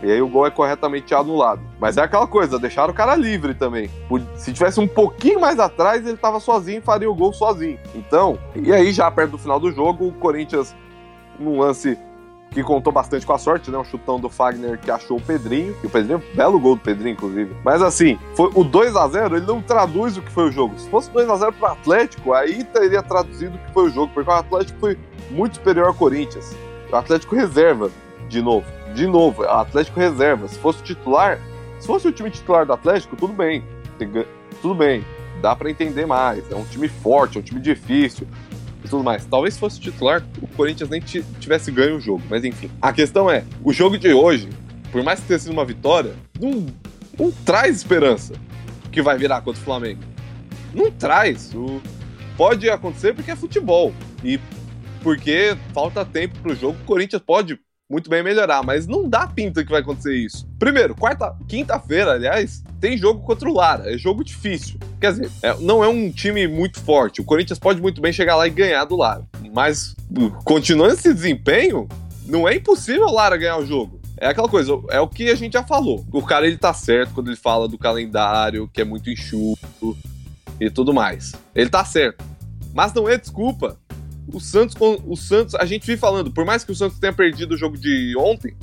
E 0.02 0.10
aí 0.10 0.20
o 0.20 0.28
gol 0.28 0.46
é 0.46 0.50
corretamente 0.50 1.14
anulado. 1.14 1.60
Mas 1.84 1.98
é 1.98 2.00
aquela 2.00 2.26
coisa, 2.26 2.58
deixaram 2.58 2.94
o 2.94 2.96
cara 2.96 3.14
livre 3.14 3.52
também. 3.52 3.90
Se 4.36 4.54
tivesse 4.54 4.80
um 4.80 4.88
pouquinho 4.88 5.38
mais 5.38 5.60
atrás, 5.60 6.06
ele 6.06 6.16
tava 6.16 6.40
sozinho 6.40 6.78
e 6.78 6.80
faria 6.80 7.10
o 7.10 7.14
gol 7.14 7.30
sozinho. 7.30 7.78
Então, 7.94 8.38
e 8.56 8.72
aí 8.72 8.90
já 8.90 9.10
perto 9.10 9.32
do 9.32 9.38
final 9.38 9.60
do 9.60 9.70
jogo, 9.70 10.08
o 10.08 10.12
Corinthians, 10.14 10.74
num 11.38 11.60
lance 11.60 11.98
que 12.52 12.62
contou 12.62 12.90
bastante 12.90 13.26
com 13.26 13.34
a 13.34 13.38
sorte, 13.38 13.70
né? 13.70 13.76
Um 13.76 13.84
chutão 13.84 14.18
do 14.18 14.30
Fagner 14.30 14.78
que 14.78 14.90
achou 14.90 15.18
o 15.18 15.20
Pedrinho. 15.20 15.76
E 15.82 15.86
o 15.86 15.90
Pedrinho, 15.90 16.22
belo 16.34 16.58
gol 16.58 16.76
do 16.76 16.80
Pedrinho, 16.80 17.12
inclusive. 17.12 17.54
Mas 17.62 17.82
assim, 17.82 18.18
foi 18.34 18.50
o 18.54 18.64
2 18.64 18.96
a 18.96 19.06
0 19.06 19.36
ele 19.36 19.44
não 19.44 19.60
traduz 19.60 20.16
o 20.16 20.22
que 20.22 20.32
foi 20.32 20.48
o 20.48 20.50
jogo. 20.50 20.78
Se 20.78 20.88
fosse 20.88 21.10
2 21.10 21.28
a 21.28 21.36
0 21.36 21.52
pro 21.52 21.66
Atlético, 21.66 22.32
aí 22.32 22.64
teria 22.64 23.02
traduzido 23.02 23.56
o 23.56 23.58
que 23.58 23.74
foi 23.74 23.88
o 23.88 23.90
jogo, 23.90 24.10
porque 24.14 24.30
o 24.30 24.32
Atlético 24.32 24.80
foi 24.80 24.98
muito 25.30 25.56
superior 25.56 25.88
ao 25.88 25.94
Corinthians. 25.94 26.56
O 26.90 26.96
Atlético 26.96 27.36
reserva, 27.36 27.90
de 28.26 28.40
novo 28.40 28.64
de 28.94 29.06
novo, 29.06 29.44
é 29.44 29.48
Atlético 29.50 29.98
reserva. 29.98 30.48
Se 30.48 30.58
fosse 30.58 30.82
titular, 30.82 31.38
se 31.84 31.86
fosse 31.86 32.08
o 32.08 32.12
time 32.12 32.30
titular 32.30 32.64
do 32.64 32.72
Atlético, 32.72 33.14
tudo 33.14 33.34
bem. 33.34 33.62
Tudo 34.62 34.74
bem. 34.74 35.04
Dá 35.42 35.54
para 35.54 35.70
entender 35.70 36.06
mais. 36.06 36.50
É 36.50 36.56
um 36.56 36.64
time 36.64 36.88
forte, 36.88 37.36
é 37.36 37.40
um 37.40 37.42
time 37.42 37.60
difícil 37.60 38.26
e 38.82 38.88
tudo 38.88 39.04
mais. 39.04 39.26
Talvez 39.26 39.52
se 39.52 39.60
fosse 39.60 39.78
titular, 39.78 40.24
o 40.40 40.46
Corinthians 40.46 40.88
nem 40.88 41.02
tivesse 41.02 41.70
ganho 41.70 41.98
o 41.98 42.00
jogo. 42.00 42.22
Mas 42.30 42.42
enfim. 42.42 42.70
A 42.80 42.90
questão 42.90 43.30
é, 43.30 43.44
o 43.62 43.70
jogo 43.70 43.98
de 43.98 44.14
hoje, 44.14 44.48
por 44.90 45.02
mais 45.02 45.20
que 45.20 45.26
tenha 45.26 45.38
sido 45.38 45.52
uma 45.52 45.64
vitória, 45.66 46.14
não, 46.40 46.64
não 47.18 47.30
traz 47.30 47.76
esperança 47.76 48.32
que 48.90 49.02
vai 49.02 49.18
virar 49.18 49.42
contra 49.42 49.60
o 49.60 49.64
Flamengo. 49.64 50.00
Não 50.72 50.90
traz. 50.90 51.52
O... 51.54 51.82
Pode 52.34 52.70
acontecer 52.70 53.12
porque 53.12 53.30
é 53.30 53.36
futebol. 53.36 53.92
E 54.24 54.40
porque 55.02 55.54
falta 55.74 56.02
tempo 56.02 56.38
pro 56.40 56.54
jogo, 56.54 56.78
o 56.80 56.86
Corinthians 56.86 57.20
pode 57.20 57.60
muito 57.94 58.10
bem 58.10 58.24
melhorar, 58.24 58.60
mas 58.64 58.88
não 58.88 59.08
dá 59.08 59.24
pinta 59.24 59.64
que 59.64 59.70
vai 59.70 59.80
acontecer 59.80 60.16
isso. 60.16 60.44
Primeiro, 60.58 60.96
quarta, 60.96 61.32
quinta-feira, 61.46 62.14
aliás, 62.14 62.64
tem 62.80 62.98
jogo 62.98 63.20
contra 63.20 63.48
o 63.48 63.54
Lara, 63.54 63.94
é 63.94 63.96
jogo 63.96 64.24
difícil. 64.24 64.80
Quer 65.00 65.12
dizer, 65.12 65.30
é, 65.40 65.56
não 65.60 65.84
é 65.84 65.86
um 65.86 66.10
time 66.10 66.48
muito 66.48 66.80
forte. 66.80 67.20
O 67.20 67.24
Corinthians 67.24 67.56
pode 67.56 67.80
muito 67.80 68.00
bem 68.00 68.12
chegar 68.12 68.34
lá 68.34 68.48
e 68.48 68.50
ganhar 68.50 68.84
do 68.84 68.96
Lara, 68.96 69.22
mas 69.54 69.94
continuando 70.42 70.94
esse 70.94 71.14
desempenho, 71.14 71.88
não 72.26 72.48
é 72.48 72.56
impossível 72.56 73.06
o 73.06 73.12
Lara 73.12 73.36
ganhar 73.36 73.58
o 73.58 73.66
jogo. 73.66 74.00
É 74.16 74.26
aquela 74.26 74.48
coisa, 74.48 74.72
é 74.90 74.98
o 74.98 75.06
que 75.06 75.30
a 75.30 75.36
gente 75.36 75.52
já 75.52 75.62
falou. 75.62 76.04
O 76.10 76.22
cara 76.22 76.48
ele 76.48 76.56
tá 76.56 76.74
certo 76.74 77.14
quando 77.14 77.28
ele 77.28 77.36
fala 77.36 77.68
do 77.68 77.78
calendário, 77.78 78.68
que 78.72 78.80
é 78.80 78.84
muito 78.84 79.08
enxuto 79.08 79.96
e 80.60 80.68
tudo 80.68 80.92
mais. 80.92 81.32
Ele 81.54 81.70
tá 81.70 81.84
certo. 81.84 82.24
Mas 82.74 82.92
não 82.92 83.08
é 83.08 83.16
desculpa. 83.16 83.78
O 84.32 84.40
Santos, 84.40 84.74
o 85.06 85.16
Santos, 85.16 85.54
a 85.54 85.64
gente 85.64 85.86
vive 85.86 85.98
falando, 85.98 86.30
por 86.30 86.44
mais 86.44 86.64
que 86.64 86.72
o 86.72 86.74
Santos 86.74 86.98
tenha 86.98 87.12
perdido 87.12 87.54
o 87.54 87.56
jogo 87.56 87.76
de 87.76 88.14
ontem, 88.16 88.56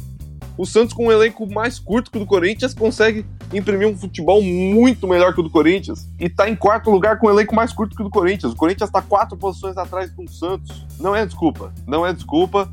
o 0.57 0.65
Santos 0.65 0.93
com 0.93 1.07
um 1.07 1.11
elenco 1.11 1.51
mais 1.51 1.79
curto 1.79 2.11
que 2.11 2.17
o 2.17 2.19
do 2.19 2.25
Corinthians 2.25 2.73
consegue 2.73 3.25
imprimir 3.53 3.87
um 3.87 3.97
futebol 3.97 4.41
muito 4.41 5.07
melhor 5.07 5.33
que 5.33 5.39
o 5.39 5.43
do 5.43 5.49
Corinthians 5.49 6.07
e 6.19 6.29
tá 6.29 6.49
em 6.49 6.55
quarto 6.55 6.89
lugar 6.89 7.17
com 7.17 7.27
um 7.27 7.29
elenco 7.31 7.55
mais 7.55 7.73
curto 7.73 7.95
que 7.95 8.01
o 8.01 8.05
do 8.05 8.11
Corinthians. 8.11 8.53
O 8.53 8.55
Corinthians 8.55 8.89
tá 8.89 9.01
quatro 9.01 9.37
posições 9.37 9.77
atrás 9.77 10.11
do 10.11 10.29
Santos. 10.29 10.85
Não 10.99 11.15
é 11.15 11.25
desculpa, 11.25 11.73
não 11.87 12.05
é 12.05 12.13
desculpa. 12.13 12.69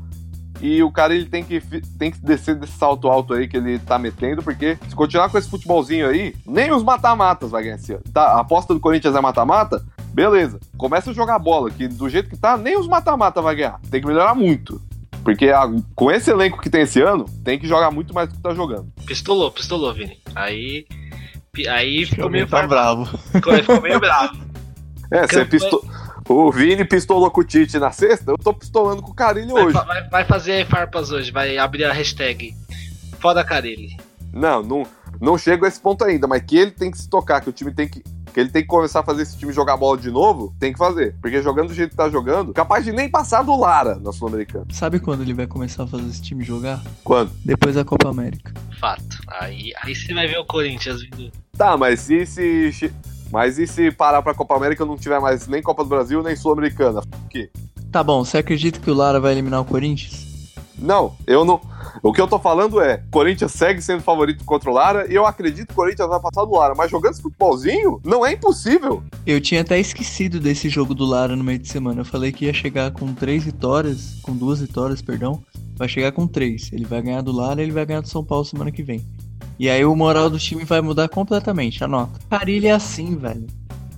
E 0.61 0.83
o 0.83 0.91
cara 0.91 1.15
ele 1.15 1.25
tem 1.25 1.43
que, 1.43 1.61
tem 1.97 2.11
que 2.11 2.19
descer 2.19 2.55
desse 2.55 2.73
salto 2.73 3.07
alto 3.07 3.33
aí 3.33 3.47
que 3.47 3.55
ele 3.55 3.79
tá 3.79 3.97
metendo, 3.97 4.43
porque 4.43 4.77
se 4.89 4.95
continuar 4.95 5.29
com 5.29 5.37
esse 5.37 5.49
futebolzinho 5.49 6.07
aí, 6.07 6.35
nem 6.45 6.71
os 6.71 6.83
mata-matas 6.83 7.49
vai 7.49 7.63
ganhar. 7.63 7.79
Tá, 8.13 8.33
a 8.33 8.41
aposta 8.41 8.73
do 8.73 8.79
Corinthians 8.79 9.15
é 9.15 9.21
mata-mata? 9.21 9.81
Beleza. 10.19 10.59
Começa 10.77 11.11
a 11.11 11.13
jogar 11.13 11.39
bola, 11.39 11.71
que 11.71 11.87
do 11.87 12.09
jeito 12.09 12.29
que 12.29 12.35
tá, 12.35 12.57
nem 12.57 12.77
os 12.77 12.89
mata-mata 12.89 13.41
vai 13.41 13.55
ganhar. 13.55 13.79
Tem 13.89 14.01
que 14.01 14.07
melhorar 14.07 14.35
muito. 14.35 14.81
Porque 15.23 15.47
a, 15.47 15.65
com 15.95 16.11
esse 16.11 16.29
elenco 16.29 16.59
que 16.59 16.69
tem 16.69 16.81
esse 16.81 17.01
ano, 17.01 17.23
tem 17.41 17.57
que 17.57 17.65
jogar 17.65 17.89
muito 17.89 18.13
mais 18.13 18.27
do 18.27 18.35
que 18.35 18.41
tá 18.41 18.53
jogando. 18.53 18.91
Pistolou, 19.05 19.49
pistolou, 19.49 19.93
Vini. 19.93 20.19
Aí. 20.35 20.85
Aí 21.69 22.05
ficou 22.05 22.29
meio 22.29 22.45
tá 22.47 22.67
bravo. 22.67 23.05
Ficou, 23.31 23.53
ficou 23.55 23.81
meio 23.81 23.97
bravo. 23.97 24.37
É, 25.09 25.25
você 25.25 25.45
pistolou. 25.45 25.85
O 26.27 26.51
Vini 26.51 26.83
pistolou 26.83 27.31
com 27.31 27.39
o 27.39 27.43
Tite 27.43 27.79
na 27.79 27.91
sexta, 27.91 28.31
eu 28.31 28.37
tô 28.37 28.53
pistolando 28.53 29.01
com 29.01 29.11
o 29.11 29.15
Carilli 29.15 29.51
hoje. 29.51 29.73
Vai, 29.73 30.07
vai, 30.09 30.25
fazer 30.25 30.67
farpas 30.67 31.11
hoje, 31.11 31.31
vai 31.31 31.57
abrir 31.57 31.85
a 31.85 31.93
hashtag 31.93 32.53
Foda 33.19 33.43
Carilli. 33.43 33.97
Não, 34.31 34.61
não, 34.61 34.85
não 35.19 35.37
chego 35.37 35.65
a 35.65 35.67
esse 35.67 35.79
ponto 35.79 36.03
ainda, 36.03 36.27
mas 36.27 36.43
que 36.43 36.57
ele 36.57 36.71
tem 36.71 36.91
que 36.91 36.99
se 36.99 37.09
tocar, 37.09 37.41
que 37.41 37.49
o 37.49 37.53
time 37.53 37.73
tem 37.73 37.87
que. 37.87 38.03
Que 38.33 38.39
ele 38.39 38.49
tem 38.49 38.61
que 38.61 38.67
começar 38.67 38.99
a 39.01 39.03
fazer 39.03 39.23
esse 39.23 39.37
time 39.37 39.51
jogar 39.51 39.77
bola 39.77 39.97
de 39.97 40.11
novo, 40.11 40.53
tem 40.59 40.71
que 40.71 40.79
fazer. 40.79 41.15
Porque 41.21 41.41
jogando 41.41 41.67
do 41.67 41.73
jeito 41.73 41.91
que 41.91 41.95
tá 41.95 42.09
jogando, 42.09 42.53
capaz 42.53 42.85
de 42.85 42.91
nem 42.91 43.09
passar 43.09 43.43
do 43.43 43.55
Lara 43.55 43.95
na 43.95 44.11
Sul-Americana. 44.11 44.65
Sabe 44.71 44.99
quando 44.99 45.21
ele 45.21 45.33
vai 45.33 45.47
começar 45.47 45.83
a 45.83 45.87
fazer 45.87 46.07
esse 46.07 46.21
time 46.21 46.43
jogar? 46.43 46.81
Quando? 47.03 47.31
Depois 47.43 47.75
da 47.75 47.83
Copa 47.83 48.09
América. 48.09 48.53
Fato. 48.79 49.19
Aí, 49.39 49.73
aí 49.81 49.95
você 49.95 50.13
vai 50.13 50.27
ver 50.27 50.37
o 50.37 50.45
Corinthians 50.45 51.01
vindo. 51.01 51.31
Tá, 51.57 51.75
mas 51.75 51.99
se, 51.99 52.25
se 52.25 52.93
mas 53.31 53.59
e 53.59 53.67
se 53.67 53.91
parar 53.91 54.21
pra 54.21 54.33
Copa 54.33 54.55
América 54.55 54.85
não 54.85 54.97
tiver 54.97 55.19
mais 55.19 55.47
nem 55.47 55.61
Copa 55.61 55.83
do 55.83 55.89
Brasil, 55.89 56.23
nem 56.23 56.35
Sul-Americana? 56.35 57.01
O 57.01 57.29
quê? 57.29 57.49
Tá 57.91 58.03
bom, 58.03 58.23
você 58.23 58.37
acredita 58.37 58.79
que 58.79 58.89
o 58.89 58.93
Lara 58.93 59.19
vai 59.19 59.33
eliminar 59.33 59.61
o 59.61 59.65
Corinthians? 59.65 60.28
Não, 60.81 61.15
eu 61.27 61.43
não. 61.43 61.59
O 62.01 62.13
que 62.13 62.21
eu 62.21 62.27
tô 62.27 62.39
falando 62.39 62.79
é, 62.81 63.03
Corinthians 63.11 63.51
segue 63.51 63.81
sendo 63.81 64.01
favorito 64.01 64.45
contra 64.45 64.69
o 64.69 64.73
Lara 64.73 65.11
e 65.11 65.15
eu 65.15 65.25
acredito 65.25 65.67
que 65.67 65.73
o 65.73 65.75
Corinthians 65.75 66.07
vai 66.07 66.19
passar 66.19 66.45
do 66.45 66.51
Lara, 66.51 66.73
mas 66.75 66.89
jogando 66.89 67.13
esse 67.13 67.21
futebolzinho, 67.21 67.99
não 68.03 68.25
é 68.25 68.33
impossível. 68.33 69.03
Eu 69.25 69.41
tinha 69.41 69.61
até 69.61 69.79
esquecido 69.79 70.39
desse 70.39 70.69
jogo 70.69 70.93
do 70.93 71.05
Lara 71.05 71.35
no 71.35 71.43
meio 71.43 71.59
de 71.59 71.67
semana. 71.67 72.01
Eu 72.01 72.05
falei 72.05 72.31
que 72.31 72.45
ia 72.45 72.53
chegar 72.53 72.91
com 72.91 73.13
três 73.13 73.43
vitórias, 73.43 74.19
com 74.21 74.35
duas 74.35 74.61
vitórias, 74.61 75.01
perdão. 75.01 75.43
Vai 75.75 75.87
chegar 75.87 76.11
com 76.11 76.27
três. 76.27 76.71
Ele 76.71 76.85
vai 76.85 77.01
ganhar 77.01 77.21
do 77.21 77.31
Lara 77.31 77.61
e 77.61 77.65
ele 77.65 77.71
vai 77.71 77.85
ganhar 77.85 78.01
do 78.01 78.09
São 78.09 78.23
Paulo 78.23 78.45
semana 78.45 78.71
que 78.71 78.83
vem. 78.83 79.05
E 79.57 79.69
aí 79.69 79.83
o 79.83 79.95
moral 79.95 80.29
do 80.29 80.39
time 80.39 80.63
vai 80.63 80.79
mudar 80.79 81.09
completamente, 81.09 81.83
anota. 81.83 82.17
O 82.25 82.29
Carilli 82.29 82.67
é 82.67 82.71
assim, 82.71 83.17
velho. 83.17 83.45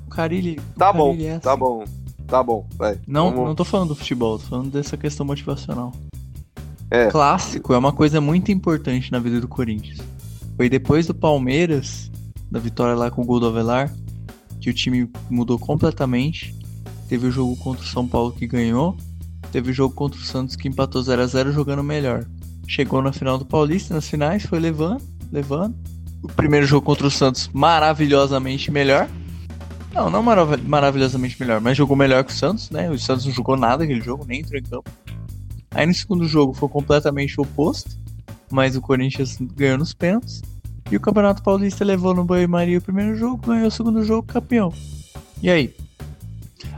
O 0.07 0.09
Carilli. 0.09 0.59
Tá 0.75 0.89
o 0.89 0.93
bom, 0.93 1.15
é 1.19 1.31
assim. 1.31 1.39
tá 1.39 1.55
bom, 1.55 1.83
tá 2.27 2.43
bom, 2.43 2.65
vai. 2.75 2.97
Não, 3.07 3.29
Vamos... 3.29 3.45
não 3.45 3.55
tô 3.55 3.63
falando 3.63 3.89
do 3.89 3.95
futebol, 3.95 4.39
tô 4.39 4.45
falando 4.45 4.71
dessa 4.71 4.97
questão 4.97 5.23
motivacional. 5.23 5.93
É. 6.91 7.07
Clássico 7.07 7.73
é 7.73 7.77
uma 7.77 7.91
coisa 7.91 8.19
muito 8.21 8.51
importante 8.51 9.11
na 9.11 9.19
vida 9.19 9.39
do 9.39 9.47
Corinthians. 9.47 9.97
Foi 10.57 10.69
depois 10.69 11.07
do 11.07 11.15
Palmeiras, 11.15 12.11
da 12.51 12.59
vitória 12.59 12.93
lá 12.93 13.09
com 13.09 13.21
o 13.21 13.25
gol 13.25 13.39
do 13.39 13.47
Avelar, 13.47 13.91
que 14.59 14.69
o 14.69 14.73
time 14.73 15.09
mudou 15.29 15.57
completamente. 15.57 16.53
Teve 17.07 17.27
o 17.27 17.31
jogo 17.31 17.55
contra 17.55 17.83
o 17.83 17.87
São 17.87 18.07
Paulo 18.07 18.31
que 18.31 18.45
ganhou. 18.45 18.95
Teve 19.51 19.71
o 19.71 19.73
jogo 19.73 19.95
contra 19.95 20.19
o 20.19 20.23
Santos 20.23 20.55
que 20.55 20.67
empatou 20.67 21.01
0 21.01 21.21
a 21.21 21.25
0 21.25 21.51
jogando 21.51 21.83
melhor. 21.83 22.25
Chegou 22.67 23.01
na 23.01 23.11
final 23.11 23.37
do 23.37 23.45
Paulista, 23.45 23.93
nas 23.93 24.07
finais, 24.07 24.45
foi 24.45 24.59
levando 24.59 25.01
levando. 25.31 25.75
O 26.21 26.27
primeiro 26.27 26.67
jogo 26.67 26.85
contra 26.85 27.07
o 27.07 27.11
Santos, 27.11 27.49
maravilhosamente 27.53 28.69
melhor. 28.69 29.09
Não, 29.93 30.09
não 30.09 30.21
marav 30.21 30.57
maravilhosamente 30.63 31.35
melhor, 31.39 31.59
mas 31.59 31.75
jogou 31.75 31.97
melhor 31.97 32.23
que 32.23 32.31
o 32.31 32.35
Santos, 32.35 32.69
né? 32.69 32.89
O 32.89 32.99
Santos 32.99 33.25
não 33.25 33.33
jogou 33.33 33.57
nada 33.57 33.83
aquele 33.83 34.01
jogo, 34.01 34.25
nem 34.25 34.41
entrou 34.41 34.59
em 34.59 34.63
campo. 34.63 34.89
Aí 35.73 35.85
no 35.85 35.93
segundo 35.93 36.27
jogo 36.27 36.53
foi 36.53 36.67
completamente 36.67 37.39
o 37.39 37.43
oposto, 37.43 37.97
mas 38.51 38.75
o 38.75 38.81
Corinthians 38.81 39.37
ganhou 39.55 39.77
nos 39.77 39.93
pênaltis. 39.93 40.41
E 40.91 40.97
o 40.97 40.99
Campeonato 40.99 41.41
Paulista 41.41 41.85
levou 41.85 42.13
no 42.13 42.25
banho-maria 42.25 42.77
o 42.77 42.81
primeiro 42.81 43.15
jogo, 43.15 43.47
ganhou 43.47 43.67
o 43.67 43.71
segundo 43.71 44.03
jogo, 44.03 44.27
campeão. 44.27 44.73
E 45.41 45.49
aí? 45.49 45.73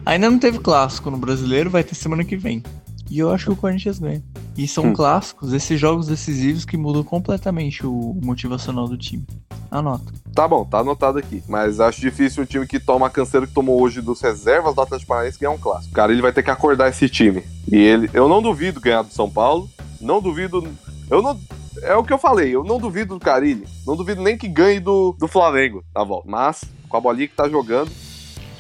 Ainda 0.06 0.30
não 0.30 0.38
teve 0.38 0.60
clássico 0.60 1.10
no 1.10 1.18
brasileiro, 1.18 1.70
vai 1.70 1.84
ter 1.84 1.96
semana 1.96 2.24
que 2.24 2.38
vem. 2.38 2.62
E 3.10 3.20
eu 3.20 3.32
acho 3.32 3.46
que 3.46 3.52
o 3.52 3.56
Corinthians 3.56 4.00
ganha. 4.00 4.24
E 4.56 4.68
são 4.68 4.86
hum. 4.86 4.94
clássicos, 4.94 5.52
esses 5.52 5.80
jogos 5.80 6.08
decisivos 6.08 6.64
que 6.64 6.78
mudam 6.78 7.04
completamente 7.04 7.86
o 7.86 8.18
motivacional 8.24 8.88
do 8.88 8.98
time. 8.98 9.26
Anota. 9.72 10.14
Tá 10.36 10.48
bom, 10.48 10.64
tá 10.64 10.80
anotado 10.80 11.18
aqui. 11.18 11.44
Mas 11.48 11.80
acho 11.80 12.00
difícil 12.00 12.44
um 12.44 12.46
time 12.46 12.68
que 12.68 12.80
toma 12.80 13.08
a 13.08 13.10
canseira 13.10 13.48
que 13.48 13.54
tomou 13.54 13.82
hoje 13.82 14.02
dos 14.02 14.22
reservas 14.22 14.76
do 14.76 14.82
Atlético 14.82 15.10
Paranaense 15.10 15.40
ganhar 15.40 15.52
um 15.52 15.58
clássico. 15.58 15.94
Cara, 15.94 16.12
ele 16.12 16.22
vai 16.22 16.32
ter 16.32 16.44
que 16.44 16.52
acordar 16.52 16.90
esse 16.90 17.10
time. 17.10 17.44
E 17.74 17.78
ele, 17.78 18.08
eu 18.14 18.30
não 18.30 18.40
duvido 18.40 18.80
ganhar 18.80 19.02
do 19.02 19.12
São 19.12 19.28
Paulo. 19.28 19.68
Não 20.00 20.22
duvido. 20.22 20.64
Eu 21.10 21.24
não. 21.24 21.40
É 21.82 21.96
o 21.96 22.04
que 22.04 22.14
eu 22.14 22.20
falei, 22.20 22.56
eu 22.56 22.64
não 22.64 22.78
duvido 22.78 23.16
do 23.16 23.20
Carilli. 23.20 23.66
Não 23.86 23.96
duvido 23.96 24.22
nem 24.22 24.38
que 24.38 24.48
ganhe 24.48 24.80
do, 24.80 25.16
do 25.18 25.28
Flamengo 25.28 25.84
na 25.94 26.04
volta. 26.04 26.30
Mas, 26.30 26.64
com 26.88 26.96
a 26.96 27.02
bolinha 27.02 27.28
que 27.28 27.36
tá 27.36 27.50
jogando, 27.50 27.92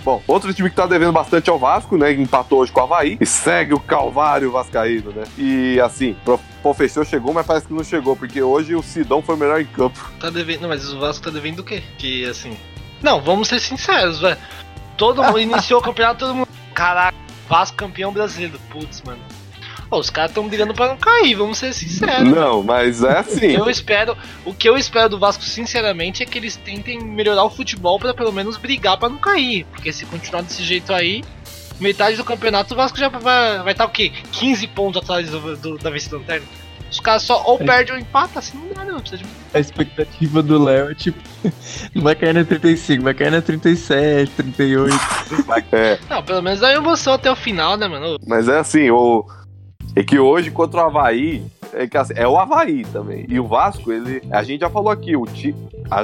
Bom, 0.04 0.22
outro 0.28 0.54
time 0.54 0.70
que 0.70 0.76
tá 0.76 0.86
devendo 0.86 1.14
bastante 1.14 1.50
é 1.50 1.54
o 1.54 1.58
Vasco, 1.58 1.96
né? 1.96 2.12
Empatou 2.12 2.60
hoje 2.60 2.74
com 2.74 2.82
o 2.82 2.84
Havaí 2.84 3.18
e 3.22 3.26
segue 3.26 3.74
o 3.74 3.80
Calvário 3.80 4.52
Vascaíno, 4.52 5.12
né? 5.12 5.24
E 5.38 5.80
assim, 5.80 6.14
o 6.26 6.38
professor 6.62 7.06
chegou, 7.06 7.34
mas 7.34 7.46
parece 7.46 7.68
que 7.68 7.74
não 7.74 7.86
chegou, 7.86 8.14
porque 8.14 8.42
hoje 8.42 8.76
o 8.76 8.84
Sidão 8.84 9.22
foi 9.22 9.36
o 9.36 9.38
melhor 9.38 9.62
em 9.62 9.66
campo. 9.66 10.12
Tá 10.20 10.30
devendo. 10.30 10.64
Não, 10.64 10.70
mas 10.70 10.92
o 10.92 11.00
Vasco 11.00 11.24
tá 11.24 11.30
devendo 11.30 11.60
o 11.60 11.64
quê? 11.64 11.82
Que 11.98 12.26
assim. 12.26 12.58
Não, 13.02 13.22
vamos 13.22 13.48
ser 13.48 13.62
sinceros, 13.62 14.20
velho. 14.20 14.38
Todo 14.98 15.24
mundo 15.24 15.40
iniciou 15.40 15.80
o 15.80 15.84
campeonato, 15.84 16.20
todo 16.20 16.36
mundo. 16.36 16.50
Caraca, 16.74 17.16
Vasco 17.48 17.78
campeão 17.78 18.12
brasileiro. 18.12 18.60
Putz, 18.70 19.02
mano. 19.02 19.22
Pô, 19.90 20.00
os 20.00 20.10
caras 20.10 20.32
estão 20.32 20.48
brigando 20.48 20.74
para 20.74 20.88
não 20.88 20.98
cair, 20.98 21.36
vamos 21.36 21.58
ser 21.58 21.72
sinceros. 21.74 22.30
Não, 22.30 22.64
mas 22.64 23.04
é 23.04 23.20
assim. 23.20 23.52
Eu 23.52 23.70
espero, 23.70 24.18
o 24.44 24.54
que 24.54 24.68
eu 24.68 24.76
espero 24.76 25.10
do 25.10 25.20
Vasco, 25.20 25.44
sinceramente, 25.44 26.24
é 26.24 26.26
que 26.26 26.38
eles 26.38 26.56
tentem 26.56 27.00
melhorar 27.00 27.44
o 27.44 27.50
futebol 27.50 28.00
para 28.00 28.14
pelo 28.14 28.32
menos 28.32 28.58
brigar 28.58 28.98
para 28.98 29.10
não 29.10 29.18
cair. 29.18 29.66
Porque 29.66 29.94
se 29.94 30.06
continuar 30.06 30.42
desse 30.42 30.64
jeito 30.64 30.92
aí, 30.92 31.24
metade 31.80 32.18
do 32.18 32.24
campeonato 32.24 32.74
o 32.74 32.78
Vasco 32.78 32.98
já 32.98 33.08
vai 33.08 33.20
estar 33.20 33.64
vai 33.64 33.76
tá, 33.76 33.86
o 33.86 33.90
quê? 33.90 34.12
15 34.32 34.68
pontos 34.68 35.02
atrás 35.02 35.30
do, 35.30 35.56
do 35.58 35.78
da 35.78 35.90
vice-lanterna. 35.90 36.46
Os 36.94 37.00
caras 37.00 37.24
só 37.24 37.44
ou 37.48 37.60
é. 37.60 37.66
perdem 37.66 37.96
ou 37.96 38.00
empatam, 38.00 38.38
assim 38.38 38.56
não 38.56 38.72
dá, 38.72 38.86
não. 38.86 39.00
Precisa 39.00 39.24
de... 39.24 39.30
A 39.52 39.60
expectativa 39.60 40.44
do 40.44 40.64
Léo 40.64 40.92
é 40.92 40.96
tipo. 40.96 41.18
Não 41.96 42.04
vai 42.04 42.16
cair 42.16 42.36
na 42.36 42.46
35, 42.46 43.04
vai 43.04 43.16
cair 43.16 43.32
na 43.32 43.42
37, 43.42 44.32
38. 44.32 44.96
é. 45.72 45.98
Não, 46.08 46.22
pelo 46.22 46.44
menos 46.44 46.60
dá 46.60 46.72
emoção 46.72 47.14
até 47.14 47.32
o 47.32 47.36
final, 47.36 47.76
né, 47.78 47.88
mano? 47.88 48.20
Mas 48.28 48.48
é 48.48 48.60
assim, 48.60 48.92
o. 48.92 49.26
É 49.96 50.04
que 50.04 50.20
hoje 50.20 50.52
contra 50.52 50.84
o 50.84 50.86
Havaí, 50.86 51.44
é, 51.74 51.88
que, 51.88 51.98
assim, 51.98 52.14
é 52.16 52.28
o 52.28 52.38
Havaí 52.38 52.86
também. 52.86 53.26
E 53.28 53.40
o 53.40 53.48
Vasco, 53.48 53.92
ele. 53.92 54.22
A 54.32 54.44
gente 54.44 54.62
já 54.62 54.70
falou 54.70 54.92
aqui, 54.92 55.16
o 55.16 55.26
ti, 55.26 55.56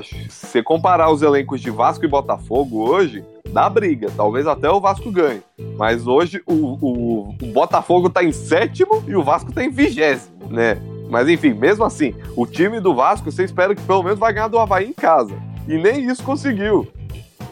se 0.04 0.30
você 0.30 0.63
comparar 0.63 1.12
os 1.12 1.21
elencos 1.21 1.62
de 1.62 1.69
Vasco 1.69 2.04
e 2.04 2.08
Botafogo 2.08 2.89
hoje, 2.89 3.23
dá 3.51 3.69
briga. 3.69 4.09
Talvez 4.15 4.47
até 4.47 4.69
o 4.69 4.79
Vasco 4.79 5.12
ganhe. 5.12 5.41
Mas 5.77 6.07
hoje 6.07 6.41
o, 6.45 6.54
o, 6.54 7.29
o 7.29 7.45
Botafogo 7.54 8.10
tá 8.10 8.23
em 8.23 8.31
sétimo 8.31 9.04
e 9.08 9.15
o 9.15 9.23
Vasco 9.23 9.52
tá 9.52 9.63
em 9.63 9.69
vigésimo, 9.69 10.50
né? 10.50 10.77
Mas 11.10 11.27
enfim, 11.27 11.54
mesmo 11.54 11.83
assim, 11.83 12.13
o 12.35 12.45
time 12.45 12.79
do 12.79 12.93
Vasco, 12.93 13.31
você 13.31 13.43
espera 13.43 13.73
que 13.73 13.81
pelo 13.81 14.04
menos 14.04 14.19
vai 14.19 14.31
ganhar 14.31 14.47
do 14.47 14.60
Havaí 14.60 14.87
em 14.89 14.93
casa. 14.93 15.35
E 15.67 15.77
nem 15.77 16.06
isso 16.06 16.23
conseguiu. 16.23 16.87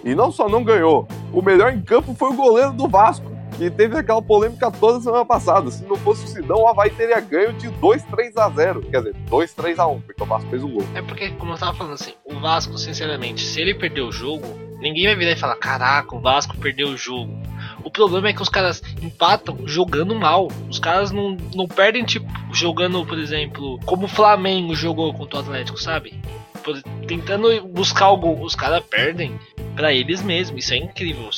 E 0.03 0.13
não 0.13 0.31
só 0.31 0.47
não 0.47 0.63
ganhou, 0.63 1.07
o 1.33 1.41
melhor 1.41 1.73
em 1.73 1.81
campo 1.81 2.13
foi 2.13 2.29
o 2.29 2.35
goleiro 2.35 2.71
do 2.71 2.87
Vasco 2.87 3.37
que 3.57 3.71
teve 3.71 3.97
aquela 3.97 4.21
polêmica 4.21 4.69
toda 4.69 5.01
semana 5.01 5.25
passada. 5.25 5.71
Se 5.71 5.83
não 5.85 5.95
fosse 5.95 6.25
o 6.25 6.27
Sidão, 6.27 6.57
o 6.57 6.67
Havaí 6.67 6.91
teria 6.91 7.19
ganho 7.19 7.53
de 7.53 7.69
2 7.69 8.03
3 8.03 8.37
a 8.37 8.49
0 8.49 8.81
Quer 8.83 8.97
dizer, 8.99 9.15
2 9.29 9.53
3 9.53 9.79
a 9.79 9.87
1 9.87 10.01
porque 10.01 10.23
o 10.23 10.25
Vasco 10.25 10.49
fez 10.49 10.63
um 10.63 10.71
gol. 10.71 10.83
É 10.93 11.01
porque, 11.01 11.31
como 11.31 11.53
eu 11.53 11.57
tava 11.57 11.75
falando 11.75 11.93
assim, 11.93 12.13
o 12.23 12.39
Vasco, 12.39 12.77
sinceramente, 12.77 13.43
se 13.43 13.59
ele 13.59 13.73
perder 13.73 14.01
o 14.01 14.11
jogo, 14.11 14.45
ninguém 14.79 15.05
vai 15.05 15.15
virar 15.15 15.31
e 15.31 15.35
falar: 15.35 15.55
caraca, 15.55 16.15
o 16.15 16.19
Vasco 16.19 16.57
perdeu 16.57 16.89
o 16.89 16.97
jogo. 16.97 17.37
O 17.83 17.91
problema 17.91 18.29
é 18.29 18.33
que 18.33 18.41
os 18.41 18.49
caras 18.49 18.81
empatam 19.01 19.67
jogando 19.67 20.15
mal. 20.15 20.47
Os 20.69 20.79
caras 20.79 21.11
não, 21.11 21.37
não 21.53 21.67
perdem, 21.67 22.03
tipo, 22.03 22.27
jogando, 22.51 23.05
por 23.05 23.17
exemplo, 23.17 23.79
como 23.85 24.05
o 24.05 24.09
Flamengo 24.09 24.75
jogou 24.75 25.13
contra 25.13 25.37
o 25.37 25.41
Atlético, 25.41 25.79
sabe? 25.79 26.19
Tentando 27.07 27.65
buscar 27.67 28.09
o 28.09 28.17
gol. 28.17 28.41
Os 28.41 28.55
caras 28.55 28.83
perdem 28.83 29.39
para 29.75 29.93
eles 29.93 30.21
mesmos. 30.21 30.63
Isso 30.63 30.73
é 30.73 30.77
incrível. 30.77 31.29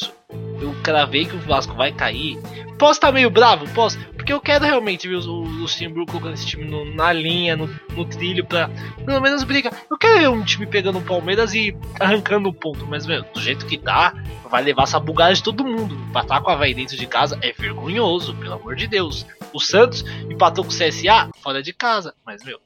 Eu 0.62 0.76
cravei 0.82 1.26
que 1.26 1.36
o 1.36 1.40
Vasco 1.40 1.76
vai 1.76 1.92
cair. 1.92 2.40
Posso 2.80 2.94
estar 2.94 3.08
tá 3.08 3.14
meio 3.14 3.30
bravo? 3.30 3.68
Posso. 3.74 4.00
Porque 4.30 4.34
eu 4.34 4.42
quero 4.42 4.66
realmente 4.66 5.08
ver 5.08 5.16
o 5.16 5.42
Luxemburgo 5.42 6.12
colocando 6.12 6.36
esse 6.36 6.46
time 6.46 6.64
no, 6.64 6.86
na 6.94 7.12
linha, 7.12 7.58
no, 7.58 7.68
no, 7.96 8.06
trilho, 8.06 8.46
pra 8.46 8.70
pelo 9.04 9.20
menos 9.20 9.44
brigar. 9.44 9.74
Eu 9.90 9.98
quero 9.98 10.20
ver 10.20 10.30
um 10.30 10.46
time 10.46 10.68
pegando 10.68 11.00
o 11.00 11.02
Palmeiras 11.02 11.56
e 11.56 11.76
arrancando 12.00 12.48
o 12.48 12.54
ponto. 12.54 12.86
Mas, 12.86 13.08
meu, 13.08 13.24
do 13.24 13.42
jeito 13.42 13.66
que 13.66 13.76
tá, 13.76 14.14
vai 14.48 14.62
levar 14.62 14.84
essa 14.84 15.00
bugada 15.00 15.34
de 15.34 15.42
todo 15.42 15.66
mundo. 15.66 15.96
Empatar 15.96 16.44
com 16.44 16.52
a 16.52 16.54
Havaí 16.54 16.76
dentro 16.76 16.96
de 16.96 17.08
casa 17.08 17.40
é 17.42 17.52
vergonhoso, 17.52 18.36
pelo 18.36 18.54
amor 18.54 18.76
de 18.76 18.86
Deus. 18.86 19.26
O 19.52 19.60
Santos 19.60 20.06
empatou 20.30 20.64
com 20.64 20.70
o 20.70 20.74
CSA 20.76 21.32
fora 21.42 21.64
de 21.64 21.74
casa. 21.74 22.14
Mas, 22.24 22.44
meu, 22.44 22.60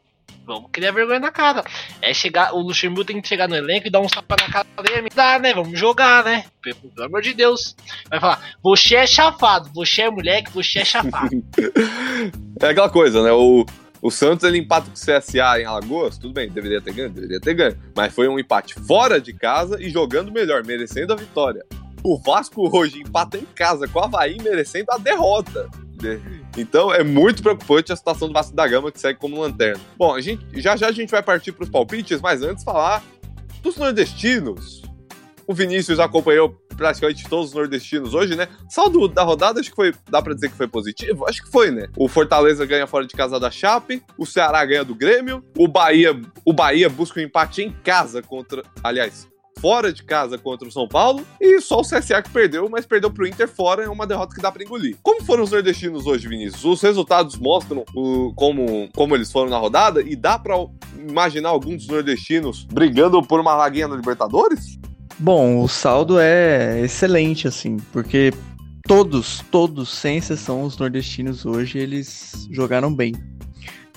Vamos 0.46 0.70
criar 0.72 0.92
vergonha 0.92 1.20
na 1.20 1.32
cara. 1.32 1.64
É 2.02 2.14
chegar, 2.14 2.54
o 2.54 2.60
Luxemburgo 2.60 3.06
tem 3.06 3.22
que 3.22 3.28
chegar 3.28 3.48
no 3.48 3.56
elenco 3.56 3.88
e 3.88 3.90
dar 3.90 4.02
um 4.02 4.10
sapa 4.10 4.36
na 4.40 4.52
cara 4.52 4.68
dele. 4.84 5.10
Dá, 5.14 5.40
né? 5.40 5.54
Vamos 5.54 5.80
jogar, 5.80 6.24
né? 6.24 6.46
Pelo 6.62 7.06
amor 7.06 7.22
de 7.22 7.34
Deus. 7.34 7.76
Vai 8.10 8.20
falar, 8.20 8.56
você 8.62 8.96
é 8.96 9.08
chafado, 9.08 9.70
você 9.74 10.02
é 10.02 10.10
moleque, 10.10 10.52
você 10.52 10.80
é 10.80 10.86
chafado. 10.86 11.44
é 12.62 12.68
aquela 12.68 12.90
coisa, 12.90 13.24
né? 13.24 13.32
O, 13.32 13.66
o 14.02 14.12
Santos 14.12 14.44
ele 14.44 14.58
empata 14.58 14.88
com 14.88 14.92
o 14.92 15.20
CSA 15.20 15.62
em 15.62 15.66
Alagoas, 15.66 16.18
tudo 16.18 16.34
bem, 16.34 16.50
deveria 16.50 16.82
ter 16.82 16.94
ganho, 16.94 17.10
deveria 17.10 17.40
ter 17.40 17.54
ganho. 17.54 17.78
Mas 17.96 18.14
foi 18.14 18.28
um 18.28 18.38
empate 18.38 18.74
fora 18.86 19.22
de 19.22 19.32
casa 19.32 19.82
e 19.82 19.90
jogando 19.90 20.30
melhor, 20.30 20.66
merecendo 20.66 21.14
a 21.14 21.16
vitória. 21.16 21.64
O 22.04 22.18
Vasco 22.18 22.70
hoje 22.76 23.00
empata 23.00 23.38
em 23.38 23.46
casa 23.56 23.88
com 23.88 24.00
o 24.00 24.04
Havaí, 24.04 24.38
merecendo 24.44 24.88
a 24.92 24.98
derrota. 24.98 25.70
Então 26.58 26.94
é 26.94 27.04
muito 27.04 27.42
preocupante 27.42 27.92
a 27.92 27.96
situação 27.96 28.28
do 28.28 28.34
Vasco 28.34 28.56
da 28.56 28.68
Gama, 28.68 28.92
que 28.92 29.00
segue 29.00 29.20
como 29.20 29.40
lanterna. 29.40 29.82
Bom, 29.98 30.14
a 30.14 30.22
gente, 30.22 30.46
já 30.62 30.76
já 30.76 30.88
a 30.88 30.92
gente 30.92 31.10
vai 31.10 31.24
partir 31.24 31.52
para 31.52 31.64
os 31.64 31.70
palpites, 31.70 32.22
mas 32.22 32.42
antes 32.42 32.64
falar 32.64 33.04
dos 33.62 33.78
nordestinos. 33.78 34.82
O 35.46 35.54
Vinícius 35.54 36.00
acompanhou 36.00 36.56
praticamente 36.78 37.28
todos 37.28 37.50
os 37.50 37.54
nordestinos 37.54 38.14
hoje, 38.14 38.36
né? 38.36 38.48
Saldo 38.70 39.08
da 39.08 39.24
rodada, 39.24 39.60
acho 39.60 39.70
que 39.70 39.76
foi. 39.76 39.94
Dá 40.10 40.22
pra 40.22 40.34
dizer 40.34 40.50
que 40.50 40.56
foi 40.56 40.68
positivo? 40.68 41.28
Acho 41.28 41.44
que 41.44 41.52
foi, 41.52 41.70
né? 41.70 41.88
O 41.98 42.08
Fortaleza 42.08 42.66
ganha 42.66 42.88
fora 42.88 43.06
de 43.06 43.14
casa 43.14 43.40
da 43.40 43.52
Chape, 43.52 44.02
o 44.18 44.26
Ceará 44.26 44.64
ganha 44.66 44.86
do 44.86 44.96
Grêmio, 44.96 45.44
o 45.58 45.68
Bahia, 45.68 46.20
o 46.46 46.54
Bahia 46.54 46.90
busca 46.90 47.20
um 47.20 47.24
empate 47.24 47.62
em 47.62 47.72
casa 47.84 48.22
contra. 48.22 48.64
Aliás, 48.82 49.28
fora 49.60 49.94
de 49.94 50.04
casa 50.04 50.38
contra 50.38 50.68
o 50.68 50.72
São 50.72 50.88
Paulo 50.88 51.26
e 51.40 51.62
só 51.62 51.80
o 51.80 51.84
CSA 51.84 52.22
que 52.22 52.30
perdeu, 52.30 52.68
mas 52.70 52.86
perdeu 52.86 53.12
pro 53.12 53.28
Inter 53.28 53.48
fora, 53.48 53.84
é 53.84 53.90
uma 53.90 54.08
derrota 54.08 54.36
que 54.36 54.42
dá 54.42 54.52
para 54.52 54.64
engolir. 54.64 54.98
Como 55.02 55.24
foram 55.24 55.44
os 55.44 55.52
nordestinos 55.52 56.06
hoje, 56.06 56.28
Vinícius? 56.28 56.64
Os 56.64 56.82
resultados 56.82 57.38
mostram 57.38 57.84
o, 57.96 58.34
como, 58.36 58.90
como 58.94 59.16
eles 59.16 59.32
foram 59.32 59.50
na 59.50 59.58
rodada 59.58 60.02
e 60.02 60.16
dá 60.16 60.38
para 60.38 60.56
imaginar 60.98 61.50
alguns 61.50 61.86
dos 61.86 61.88
nordestinos 61.88 62.66
brigando 62.66 63.22
por 63.22 63.40
uma 63.40 63.56
vaguinha 63.56 63.88
na 63.88 63.96
Libertadores? 63.96 64.78
Bom, 65.20 65.62
o 65.62 65.68
saldo 65.68 66.20
é 66.20 66.82
excelente, 66.82 67.48
assim, 67.48 67.78
porque 67.92 68.34
todos, 68.88 69.44
todos, 69.52 69.90
sem 69.90 70.18
exceção, 70.18 70.64
os 70.64 70.78
nordestinos 70.78 71.46
hoje, 71.46 71.78
eles 71.78 72.48
jogaram 72.52 72.94
bem. 72.94 73.14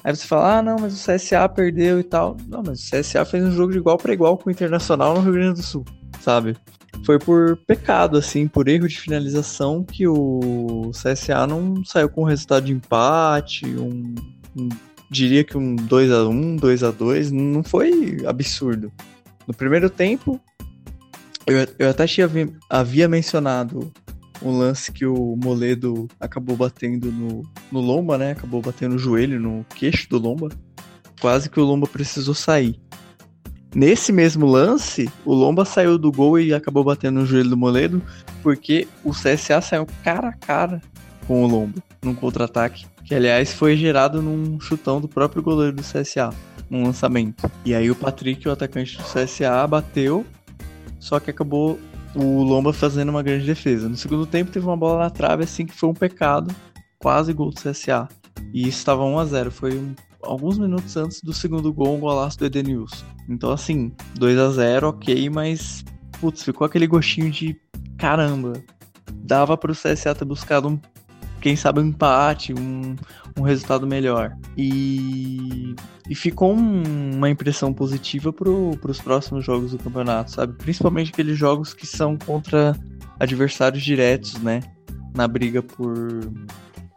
Aí 0.07 0.15
você 0.15 0.25
fala, 0.25 0.59
ah, 0.59 0.63
não, 0.63 0.77
mas 0.79 0.95
o 0.95 1.13
CSA 1.13 1.49
perdeu 1.49 1.99
e 1.99 2.05
tal. 2.05 2.37
Não, 2.47 2.63
mas 2.65 2.79
o 2.81 2.91
CSA 2.91 3.25
fez 3.25 3.43
um 3.43 3.51
jogo 3.51 3.73
de 3.73 3.79
igual 3.79 3.99
para 3.99 4.13
igual 4.13 4.39
com 4.39 4.49
o 4.49 4.53
Internacional 4.53 5.15
no 5.15 5.21
Rio 5.21 5.33
Grande 5.33 5.55
do 5.55 5.67
Sul, 5.67 5.85
sabe? 6.21 6.57
Foi 7.05 7.19
por 7.19 7.57
pecado, 7.67 8.17
assim, 8.17 8.47
por 8.47 8.69
erro 8.69 8.87
de 8.87 9.01
finalização 9.01 9.83
que 9.83 10.07
o 10.07 10.93
CSA 10.93 11.45
não 11.49 11.85
saiu 11.85 12.09
com 12.09 12.23
resultado 12.23 12.67
de 12.67 12.73
empate, 12.73 13.67
um, 13.67 14.15
um 14.57 14.69
diria 15.11 15.43
que 15.43 15.59
um 15.59 15.75
2 15.75 16.13
a 16.13 16.29
1 16.29 16.55
2 16.55 16.85
a 16.85 16.93
2 16.93 17.33
não 17.33 17.65
foi 17.65 18.19
absurdo. 18.25 18.93
No 19.45 19.53
primeiro 19.53 19.91
tempo, 19.91 20.41
eu, 21.49 21.67
eu 21.81 21.91
até 21.91 22.07
tinha, 22.07 22.31
havia 22.71 23.09
mencionado 23.09 23.93
um 24.47 24.59
lance 24.59 24.93
que 24.93 25.05
o 25.05 25.37
Moledo 25.37 26.09
acabou 26.21 26.57
batendo 26.57 27.11
no, 27.11 27.43
no 27.71 27.81
Lomba, 27.81 28.17
né? 28.17 28.33
Acabou 28.33 28.63
batendo 28.63 28.93
no 28.93 28.99
joelho, 28.99 29.41
no 29.41 29.65
queixo 29.75 30.09
do 30.09 30.19
Lomba. 30.19 30.49
Quase 31.21 31.51
que 31.51 31.59
o 31.59 31.65
Lomba 31.65 31.87
precisou 31.87 32.35
sair. 32.35 32.79
Nesse 33.75 34.13
mesmo 34.13 34.47
lance, 34.47 35.11
o 35.25 35.35
Lomba 35.35 35.65
saiu 35.65 35.99
do 35.99 36.11
gol 36.11 36.39
e 36.39 36.55
acabou 36.55 36.83
batendo 36.83 37.21
no 37.21 37.27
joelho 37.27 37.51
do 37.51 37.57
Moledo, 37.57 38.03
porque 38.43 38.89
o 39.05 39.11
CSA 39.11 39.61
saiu 39.61 39.87
cara 40.03 40.29
a 40.29 40.33
cara 40.33 40.81
com 41.27 41.45
o 41.45 41.47
Lomba 41.47 41.83
num 42.03 42.15
contra-ataque, 42.15 42.87
que 43.05 43.15
aliás 43.15 43.53
foi 43.53 43.77
gerado 43.77 44.23
num 44.23 44.59
chutão 44.61 45.01
do 45.01 45.09
próprio 45.09 45.43
goleiro 45.43 45.77
do 45.77 45.83
CSA, 45.83 46.31
num 46.71 46.85
lançamento. 46.85 47.51
E 47.65 47.75
aí 47.75 47.91
o 47.91 47.95
Patrick, 47.95 48.49
o 48.49 48.53
atacante 48.53 48.97
do 48.97 49.03
CSA, 49.03 49.67
bateu, 49.67 50.25
só 50.99 51.21
que 51.21 51.31
acabou 51.31 51.79
o 52.17 52.43
Lomba 52.43 52.73
fazendo 52.73 53.11
uma 53.11 53.23
grande 53.23 53.45
defesa. 53.45 53.89
No 53.89 53.97
segundo 53.97 54.27
tempo 54.27 54.51
teve 54.51 54.67
uma 54.67 54.77
bola 54.77 55.05
na 55.05 55.11
trave 55.11 55.45
assim 55.45 55.67
que 55.67 55.75
foi 55.75 55.89
um 55.89 55.95
pecado, 55.95 56.55
quase 56.99 57.33
gol 57.33 57.51
do 57.51 57.61
CSA. 57.61 58.09
E 58.53 58.67
estava 58.69 59.05
1 59.05 59.19
a 59.19 59.25
0, 59.25 59.51
foi 59.51 59.79
um, 59.79 59.95
alguns 60.23 60.59
minutos 60.59 60.97
antes 60.97 61.21
do 61.23 61.33
segundo 61.33 61.73
gol, 61.73 61.97
um 61.97 62.01
golaço 62.01 62.39
do 62.39 62.47
Edenilson. 62.47 63.05
Então 63.29 63.51
assim, 63.51 63.93
2 64.15 64.39
a 64.39 64.51
0, 64.51 64.89
OK, 64.89 65.31
mas 65.31 65.85
putz, 66.21 66.43
ficou 66.43 66.65
aquele 66.65 66.87
gostinho 66.87 67.31
de 67.31 67.57
caramba. 67.99 68.55
Dava 69.13 69.57
para 69.57 69.73
o 69.73 69.75
CSA 69.75 70.15
ter 70.15 70.25
buscado 70.25 70.69
um 70.69 70.79
quem 71.47 71.55
sabe 71.55 71.79
um 71.79 71.85
empate, 71.85 72.53
um, 72.53 72.97
um 73.39 73.43
resultado 73.43 73.87
melhor. 73.87 74.37
E, 74.59 75.77
e 76.11 76.15
ficou 76.17 76.53
um, 76.53 77.15
uma 77.15 77.31
impressão 77.31 77.73
positiva 77.73 78.33
para 78.33 78.51
os 78.51 79.01
próximos 79.01 79.45
jogos 79.45 79.71
do 79.71 79.79
campeonato, 79.79 80.33
sabe? 80.33 80.55
Principalmente 80.55 81.13
aqueles 81.13 81.39
jogos 81.39 81.73
que 81.73 81.87
são 81.87 82.19
contra 82.19 82.77
adversários 83.21 83.85
diretos, 83.85 84.35
né? 84.43 84.61
Na 85.15 85.29
briga 85.29 85.63
por 85.63 85.97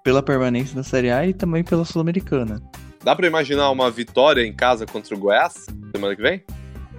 pela 0.04 0.24
permanência 0.24 0.76
na 0.76 0.82
Série 0.82 1.12
A 1.12 1.28
e 1.28 1.32
também 1.32 1.64
pela 1.64 1.86
Sul-Americana. 1.86 2.60
Dá 3.04 3.16
para 3.16 3.28
imaginar 3.28 3.70
uma 3.70 3.92
vitória 3.92 4.44
em 4.44 4.52
casa 4.52 4.84
contra 4.88 5.14
o 5.14 5.20
Goiás 5.20 5.68
semana 5.96 6.16
que 6.16 6.24
vem? 6.24 6.44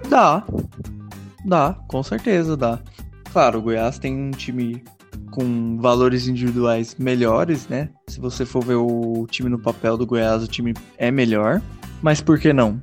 Dá. 0.07 0.45
Dá, 1.43 1.77
com 1.89 2.01
certeza 2.01 2.55
dá. 2.55 2.79
Claro, 3.33 3.59
o 3.59 3.61
Goiás 3.61 3.99
tem 3.99 4.15
um 4.15 4.31
time 4.31 4.81
com 5.31 5.77
valores 5.79 6.27
individuais 6.27 6.95
melhores, 6.99 7.67
né? 7.67 7.89
Se 8.07 8.19
você 8.19 8.45
for 8.45 8.63
ver 8.63 8.75
o 8.75 9.25
time 9.31 9.49
no 9.49 9.59
papel 9.59 9.97
do 9.97 10.05
Goiás, 10.05 10.43
o 10.43 10.47
time 10.47 10.73
é 10.97 11.09
melhor. 11.09 11.61
Mas 12.01 12.21
por 12.21 12.39
que 12.39 12.51
não? 12.53 12.81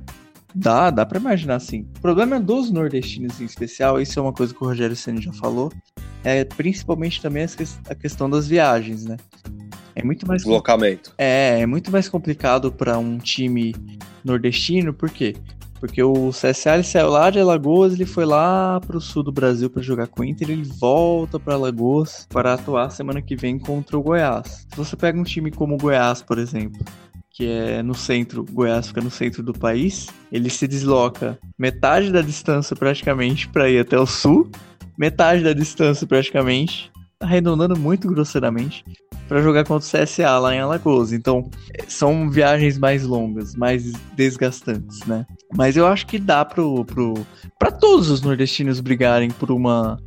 Dá, 0.53 0.89
dá 0.89 1.05
para 1.05 1.19
imaginar 1.19 1.55
assim. 1.55 1.87
O 1.97 2.01
problema 2.01 2.39
dos 2.39 2.71
nordestinos 2.71 3.39
em 3.39 3.45
especial, 3.45 4.01
isso 4.01 4.19
é 4.19 4.21
uma 4.21 4.33
coisa 4.33 4.53
que 4.53 4.63
o 4.63 4.67
Rogério 4.67 4.95
Senna 4.95 5.21
já 5.21 5.31
falou, 5.31 5.71
é 6.23 6.43
principalmente 6.43 7.21
também 7.21 7.45
a 7.87 7.95
questão 7.95 8.29
das 8.29 8.47
viagens, 8.47 9.05
né? 9.05 9.17
É 9.95 10.03
muito 10.03 10.27
mais 10.27 10.41
deslocamento. 10.41 11.13
É, 11.17 11.59
é 11.59 11.65
muito 11.65 11.91
mais 11.91 12.09
complicado 12.09 12.71
para 12.71 12.97
um 12.97 13.17
time 13.17 13.75
nordestino, 14.23 14.93
por 14.93 15.09
quê? 15.09 15.35
Porque 15.79 16.03
o 16.03 16.29
CSA 16.31 16.75
ele 16.75 16.83
saiu 16.83 17.09
lá 17.09 17.29
de 17.29 17.39
Alagoas, 17.39 17.93
ele 17.93 18.05
foi 18.05 18.25
lá 18.25 18.79
pro 18.81 18.99
sul 18.99 19.23
do 19.23 19.31
Brasil 19.31 19.69
para 19.69 19.81
jogar 19.81 20.07
com 20.07 20.21
o 20.21 20.25
Inter, 20.25 20.49
ele 20.49 20.63
volta 20.63 21.39
para 21.39 21.53
Alagoas 21.53 22.27
para 22.29 22.53
atuar 22.53 22.89
semana 22.89 23.21
que 23.21 23.35
vem 23.35 23.57
contra 23.57 23.97
o 23.97 24.03
Goiás. 24.03 24.67
Se 24.69 24.77
você 24.77 24.95
pega 24.95 25.17
um 25.17 25.23
time 25.23 25.51
como 25.51 25.75
o 25.75 25.77
Goiás, 25.77 26.21
por 26.21 26.37
exemplo, 26.37 26.83
que 27.31 27.47
é 27.47 27.81
no 27.81 27.95
centro, 27.95 28.45
Goiás 28.51 28.87
fica 28.87 28.99
no 28.99 29.09
centro 29.09 29.41
do 29.41 29.53
país, 29.53 30.07
ele 30.29 30.49
se 30.49 30.67
desloca 30.67 31.39
metade 31.57 32.11
da 32.11 32.21
distância 32.21 32.75
praticamente 32.75 33.47
para 33.47 33.69
ir 33.69 33.79
até 33.79 33.97
o 33.97 34.05
sul, 34.05 34.51
metade 34.97 35.41
da 35.41 35.53
distância 35.53 36.05
praticamente, 36.05 36.91
arredondando 37.17 37.79
muito 37.79 38.09
grosseiramente, 38.09 38.83
para 39.29 39.43
jogar 39.43 39.63
contra 39.63 39.87
o 39.87 40.05
CSA 40.05 40.39
lá 40.39 40.55
em 40.55 40.59
Alagoas. 40.59 41.13
Então, 41.13 41.47
são 41.87 42.29
viagens 42.31 42.79
mais 42.79 43.03
longas, 43.03 43.55
mais 43.55 43.93
desgastantes, 44.15 45.05
né? 45.05 45.23
Mas 45.55 45.77
eu 45.77 45.85
acho 45.85 46.07
que 46.07 46.17
dá 46.17 46.43
pro, 46.43 46.83
pro, 46.83 47.13
pra 47.57 47.71
todos 47.71 48.09
os 48.09 48.21
nordestinos 48.21 48.79
brigarem 48.79 49.29
por 49.29 49.51
uma, 49.51 49.99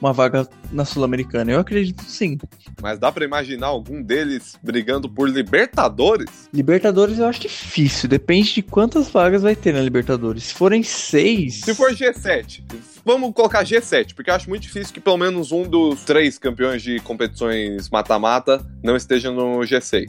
uma 0.00 0.12
vaga 0.12 0.48
na 0.72 0.84
Sul-Americana. 0.84 1.52
Eu 1.52 1.60
acredito 1.60 2.02
sim. 2.04 2.38
Mas 2.82 2.98
dá 2.98 3.10
para 3.10 3.24
imaginar 3.24 3.68
algum 3.68 4.02
deles 4.02 4.58
brigando 4.62 5.08
por 5.08 5.28
Libertadores? 5.28 6.48
Libertadores 6.52 7.18
eu 7.18 7.26
acho 7.26 7.40
difícil. 7.40 8.08
Depende 8.08 8.54
de 8.54 8.62
quantas 8.62 9.08
vagas 9.08 9.42
vai 9.42 9.56
ter 9.56 9.72
na 9.72 9.80
Libertadores. 9.80 10.44
Se 10.44 10.54
forem 10.54 10.82
seis. 10.82 11.60
Se 11.60 11.74
for 11.74 11.92
G7, 11.92 12.62
Vamos 13.06 13.32
colocar 13.34 13.62
G7, 13.64 14.16
porque 14.16 14.30
eu 14.30 14.34
acho 14.34 14.48
muito 14.48 14.62
difícil 14.62 14.92
que 14.92 14.98
pelo 14.98 15.16
menos 15.16 15.52
um 15.52 15.62
dos 15.62 16.02
três 16.02 16.40
campeões 16.40 16.82
de 16.82 16.98
competições 16.98 17.88
mata-mata 17.88 18.66
não 18.82 18.96
esteja 18.96 19.30
no 19.30 19.60
G6. 19.60 20.06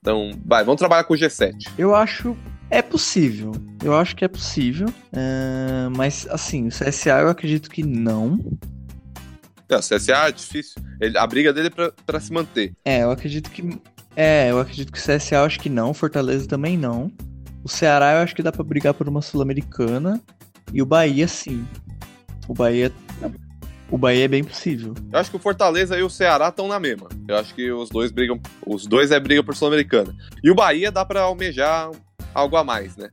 Então, 0.00 0.30
vai, 0.46 0.62
vamos 0.62 0.78
trabalhar 0.78 1.02
com 1.02 1.14
o 1.14 1.16
G7. 1.16 1.52
Eu 1.76 1.96
acho 1.96 2.36
é 2.70 2.82
possível. 2.82 3.52
Eu 3.82 3.92
acho 3.96 4.14
que 4.14 4.24
é 4.24 4.28
possível. 4.28 4.88
Uh, 4.88 5.90
mas, 5.96 6.28
assim, 6.30 6.68
o 6.68 6.70
CSA 6.70 7.20
eu 7.20 7.28
acredito 7.28 7.70
que 7.70 7.82
não. 7.82 8.38
Não, 9.68 9.80
CSA 9.80 10.28
é 10.28 10.32
difícil. 10.32 10.82
Ele, 11.00 11.16
a 11.18 11.26
briga 11.26 11.52
dele 11.52 11.66
é 11.68 11.70
pra, 11.70 11.92
pra 12.06 12.20
se 12.20 12.32
manter. 12.32 12.72
É, 12.84 13.02
eu 13.02 13.10
acredito 13.10 13.50
que. 13.50 13.78
É, 14.16 14.50
eu 14.50 14.58
acredito 14.58 14.90
que 14.90 14.98
o 14.98 15.02
CSA 15.02 15.36
eu 15.36 15.44
acho 15.44 15.60
que 15.60 15.68
não, 15.68 15.94
Fortaleza 15.94 16.48
também 16.48 16.76
não. 16.76 17.12
O 17.62 17.68
Ceará 17.68 18.14
eu 18.14 18.18
acho 18.18 18.34
que 18.34 18.42
dá 18.42 18.50
pra 18.50 18.64
brigar 18.64 18.94
por 18.94 19.08
uma 19.08 19.22
Sul-Americana. 19.22 20.20
E 20.72 20.82
o 20.82 20.86
Bahia, 20.86 21.28
sim. 21.28 21.66
O 22.46 22.54
Bahia. 22.54 22.92
O 23.90 23.96
Bahia 23.96 24.24
é 24.24 24.28
bem 24.28 24.44
possível. 24.44 24.94
Eu 25.12 25.18
acho 25.18 25.30
que 25.30 25.36
o 25.36 25.40
Fortaleza 25.40 25.98
e 25.98 26.02
o 26.02 26.10
Ceará 26.10 26.48
estão 26.48 26.68
na 26.68 26.78
mesma. 26.78 27.08
Eu 27.26 27.36
acho 27.36 27.54
que 27.54 27.70
os 27.70 27.88
dois 27.88 28.10
brigam. 28.10 28.40
Os 28.66 28.86
dois 28.86 29.10
é 29.10 29.20
briga 29.20 29.42
por 29.42 29.54
Sul-Americana. 29.54 30.14
E 30.42 30.50
o 30.50 30.54
Bahia 30.54 30.92
dá 30.92 31.04
pra 31.04 31.22
almejar 31.22 31.90
algo 32.34 32.56
a 32.56 32.64
mais, 32.64 32.96
né? 32.96 33.08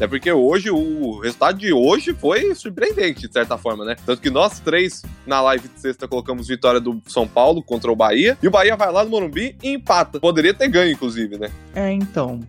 Até 0.00 0.08
porque 0.08 0.32
hoje, 0.32 0.70
o 0.70 1.18
resultado 1.18 1.58
de 1.58 1.74
hoje 1.74 2.14
foi 2.14 2.54
surpreendente, 2.54 3.28
de 3.28 3.32
certa 3.34 3.58
forma, 3.58 3.84
né? 3.84 3.96
Tanto 4.06 4.22
que 4.22 4.30
nós 4.30 4.58
três, 4.58 5.02
na 5.26 5.42
live 5.42 5.68
de 5.68 5.78
sexta, 5.78 6.08
colocamos 6.08 6.48
vitória 6.48 6.80
do 6.80 7.02
São 7.06 7.28
Paulo 7.28 7.62
contra 7.62 7.92
o 7.92 7.94
Bahia. 7.94 8.38
E 8.42 8.48
o 8.48 8.50
Bahia 8.50 8.74
vai 8.76 8.90
lá 8.90 9.04
no 9.04 9.10
Morumbi 9.10 9.54
e 9.62 9.74
empata. 9.74 10.18
Poderia 10.18 10.54
ter 10.54 10.68
ganho, 10.68 10.90
inclusive, 10.90 11.36
né? 11.36 11.50
É, 11.74 11.92
então. 11.92 12.40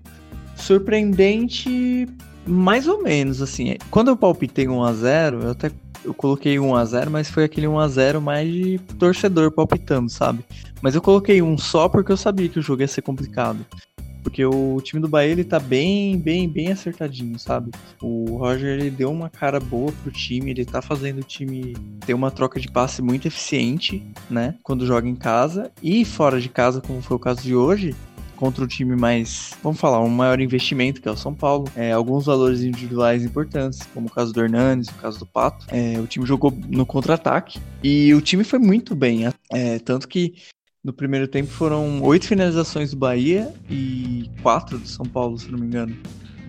Surpreendente, 0.56 2.08
mais 2.48 2.88
ou 2.88 3.04
menos, 3.04 3.42
assim. 3.42 3.76
Quando 3.90 4.08
eu 4.08 4.16
palpitei 4.16 4.66
1x0, 4.66 5.44
eu 5.44 5.52
até 5.52 5.70
eu 6.06 6.14
coloquei 6.14 6.56
1x0, 6.56 7.10
mas 7.10 7.30
foi 7.30 7.44
aquele 7.44 7.68
1x0 7.68 8.22
mais 8.22 8.50
de 8.50 8.80
torcedor 8.98 9.52
palpitando, 9.52 10.10
sabe? 10.10 10.44
Mas 10.82 10.96
eu 10.96 11.02
coloquei 11.02 11.42
um 11.42 11.58
só 11.58 11.90
porque 11.90 12.14
eu 12.14 12.18
sabia 12.18 12.48
que 12.48 12.60
o 12.60 12.62
jogo 12.62 12.82
ia 12.82 12.88
ser 12.88 13.02
complicado. 13.02 13.66
Porque 14.24 14.46
o 14.46 14.80
time 14.82 15.02
do 15.02 15.08
Bahia, 15.08 15.32
ele 15.32 15.44
tá 15.44 15.60
bem, 15.60 16.18
bem, 16.18 16.48
bem 16.48 16.72
acertadinho, 16.72 17.38
sabe? 17.40 17.72
O 18.02 18.38
Roger, 18.38 18.80
ele 18.80 18.90
deu 18.90 19.12
uma 19.12 19.30
cara 19.30 19.60
boa 19.60 19.92
pro 20.04 20.12
time, 20.12 20.52
ele 20.52 20.66
tá 20.66 20.82
fazendo 20.82 21.20
o 21.20 21.24
time 21.24 21.76
ter 22.06 22.14
uma 22.14 22.32
troca 22.32 22.60
de 22.60 22.70
passe 22.70 23.02
muito 23.02 23.28
eficiente, 23.28 24.04
né? 24.30 24.56
Quando 24.64 24.86
joga 24.86 25.08
em 25.08 25.16
casa. 25.16 25.72
E 25.82 26.06
fora 26.06 26.40
de 26.40 26.50
casa, 26.50 26.82
como 26.82 27.02
foi 27.02 27.18
o 27.18 27.20
caso 27.20 27.42
de 27.42 27.56
hoje, 27.56 27.96
contra 28.42 28.64
o 28.64 28.68
time 28.68 28.96
mais, 28.96 29.52
vamos 29.62 29.80
falar, 29.80 30.00
um 30.00 30.10
maior 30.10 30.40
investimento, 30.40 31.00
que 31.00 31.08
é 31.08 31.12
o 31.12 31.16
São 31.16 31.32
Paulo. 31.32 31.68
É, 31.76 31.92
alguns 31.92 32.26
valores 32.26 32.64
individuais 32.64 33.24
importantes, 33.24 33.82
como 33.94 34.08
o 34.08 34.12
caso 34.12 34.34
do 34.34 34.42
Hernanes, 34.42 34.88
o 34.88 34.96
caso 34.96 35.20
do 35.20 35.28
Pato. 35.28 35.68
É, 35.70 36.00
o 36.00 36.08
time 36.08 36.26
jogou 36.26 36.52
no 36.68 36.84
contra-ataque 36.84 37.60
e 37.84 38.12
o 38.16 38.20
time 38.20 38.44
foi 38.44 38.58
muito 38.58 38.96
bem. 38.96 39.26
É, 39.52 39.78
tanto 39.78 40.08
que 40.08 40.34
no 40.84 40.92
primeiro 40.92 41.28
tempo 41.28 41.50
foram 41.50 42.02
oito 42.02 42.28
finalizações 42.28 42.92
do 42.92 42.98
Bahia 42.98 43.54
e 43.70 44.30
quatro 44.42 44.78
do 44.78 44.88
São 44.88 45.06
Paulo, 45.06 45.38
se 45.38 45.52
não 45.52 45.60
me 45.60 45.66
engano. 45.66 45.96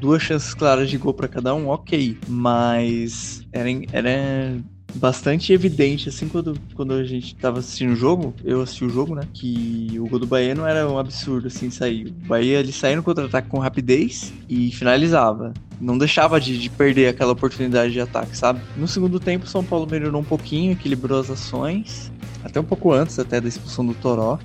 Duas 0.00 0.22
chances 0.22 0.54
claras 0.54 0.90
de 0.90 0.98
gol 0.98 1.14
para 1.14 1.28
cada 1.28 1.54
um, 1.54 1.68
ok. 1.68 2.18
Mas 2.26 3.46
era, 3.52 3.68
era 3.92 4.58
bastante 4.94 5.52
evidente, 5.52 6.08
assim, 6.08 6.28
quando, 6.28 6.58
quando 6.74 6.94
a 6.94 7.04
gente 7.04 7.34
tava 7.36 7.60
assistindo 7.60 7.92
o 7.92 7.96
jogo, 7.96 8.34
eu 8.44 8.60
assisti 8.62 8.84
o 8.84 8.90
jogo, 8.90 9.14
né? 9.14 9.22
Que 9.32 9.92
o 9.98 10.06
gol 10.06 10.18
do 10.18 10.26
Bahia 10.26 10.54
não 10.54 10.66
era 10.66 10.88
um 10.88 10.98
absurdo, 10.98 11.46
assim, 11.46 11.70
sair. 11.70 12.06
O 12.24 12.28
Bahia, 12.28 12.58
ele 12.58 12.72
saía 12.72 12.96
no 12.96 13.02
contra-ataque 13.02 13.48
com 13.48 13.58
rapidez 13.58 14.32
e 14.48 14.70
finalizava. 14.72 15.52
Não 15.80 15.98
deixava 15.98 16.40
de, 16.40 16.58
de, 16.58 16.70
perder 16.70 17.08
aquela 17.08 17.32
oportunidade 17.32 17.92
de 17.92 18.00
ataque, 18.00 18.36
sabe? 18.36 18.60
No 18.76 18.86
segundo 18.86 19.18
tempo, 19.18 19.44
o 19.44 19.48
São 19.48 19.64
Paulo 19.64 19.86
melhorou 19.90 20.20
um 20.20 20.24
pouquinho, 20.24 20.72
equilibrou 20.72 21.18
as 21.18 21.30
ações. 21.30 22.11
Até 22.44 22.60
um 22.60 22.64
pouco 22.64 22.92
antes 22.92 23.18
até 23.18 23.40
da 23.40 23.48
expulsão 23.48 23.84
do 23.84 23.94
Toró. 23.94 24.38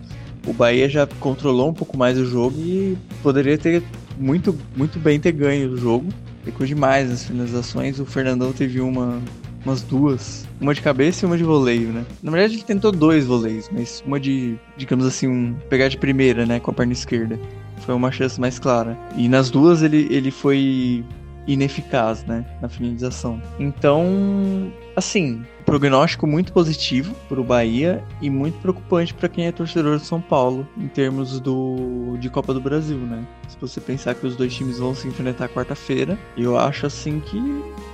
O 0.45 0.53
Bahia 0.53 0.87
já 0.87 1.05
controlou 1.19 1.69
um 1.69 1.73
pouco 1.73 1.97
mais 1.97 2.17
o 2.17 2.25
jogo 2.25 2.57
e 2.59 2.97
poderia 3.21 3.57
ter 3.57 3.83
muito, 4.17 4.57
muito 4.75 4.97
bem 4.99 5.19
ter 5.19 5.31
ganho 5.31 5.71
o 5.71 5.77
jogo. 5.77 6.07
Pecou 6.45 6.65
demais 6.65 7.11
as 7.11 7.25
finalizações. 7.25 7.99
O 7.99 8.05
Fernandão 8.05 8.53
teve 8.53 8.79
uma 8.79 9.21
umas 9.67 9.81
duas. 9.81 10.47
Uma 10.61 10.73
de 10.73 10.81
cabeça 10.81 11.25
e 11.25 11.27
uma 11.27 11.37
de 11.37 11.43
voleio, 11.43 11.89
né? 11.89 12.05
Na 12.23 12.31
verdade, 12.31 12.55
ele 12.55 12.63
tentou 12.63 12.91
dois 12.91 13.25
voleios, 13.25 13.69
mas 13.71 14.01
uma 14.07 14.19
de, 14.19 14.57
digamos 14.77 15.05
assim, 15.05 15.27
um 15.27 15.53
pegar 15.69 15.89
de 15.89 15.97
primeira, 15.97 16.45
né? 16.45 16.59
Com 16.59 16.71
a 16.71 16.73
perna 16.73 16.93
esquerda. 16.93 17.37
Foi 17.79 17.93
uma 17.93 18.11
chance 18.11 18.39
mais 18.39 18.57
clara. 18.57 18.97
E 19.15 19.27
nas 19.27 19.49
duas 19.51 19.83
ele, 19.83 20.07
ele 20.09 20.31
foi 20.31 21.03
ineficaz, 21.47 22.23
né? 22.25 22.45
Na 22.61 22.67
finalização. 22.67 23.41
Então, 23.57 24.71
assim, 24.95 25.43
prognóstico 25.65 26.27
muito 26.27 26.51
positivo 26.51 27.15
para 27.29 27.39
o 27.39 27.43
Bahia 27.43 28.03
e 28.21 28.29
muito 28.29 28.59
preocupante 28.59 29.13
para 29.13 29.29
quem 29.29 29.47
é 29.47 29.51
torcedor 29.51 29.97
de 29.97 30.05
São 30.05 30.21
Paulo 30.21 30.67
em 30.77 30.87
termos 30.87 31.39
do 31.39 32.17
de 32.19 32.29
Copa 32.29 32.53
do 32.53 32.61
Brasil, 32.61 32.97
né? 32.97 33.25
Se 33.47 33.57
você 33.59 33.79
pensar 33.79 34.15
que 34.15 34.27
os 34.27 34.35
dois 34.35 34.53
times 34.53 34.77
vão 34.77 34.93
se 34.93 35.07
enfrentar 35.07 35.47
quarta-feira, 35.49 36.17
eu 36.35 36.57
acho 36.57 36.85
assim 36.85 37.19
que 37.19 37.39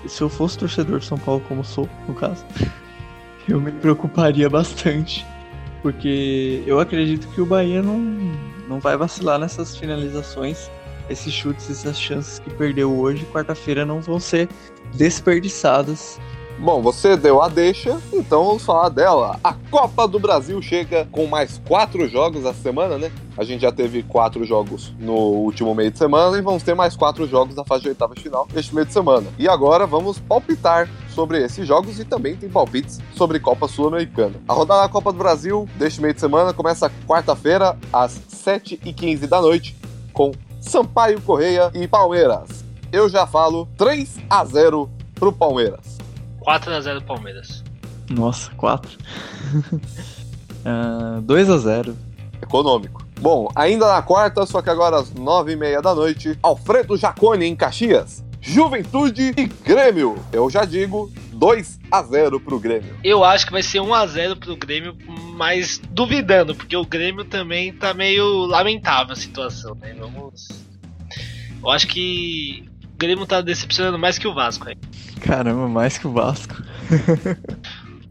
se 0.07 0.21
eu 0.21 0.29
fosse 0.29 0.57
torcedor 0.57 0.99
de 0.99 1.05
São 1.05 1.17
Paulo 1.17 1.41
como 1.47 1.63
sou, 1.63 1.87
no 2.07 2.13
caso, 2.13 2.45
eu 3.47 3.61
me 3.61 3.71
preocuparia 3.71 4.49
bastante, 4.49 5.25
porque 5.81 6.63
eu 6.65 6.79
acredito 6.79 7.27
que 7.29 7.41
o 7.41 7.45
Bahia 7.45 7.81
não 7.81 7.99
não 8.67 8.79
vai 8.79 8.95
vacilar 8.95 9.37
nessas 9.37 9.75
finalizações 9.75 10.69
esses 11.09 11.33
chutes, 11.33 11.69
essas 11.69 11.99
chances 11.99 12.39
que 12.39 12.49
perdeu 12.51 12.91
hoje, 12.97 13.25
quarta-feira 13.31 13.85
não 13.85 14.01
vão 14.01 14.19
ser 14.19 14.49
desperdiçadas 14.95 16.19
Bom, 16.59 16.81
você 16.81 17.17
deu 17.17 17.41
a 17.41 17.49
deixa, 17.49 17.99
então 18.13 18.45
vamos 18.45 18.63
falar 18.63 18.87
dela. 18.87 19.37
A 19.43 19.53
Copa 19.69 20.07
do 20.07 20.19
Brasil 20.19 20.61
chega 20.61 21.05
com 21.11 21.25
mais 21.25 21.59
quatro 21.67 22.07
jogos 22.07 22.45
essa 22.45 22.53
semana, 22.53 22.97
né? 22.97 23.11
A 23.35 23.43
gente 23.43 23.61
já 23.61 23.71
teve 23.71 24.03
quatro 24.03 24.45
jogos 24.45 24.93
no 24.99 25.13
último 25.13 25.73
meio 25.75 25.91
de 25.91 25.97
semana 25.97 26.37
e 26.37 26.41
vamos 26.41 26.63
ter 26.63 26.73
mais 26.73 26.95
quatro 26.95 27.27
jogos 27.27 27.55
na 27.55 27.65
fase 27.65 27.83
de 27.83 27.89
oitavas 27.89 28.17
final 28.19 28.47
neste 28.53 28.73
meio 28.73 28.85
de 28.87 28.93
semana. 28.93 29.27
E 29.37 29.49
agora 29.49 29.85
vamos 29.85 30.19
palpitar 30.19 30.89
sobre 31.09 31.43
esses 31.43 31.67
jogos 31.67 31.99
e 31.99 32.05
também 32.05 32.37
tem 32.37 32.49
palpites 32.49 33.01
sobre 33.13 33.39
Copa 33.39 33.67
Sul-Americana. 33.67 34.35
A 34.47 34.53
rodada 34.53 34.83
da 34.83 34.89
Copa 34.89 35.11
do 35.11 35.17
Brasil 35.17 35.67
deste 35.75 35.99
meio 35.99 36.13
de 36.13 36.21
semana 36.21 36.53
começa 36.53 36.89
quarta-feira 37.05 37.77
às 37.91 38.17
7h15 38.29 39.27
da 39.27 39.41
noite 39.41 39.75
com 40.13 40.31
Sampaio 40.63 41.21
Correia 41.21 41.69
e 41.73 41.87
Palmeiras. 41.87 42.63
Eu 42.91 43.09
já 43.09 43.27
falo 43.27 43.67
3 43.77 44.19
a 44.29 44.45
0 44.45 44.89
pro 45.13 45.31
Palmeiras. 45.31 45.97
4x0 46.41 47.03
Palmeiras. 47.05 47.63
Nossa, 48.09 48.49
4. 48.55 48.97
uh, 50.65 51.21
2x0. 51.21 51.93
Econômico. 52.41 53.05
Bom, 53.19 53.49
ainda 53.55 53.87
na 53.87 54.01
quarta, 54.01 54.45
só 54.45 54.61
que 54.61 54.69
agora 54.69 54.97
às 54.97 55.13
9h30 55.13 55.81
da 55.81 55.93
noite, 55.93 56.39
Alfredo 56.41 56.97
Jacone 56.97 57.45
em 57.45 57.55
Caxias. 57.55 58.23
Juventude 58.41 59.33
e 59.37 59.45
Grêmio. 59.45 60.17
Eu 60.31 60.49
já 60.49 60.65
digo 60.65 61.11
2 61.33 61.79
a 61.91 62.03
0 62.03 62.39
pro 62.39 62.59
Grêmio. 62.59 62.95
Eu 63.03 63.23
acho 63.23 63.45
que 63.45 63.51
vai 63.51 63.63
ser 63.63 63.79
1 63.79 63.93
a 63.93 64.05
0 64.07 64.35
pro 64.37 64.55
Grêmio, 64.55 64.95
mas 65.35 65.81
duvidando, 65.89 66.55
porque 66.55 66.75
o 66.75 66.85
Grêmio 66.85 67.25
também 67.25 67.73
tá 67.73 67.93
meio 67.93 68.45
lamentável 68.45 69.13
a 69.13 69.15
situação, 69.15 69.75
né? 69.75 69.95
Vamos 69.97 70.49
Eu 71.61 71.69
acho 71.69 71.87
que 71.87 72.63
o 72.93 72.97
Grêmio 72.97 73.25
tá 73.25 73.41
decepcionando 73.41 73.97
mais 73.97 74.17
que 74.17 74.27
o 74.27 74.33
Vasco 74.33 74.69
aí. 74.69 74.77
Caramba, 75.21 75.67
mais 75.67 75.97
que 75.97 76.07
o 76.07 76.11
Vasco. 76.11 76.55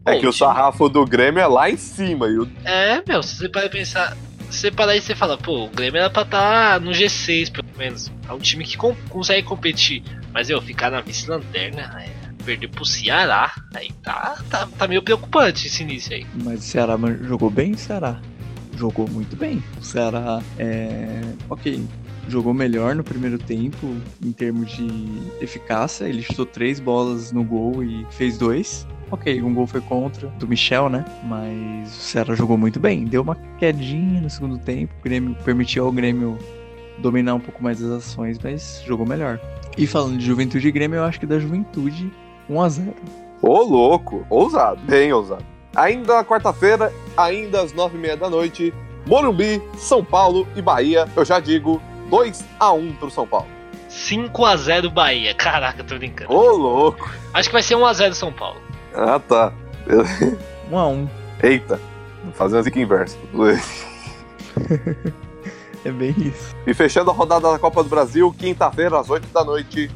é 0.05 0.19
que 0.19 0.27
o 0.27 0.33
sarrafo 0.33 0.89
do 0.89 1.05
Grêmio 1.05 1.39
é 1.39 1.47
lá 1.47 1.69
em 1.69 1.77
cima. 1.77 2.27
E 2.27 2.37
o... 2.37 2.49
É, 2.65 3.01
meu, 3.07 3.23
se 3.23 3.35
você 3.35 3.49
para 3.49 3.69
pensar. 3.69 4.17
Você 4.49 4.69
para 4.69 4.91
aí 4.91 4.99
e 4.99 5.01
você 5.01 5.15
fala, 5.15 5.35
pô, 5.35 5.65
o 5.65 5.69
Grêmio 5.69 5.99
era 5.99 6.11
pra 6.11 6.21
estar 6.21 6.73
tá 6.73 6.79
no 6.79 6.91
G6, 6.91 7.51
pelo 7.51 7.67
menos. 7.75 8.11
É 8.29 8.33
um 8.33 8.37
time 8.37 8.63
que 8.63 8.77
com, 8.77 8.93
consegue 9.09 9.41
competir. 9.47 10.03
Mas 10.31 10.49
eu 10.49 10.61
ficar 10.61 10.91
na 10.91 11.01
vice-lanterna, 11.01 11.99
é, 11.99 12.22
perder 12.43 12.67
pro 12.69 12.85
Ceará, 12.85 13.53
aí 13.73 13.91
tá, 14.03 14.37
tá, 14.49 14.67
tá 14.67 14.87
meio 14.87 15.01
preocupante 15.01 15.67
esse 15.67 15.83
início 15.83 16.13
aí. 16.15 16.25
Mas 16.43 16.59
o 16.59 16.63
Ceará 16.63 16.97
jogou 17.23 17.49
bem, 17.49 17.75
Ceará? 17.75 18.19
Jogou 18.75 19.07
muito 19.07 19.35
bem. 19.35 19.63
O 19.79 19.83
Ceará 19.83 20.41
é. 20.57 21.21
Ok, 21.49 21.83
jogou 22.27 22.53
melhor 22.53 22.95
no 22.95 23.03
primeiro 23.03 23.37
tempo 23.37 23.95
em 24.23 24.31
termos 24.31 24.71
de 24.71 24.87
eficácia. 25.41 26.05
Ele 26.05 26.21
chutou 26.21 26.45
três 26.45 26.79
bolas 26.79 27.31
no 27.31 27.43
gol 27.43 27.83
e 27.83 28.05
fez 28.11 28.37
dois. 28.37 28.87
Ok, 29.11 29.43
um 29.43 29.53
gol 29.53 29.67
foi 29.67 29.81
contra, 29.81 30.27
do 30.39 30.47
Michel, 30.47 30.89
né? 30.89 31.05
Mas 31.23 31.95
o 31.95 32.01
Ceará 32.01 32.33
jogou 32.33 32.57
muito 32.57 32.79
bem. 32.79 33.05
Deu 33.05 33.21
uma 33.21 33.35
quedinha 33.59 34.19
no 34.19 34.29
segundo 34.29 34.57
tempo. 34.57 34.93
O 34.99 35.03
Grêmio 35.03 35.35
permitiu 35.43 35.85
ao 35.85 35.91
Grêmio 35.91 36.37
dominar 36.97 37.35
um 37.35 37.39
pouco 37.39 37.63
mais 37.63 37.81
as 37.83 37.91
ações, 37.91 38.39
mas 38.39 38.81
jogou 38.85 39.05
melhor. 39.05 39.39
E 39.77 39.85
falando 39.85 40.17
de 40.17 40.25
Juventude 40.25 40.67
e 40.67 40.71
Grêmio, 40.71 40.97
eu 40.97 41.03
acho 41.03 41.19
que 41.19 41.25
da 41.25 41.39
Juventude 41.39 42.11
1 42.49 42.61
a 42.61 42.69
0 42.69 42.93
Ô, 43.41 43.61
louco! 43.61 44.25
Ousado, 44.29 44.79
bem 44.83 45.11
ousado. 45.11 45.43
Ainda 45.75 46.15
na 46.15 46.23
quarta-feira, 46.23 46.93
ainda 47.17 47.61
às 47.61 47.73
nove 47.73 47.97
e 47.97 48.01
meia 48.01 48.15
da 48.15 48.29
noite, 48.29 48.73
Morumbi, 49.05 49.61
São 49.75 50.03
Paulo 50.03 50.47
e 50.55 50.61
Bahia. 50.61 51.07
Eu 51.15 51.25
já 51.25 51.39
digo, 51.39 51.81
2 52.09 52.45
a 52.59 52.71
1 52.71 52.93
pro 52.93 53.11
São 53.11 53.27
Paulo. 53.27 53.47
5 53.89 54.45
a 54.45 54.55
0 54.55 54.89
Bahia. 54.89 55.33
Caraca, 55.35 55.83
tô 55.83 55.95
brincando. 55.97 56.33
Ô, 56.33 56.51
louco. 56.51 57.11
Acho 57.33 57.49
que 57.49 57.53
vai 57.53 57.61
ser 57.61 57.75
1 57.75 57.85
a 57.85 57.93
0 57.93 58.15
São 58.15 58.31
Paulo. 58.31 58.59
Ah, 58.93 59.19
tá. 59.19 59.51
1 60.71 60.77
a 60.77 60.87
1. 60.87 61.09
Eita. 61.41 61.79
Fazendo 62.33 62.59
a 62.59 62.61
zica 62.61 62.79
inversa. 62.79 63.17
é 65.83 65.91
bem 65.91 66.15
isso. 66.17 66.55
E 66.65 66.73
fechando 66.73 67.11
a 67.11 67.13
rodada 67.13 67.51
da 67.51 67.59
Copa 67.59 67.83
do 67.83 67.89
Brasil, 67.89 68.33
quinta-feira 68.37 68.99
às 68.99 69.09
8 69.09 69.27
da 69.33 69.43
noite, 69.43 69.91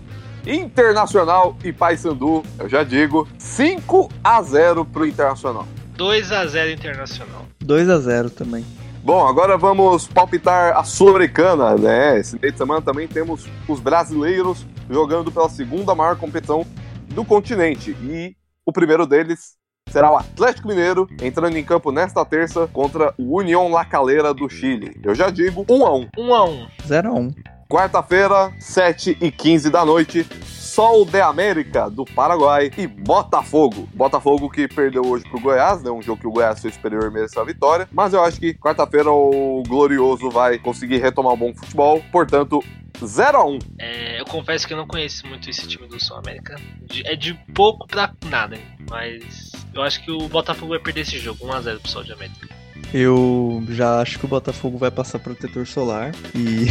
Internacional 0.47 1.57
e 1.61 1.73
Paysandu, 1.73 2.41
eu 2.57 2.69
já 2.69 2.81
digo, 2.81 3.27
5 3.37 4.09
a 4.23 4.41
0 4.41 4.85
pro 4.85 5.05
Internacional. 5.05 5.67
2 5.97 6.31
a 6.31 6.45
0 6.45 6.71
Internacional. 6.71 7.45
2 7.59 7.89
a 7.89 7.99
0 7.99 8.29
também. 8.29 8.65
Bom, 9.03 9.27
agora 9.27 9.57
vamos 9.57 10.07
palpitar 10.07 10.77
a 10.77 10.83
Sul-Americana, 10.85 11.75
né? 11.75 12.17
Esse 12.17 12.39
meio 12.39 12.51
de 12.51 12.57
semana 12.57 12.81
também 12.81 13.07
temos 13.07 13.45
os 13.67 13.81
brasileiros 13.81 14.65
jogando 14.89 15.31
pela 15.31 15.49
segunda 15.49 15.93
maior 15.93 16.15
competição 16.15 16.65
do 17.09 17.25
continente. 17.25 17.91
E 17.91 18.35
o 18.65 18.71
primeiro 18.71 19.05
deles 19.05 19.57
será 19.89 20.11
o 20.11 20.17
Atlético 20.17 20.67
Mineiro 20.67 21.07
entrando 21.21 21.57
em 21.57 21.63
campo 21.63 21.91
nesta 21.91 22.23
terça 22.25 22.67
contra 22.67 23.13
o 23.17 23.37
União 23.37 23.69
La 23.69 23.83
Calera 23.83 24.33
do 24.33 24.49
Chile. 24.49 24.97
Eu 25.03 25.13
já 25.13 25.29
digo 25.29 25.65
1 25.69 25.85
a 25.85 25.95
1. 25.95 26.09
1 26.17 26.33
a 26.33 26.45
1. 26.45 26.67
0 26.85 27.09
a 27.09 27.13
1. 27.13 27.56
Quarta-feira, 27.69 28.53
7 28.59 29.17
e 29.19 29.29
15 29.29 29.69
da 29.69 29.83
noite, 29.85 30.25
Sol 30.45 31.03
de 31.05 31.19
América 31.19 31.89
do 31.89 32.05
Paraguai 32.05 32.71
e 32.77 32.87
Botafogo. 32.87 33.89
Botafogo 33.93 34.49
que 34.49 34.67
perdeu 34.69 35.05
hoje 35.05 35.25
pro 35.29 35.39
Goiás, 35.41 35.83
né? 35.83 35.91
Um 35.91 36.01
jogo 36.01 36.21
que 36.21 36.27
o 36.27 36.31
Goiás 36.31 36.61
foi 36.61 36.71
superior 36.71 37.11
mereceu 37.11 37.41
a 37.41 37.45
vitória. 37.45 37.87
Mas 37.91 38.13
eu 38.13 38.23
acho 38.23 38.39
que 38.39 38.53
quarta-feira 38.53 39.11
o 39.11 39.63
Glorioso 39.67 40.29
vai 40.29 40.57
conseguir 40.59 40.99
retomar 40.99 41.33
um 41.33 41.37
bom 41.37 41.53
futebol. 41.53 42.01
Portanto, 42.09 42.63
0 43.03 43.37
a 43.37 43.45
1 43.45 43.59
É, 43.79 44.21
eu 44.21 44.25
confesso 44.25 44.65
que 44.65 44.73
eu 44.73 44.77
não 44.77 44.87
conheço 44.87 45.27
muito 45.27 45.49
esse 45.49 45.67
time 45.67 45.87
do 45.87 45.99
Sul 46.01 46.15
América. 46.17 46.55
De- 46.83 47.05
é 47.05 47.15
de 47.17 47.33
pouco 47.53 47.85
pra 47.85 48.13
nada, 48.29 48.57
mas 48.89 49.51
eu 49.73 49.81
acho 49.81 50.01
que 50.05 50.11
o 50.11 50.29
Botafogo 50.29 50.69
vai 50.69 50.79
perder 50.79 51.01
esse 51.01 51.19
jogo, 51.19 51.45
1x0 51.47 51.79
pro 51.81 51.91
Sol 51.91 52.03
de 52.03 52.13
América. 52.13 52.47
Eu 52.93 53.63
já 53.69 54.01
acho 54.01 54.17
que 54.17 54.25
o 54.25 54.29
Botafogo 54.29 54.77
vai 54.77 54.89
passar 54.89 55.19
protetor 55.19 55.67
solar 55.67 56.13
e 56.33 56.65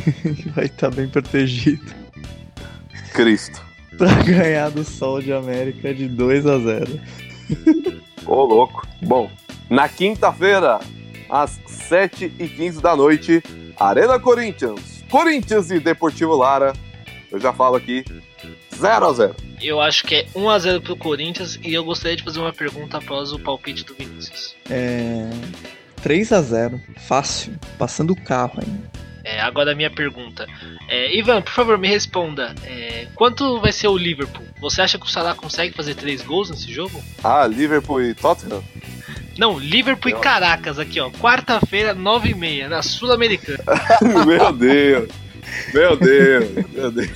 vai 0.54 0.64
estar 0.64 0.90
bem 0.90 1.08
protegido 1.08 1.84
Cristo. 3.12 3.60
pra 3.98 4.14
ganhar 4.22 4.70
do 4.70 4.84
Sol 4.84 5.20
de 5.20 5.32
América 5.32 5.92
de 5.92 6.06
2 6.06 6.46
a 6.46 6.58
0. 6.58 7.00
Ô, 8.24 8.44
louco. 8.44 8.86
Bom, 9.02 9.28
na 9.68 9.88
quinta-feira, 9.88 10.78
às 11.28 11.58
7h15 11.66 12.80
da 12.80 12.94
noite, 12.94 13.42
Arena 13.76 14.20
Corinthians. 14.20 15.04
Corinthians 15.10 15.70
e 15.70 15.80
Deportivo 15.80 16.36
Lara. 16.36 16.72
Eu 17.30 17.40
já 17.40 17.52
falo 17.52 17.76
aqui, 17.76 18.04
0 18.78 19.06
a 19.06 19.12
0 19.12 19.36
Eu 19.60 19.80
acho 19.80 20.04
que 20.04 20.14
é 20.14 20.26
1x0 20.34 20.80
pro 20.82 20.96
Corinthians 20.96 21.58
e 21.62 21.74
eu 21.74 21.84
gostaria 21.84 22.16
de 22.16 22.22
fazer 22.22 22.38
uma 22.40 22.52
pergunta 22.52 22.98
após 22.98 23.32
o 23.32 23.38
palpite 23.38 23.84
do 23.84 23.94
Vinícius. 23.94 24.54
É 24.70 25.28
3 26.02 26.32
a 26.32 26.40
0, 26.40 26.80
fácil, 27.08 27.52
passando 27.76 28.12
o 28.12 28.16
carro 28.16 28.60
ainda. 28.64 28.88
É, 29.24 29.40
agora 29.40 29.72
a 29.72 29.74
minha 29.74 29.90
pergunta. 29.90 30.46
É, 30.88 31.14
Ivan, 31.14 31.42
por 31.42 31.52
favor, 31.52 31.76
me 31.76 31.86
responda. 31.86 32.54
É, 32.64 33.08
quanto 33.14 33.60
vai 33.60 33.72
ser 33.72 33.88
o 33.88 33.96
Liverpool? 33.96 34.46
Você 34.60 34.80
acha 34.80 34.98
que 34.98 35.04
o 35.04 35.08
Salah 35.08 35.34
consegue 35.34 35.74
fazer 35.74 35.94
3 35.94 36.22
gols 36.22 36.48
nesse 36.50 36.72
jogo? 36.72 37.02
Ah, 37.22 37.46
Liverpool 37.46 38.02
e 38.02 38.14
Tottenham? 38.14 38.64
Não, 39.36 39.58
Liverpool 39.58 40.12
Não. 40.12 40.18
e 40.18 40.22
Caracas 40.22 40.78
aqui, 40.78 40.98
ó. 40.98 41.10
Quarta-feira, 41.10 41.94
9h30, 41.94 42.68
na 42.68 42.82
Sul-Americana. 42.82 43.62
meu 44.26 44.52
Deus. 44.52 45.08
Meu 45.74 45.96
Deus. 45.96 46.66
Meu 46.72 46.90
Deus. 46.90 47.10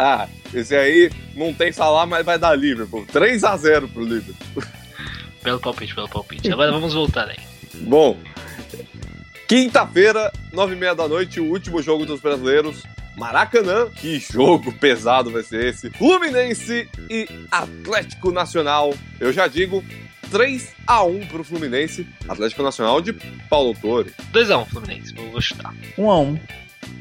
Ah, 0.00 0.28
esse 0.54 0.76
aí 0.76 1.10
não 1.34 1.52
tem 1.52 1.72
salário, 1.72 2.08
mas 2.08 2.24
vai 2.24 2.38
dar 2.38 2.54
Liverpool. 2.54 3.04
3 3.04 3.42
a 3.42 3.56
0 3.56 3.88
pro 3.88 4.04
Liverpool. 4.04 4.62
Pelo 5.42 5.58
palpite, 5.58 5.92
pelo 5.92 6.08
palpite. 6.08 6.52
Agora 6.52 6.70
vamos 6.70 6.94
voltar 6.94 7.28
aí. 7.28 7.38
Bom, 7.74 8.16
quinta-feira, 9.48 10.32
nove 10.52 10.74
e 10.74 10.78
meia 10.78 10.94
da 10.94 11.08
noite, 11.08 11.40
o 11.40 11.50
último 11.50 11.82
jogo 11.82 12.06
dos 12.06 12.20
brasileiros. 12.20 12.84
Maracanã, 13.16 13.90
que 13.90 14.20
jogo 14.20 14.72
pesado 14.72 15.32
vai 15.32 15.42
ser 15.42 15.66
esse. 15.66 15.90
Fluminense 15.90 16.88
e 17.10 17.28
Atlético 17.50 18.30
Nacional. 18.30 18.94
Eu 19.18 19.32
já 19.32 19.48
digo 19.48 19.82
3 20.30 20.74
a 20.86 21.02
1 21.02 21.26
pro 21.26 21.42
Fluminense. 21.42 22.06
Atlético 22.28 22.62
Nacional 22.62 23.00
de 23.00 23.12
Paulo 23.50 23.74
Torre. 23.80 24.12
2x1 24.32 24.66
Fluminense, 24.66 25.12
vou, 25.12 25.28
vou 25.32 25.40
chutar. 25.40 25.74
1 25.98 26.08
a 26.08 26.20
1. 26.20 26.38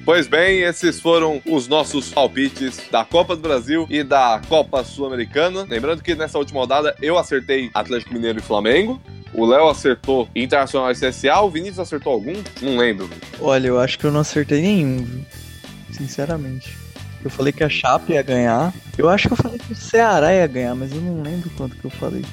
Pois 0.06 0.26
bem, 0.26 0.62
esses 0.62 1.02
foram 1.02 1.42
os 1.46 1.68
nossos 1.68 2.10
palpites 2.10 2.82
da 2.90 3.04
Copa 3.04 3.36
do 3.36 3.42
Brasil 3.42 3.86
e 3.90 4.04
da 4.04 4.42
Copa 4.48 4.84
Sul-Americana. 4.84 5.66
Lembrando 5.68 6.02
que 6.02 6.16
nessa 6.16 6.38
última 6.38 6.62
rodada 6.62 6.96
eu 7.02 7.18
acertei 7.18 7.70
Atlético 7.74 8.14
Mineiro 8.14 8.40
e 8.40 8.42
Flamengo. 8.42 9.02
O 9.34 9.46
Léo 9.46 9.68
acertou 9.68 10.30
Internacional 10.34 10.90
e 10.92 10.96
CSA. 10.96 11.42
O 11.42 11.50
Vinícius 11.50 11.80
acertou 11.80 12.14
algum? 12.14 12.42
Não 12.62 12.78
lembro. 12.78 13.10
Olha, 13.42 13.68
eu 13.68 13.80
acho 13.80 14.00
que 14.00 14.06
eu 14.06 14.12
não 14.12 14.22
acertei 14.22 14.62
nenhum? 14.62 15.06
Sinceramente. 15.92 16.78
Eu 17.24 17.30
falei 17.30 17.52
que 17.52 17.64
a 17.64 17.70
Chape 17.70 18.14
ia 18.14 18.22
ganhar. 18.22 18.74
Eu 18.98 19.10
acho 19.10 19.28
que 19.28 19.34
eu 19.34 19.38
falei 19.38 19.58
que 19.60 19.74
o 19.74 19.76
Ceará 19.76 20.34
ia 20.34 20.48
ganhar, 20.48 20.76
mas 20.76 20.92
eu 20.92 21.02
não 21.02 21.22
lembro 21.22 21.50
quanto 21.58 21.76
que 21.76 21.84
eu 21.86 21.92
falei. 21.92 22.24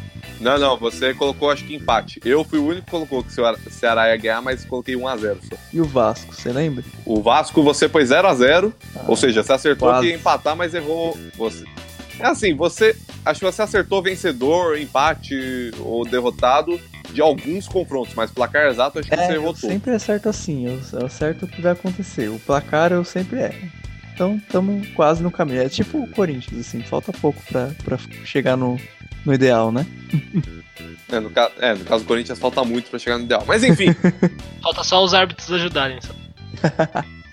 Não, 0.40 0.58
não, 0.58 0.76
você 0.76 1.14
colocou 1.14 1.50
acho 1.50 1.64
que 1.64 1.74
empate. 1.74 2.20
Eu 2.24 2.44
fui 2.44 2.58
o 2.58 2.66
único 2.66 2.84
que 2.84 2.90
colocou 2.90 3.22
que 3.24 3.30
o 3.30 3.70
Ceará- 3.70 4.08
ia 4.10 4.16
ganhar, 4.16 4.40
mas 4.42 4.64
coloquei 4.64 4.94
1x0 4.94 5.38
só. 5.48 5.56
E 5.72 5.80
o 5.80 5.84
Vasco, 5.84 6.34
você 6.34 6.52
lembra? 6.52 6.84
O 7.04 7.20
Vasco 7.22 7.62
você 7.62 7.88
pôs 7.88 8.10
0x0, 8.10 8.72
Ah, 8.96 9.04
ou 9.08 9.16
seja, 9.16 9.42
você 9.42 9.52
acertou 9.52 9.88
quase. 9.88 10.06
que 10.06 10.12
ia 10.12 10.16
empatar, 10.18 10.54
mas 10.56 10.74
errou 10.74 11.16
você. 11.36 11.64
É 12.20 12.26
assim, 12.26 12.54
você. 12.54 12.96
Acho 13.24 13.40
que 13.40 13.46
você 13.46 13.62
acertou 13.62 14.02
vencedor, 14.02 14.78
empate 14.78 15.70
ou 15.80 16.04
derrotado 16.04 16.78
de 17.10 17.20
alguns 17.20 17.66
confrontos, 17.66 18.12
mas 18.14 18.30
placar 18.30 18.66
exato 18.66 18.98
acho 18.98 19.08
que 19.08 19.16
você 19.16 19.22
É, 19.22 19.34
errou 19.34 19.46
eu 19.48 19.54
tudo. 19.54 19.68
sempre 19.68 19.90
acerto 19.92 20.28
assim, 20.28 20.66
eu 20.92 21.06
acerto 21.06 21.44
o 21.46 21.48
que 21.48 21.62
vai 21.62 21.72
acontecer. 21.72 22.28
O 22.28 22.38
placar 22.40 22.92
eu 22.92 23.04
sempre 23.04 23.40
erro. 23.40 23.72
Então, 24.14 24.36
estamos 24.36 24.88
quase 24.90 25.22
no 25.22 25.30
caminho. 25.30 25.60
É 25.62 25.68
tipo 25.68 25.98
o 25.98 26.08
Corinthians, 26.08 26.60
assim, 26.66 26.80
falta 26.82 27.12
pouco 27.12 27.42
pra, 27.50 27.70
pra 27.84 27.98
chegar 28.24 28.56
no, 28.56 28.78
no 29.24 29.34
ideal, 29.34 29.70
né? 29.72 29.86
É 31.10 31.20
no, 31.20 31.30
ca- 31.30 31.52
é, 31.60 31.74
no 31.74 31.84
caso 31.84 32.02
do 32.02 32.08
Corinthians 32.08 32.38
falta 32.38 32.64
muito 32.64 32.90
pra 32.90 32.98
chegar 32.98 33.18
no 33.18 33.24
ideal. 33.24 33.44
Mas 33.46 33.62
enfim, 33.62 33.94
Falta 34.60 34.82
só 34.82 35.04
os 35.04 35.14
árbitros 35.14 35.52
ajudarem. 35.52 35.98
só. 36.00 36.12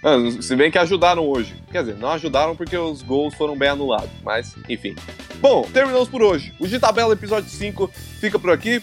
é, 0.04 0.32
se 0.42 0.56
bem 0.56 0.70
que 0.70 0.78
ajudaram 0.78 1.24
hoje. 1.28 1.56
Quer 1.72 1.80
dizer, 1.86 1.98
não 1.98 2.10
ajudaram 2.12 2.56
porque 2.56 2.78
os 2.78 3.02
gols 3.02 3.34
foram 3.34 3.58
bem 3.58 3.70
anulados. 3.70 4.10
Mas, 4.24 4.54
enfim. 4.70 4.94
Bom, 5.40 5.64
terminamos 5.74 6.10
por 6.10 6.22
hoje. 6.22 6.54
O 6.60 6.68
de 6.68 6.78
tabela 6.78 7.14
episódio 7.14 7.50
5 7.50 7.90
fica 8.20 8.38
por 8.38 8.52
aqui. 8.52 8.82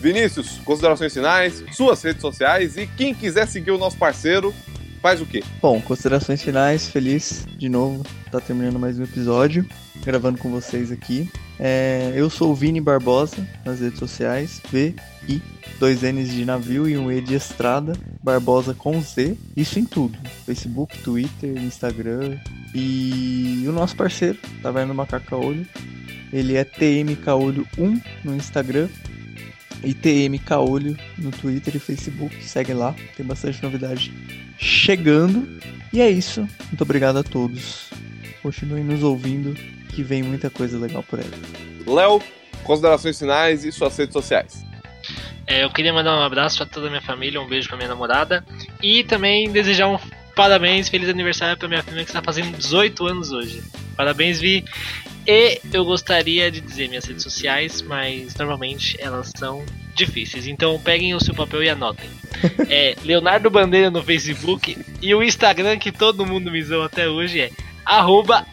Vinícius, 0.00 0.58
considerações 0.64 1.14
finais, 1.14 1.64
suas 1.72 2.02
redes 2.02 2.20
sociais 2.20 2.76
e 2.76 2.86
quem 2.86 3.14
quiser 3.14 3.46
seguir 3.46 3.70
o 3.70 3.78
nosso 3.78 3.96
parceiro, 3.96 4.52
faz 4.96 5.20
o 5.20 5.26
quê? 5.26 5.42
Bom, 5.60 5.80
considerações 5.80 6.42
finais, 6.42 6.88
feliz 6.88 7.46
de 7.56 7.68
novo, 7.68 8.04
tá 8.30 8.40
terminando 8.40 8.78
mais 8.78 8.98
um 8.98 9.04
episódio, 9.04 9.66
gravando 10.04 10.38
com 10.38 10.50
vocês 10.50 10.90
aqui. 10.90 11.30
É, 11.58 12.12
eu 12.14 12.28
sou 12.28 12.52
o 12.52 12.54
Vini 12.54 12.80
Barbosa 12.80 13.36
nas 13.64 13.80
redes 13.80 13.98
sociais, 13.98 14.60
V, 14.70 14.94
I, 15.28 15.40
dois 15.78 16.02
N's 16.02 16.30
de 16.30 16.44
navio 16.44 16.88
e 16.88 16.96
um 16.96 17.10
E 17.10 17.20
de 17.20 17.34
estrada, 17.34 17.94
Barbosa 18.22 18.74
com 18.74 19.00
Z, 19.00 19.36
isso 19.56 19.78
em 19.78 19.84
tudo, 19.84 20.18
Facebook, 20.44 20.98
Twitter, 20.98 21.56
Instagram 21.56 22.38
e 22.74 23.64
o 23.66 23.72
nosso 23.72 23.96
parceiro, 23.96 24.38
Taverna 24.62 24.92
do 24.92 24.96
Macaco 24.96 25.26
Caolho, 25.26 25.66
ele 26.32 26.56
é 26.56 26.64
TM 26.64 27.16
Caolho 27.16 27.66
1 27.78 28.00
no 28.24 28.34
Instagram 28.34 28.88
e 29.82 29.94
TM 29.94 30.38
Caolho 30.40 30.96
no 31.16 31.30
Twitter 31.30 31.76
e 31.76 31.78
Facebook, 31.78 32.44
segue 32.44 32.74
lá, 32.74 32.94
tem 33.16 33.24
bastante 33.24 33.62
novidade 33.62 34.12
chegando. 34.58 35.60
E 35.92 36.00
é 36.00 36.10
isso. 36.10 36.40
Muito 36.66 36.82
obrigado 36.82 37.18
a 37.18 37.22
todos. 37.22 37.90
Continuem 38.42 38.84
nos 38.84 39.02
ouvindo, 39.02 39.54
que 39.90 40.02
vem 40.02 40.22
muita 40.22 40.50
coisa 40.50 40.78
legal 40.78 41.02
por 41.02 41.20
aí. 41.20 41.30
Léo, 41.86 42.22
considerações 42.62 43.18
finais 43.18 43.64
e 43.64 43.72
suas 43.72 43.96
redes 43.96 44.12
sociais. 44.12 44.64
É, 45.46 45.62
eu 45.62 45.70
queria 45.70 45.92
mandar 45.92 46.16
um 46.16 46.22
abraço 46.22 46.56
pra 46.56 46.66
toda 46.66 46.88
a 46.88 46.90
minha 46.90 47.02
família, 47.02 47.40
um 47.40 47.48
beijo 47.48 47.68
pra 47.68 47.76
minha 47.76 47.88
namorada 47.88 48.44
e 48.82 49.04
também 49.04 49.50
desejar 49.50 49.88
um 49.88 49.98
parabéns, 50.34 50.88
feliz 50.88 51.08
aniversário 51.08 51.56
pra 51.56 51.66
minha 51.66 51.82
prima 51.82 52.02
que 52.02 52.10
está 52.10 52.22
fazendo 52.22 52.56
18 52.56 53.06
anos 53.06 53.30
hoje. 53.30 53.62
Parabéns, 53.96 54.38
Vi. 54.38 54.64
E 55.26 55.60
eu 55.72 55.84
gostaria 55.84 56.50
de 56.50 56.60
dizer 56.60 56.88
minhas 56.88 57.04
redes 57.04 57.22
sociais, 57.22 57.80
mas 57.82 58.34
normalmente 58.36 58.96
elas 59.00 59.32
são 59.36 59.64
difíceis. 59.96 60.46
Então 60.46 60.78
peguem 60.78 61.14
o 61.14 61.20
seu 61.20 61.34
papel 61.34 61.62
e 61.64 61.70
anotem. 61.70 62.08
É 62.68 62.94
Leonardo 63.02 63.48
Bandeira 63.48 63.90
no 63.90 64.02
Facebook 64.02 64.76
e 65.00 65.14
o 65.14 65.22
Instagram 65.22 65.78
que 65.78 65.90
todo 65.90 66.26
mundo 66.26 66.50
me 66.50 66.62
zoou 66.62 66.82
até 66.84 67.08
hoje 67.08 67.40
é 67.40 67.50
arroba 67.84 68.46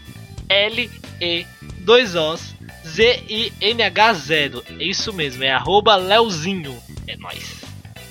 L-E-2-Os 0.47 2.53
Z-I-N-H-0. 2.85 4.63
É 4.79 4.83
isso 4.83 5.13
mesmo, 5.13 5.43
é 5.43 5.51
arroba 5.51 5.95
Leozinho. 5.95 6.77
É 7.07 7.15
nóis. 7.17 7.61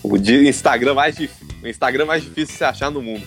O 0.02 0.16
Instagram 0.16 0.94
mais 0.94 1.16
dif- 1.16 1.32
o 1.62 1.68
Instagram 1.68 2.06
mais 2.06 2.22
difícil 2.22 2.52
de 2.52 2.58
se 2.58 2.64
achar 2.64 2.90
no 2.90 3.02
mundo. 3.02 3.26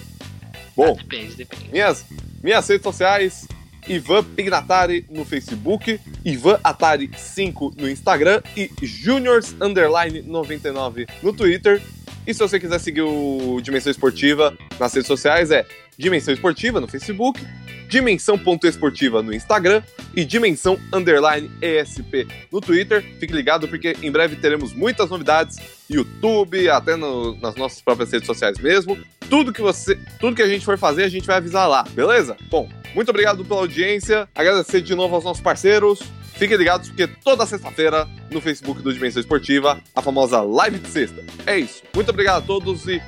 Bom, 0.76 0.93
Depende, 0.95 1.36
depende. 1.36 1.70
minhas, 1.72 2.06
minhas 2.43 2.68
redes 2.68 2.84
sociais, 2.84 3.47
Ivan 3.88 4.24
Pignatari 4.24 5.06
no 5.10 5.26
Facebook, 5.26 6.00
Ivan 6.24 6.60
Atari 6.64 7.10
5 7.16 7.74
no 7.78 7.90
Instagram 7.90 8.42
e 8.56 8.70
Juniors 8.82 9.56
Underline 9.62 10.22
99 10.22 11.08
no 11.22 11.34
Twitter. 11.34 11.82
E 12.26 12.34
se 12.34 12.40
você 12.40 12.60
quiser 12.60 12.80
seguir 12.80 13.02
o 13.02 13.60
Dimensão 13.62 13.92
Esportiva 13.92 14.58
nas 14.80 14.94
redes 14.94 15.08
sociais, 15.08 15.52
é 15.52 15.66
Dimensão 15.98 16.34
Esportiva 16.34 16.82
no 16.82 16.88
Facebook 16.88 17.40
dimensão.esportiva 17.88 19.22
no 19.22 19.34
Instagram 19.34 19.82
e 20.16 20.26
dimensão 20.26 20.80
underline 20.92 21.50
ESP 21.62 22.28
no 22.52 22.60
Twitter. 22.60 23.04
Fique 23.20 23.34
ligado 23.34 23.68
porque 23.68 23.96
em 24.02 24.12
breve 24.12 24.36
teremos 24.36 24.74
muitas 24.74 25.10
novidades, 25.10 25.58
YouTube, 25.90 26.70
até 26.70 26.96
no, 26.96 27.36
nas 27.40 27.56
nossas 27.56 27.82
próprias 27.82 28.12
redes 28.12 28.26
sociais 28.26 28.58
mesmo 28.60 28.98
tudo 29.30 29.53
que 29.53 29.61
você, 29.61 29.97
tudo 30.19 30.36
que 30.36 30.41
a 30.41 30.47
gente 30.47 30.65
for 30.65 30.78
fazer, 30.78 31.03
a 31.03 31.09
gente 31.09 31.26
vai 31.26 31.38
avisar 31.38 31.67
lá, 31.67 31.84
beleza? 31.84 32.38
Bom, 32.49 32.69
muito 32.93 33.09
obrigado 33.09 33.43
pela 33.43 33.59
audiência. 33.61 34.28
Agradecer 34.34 34.82
de 34.82 34.95
novo 34.95 35.15
aos 35.15 35.23
nossos 35.23 35.41
parceiros. 35.41 35.99
Fiquem 36.36 36.57
ligados 36.57 36.89
porque 36.89 37.07
toda 37.07 37.45
sexta-feira 37.45 38.07
no 38.30 38.41
Facebook 38.41 38.82
do 38.82 38.93
Dimensão 38.93 39.21
Esportiva, 39.21 39.80
a 39.95 40.01
famosa 40.01 40.41
live 40.41 40.80
de 40.80 40.89
sexta. 40.89 41.23
É 41.45 41.57
isso. 41.57 41.82
Muito 41.93 42.09
obrigado 42.09 42.43
a 42.43 42.45
todos 42.45 42.88
e 42.88 43.01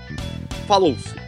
falou-se. 0.68 1.28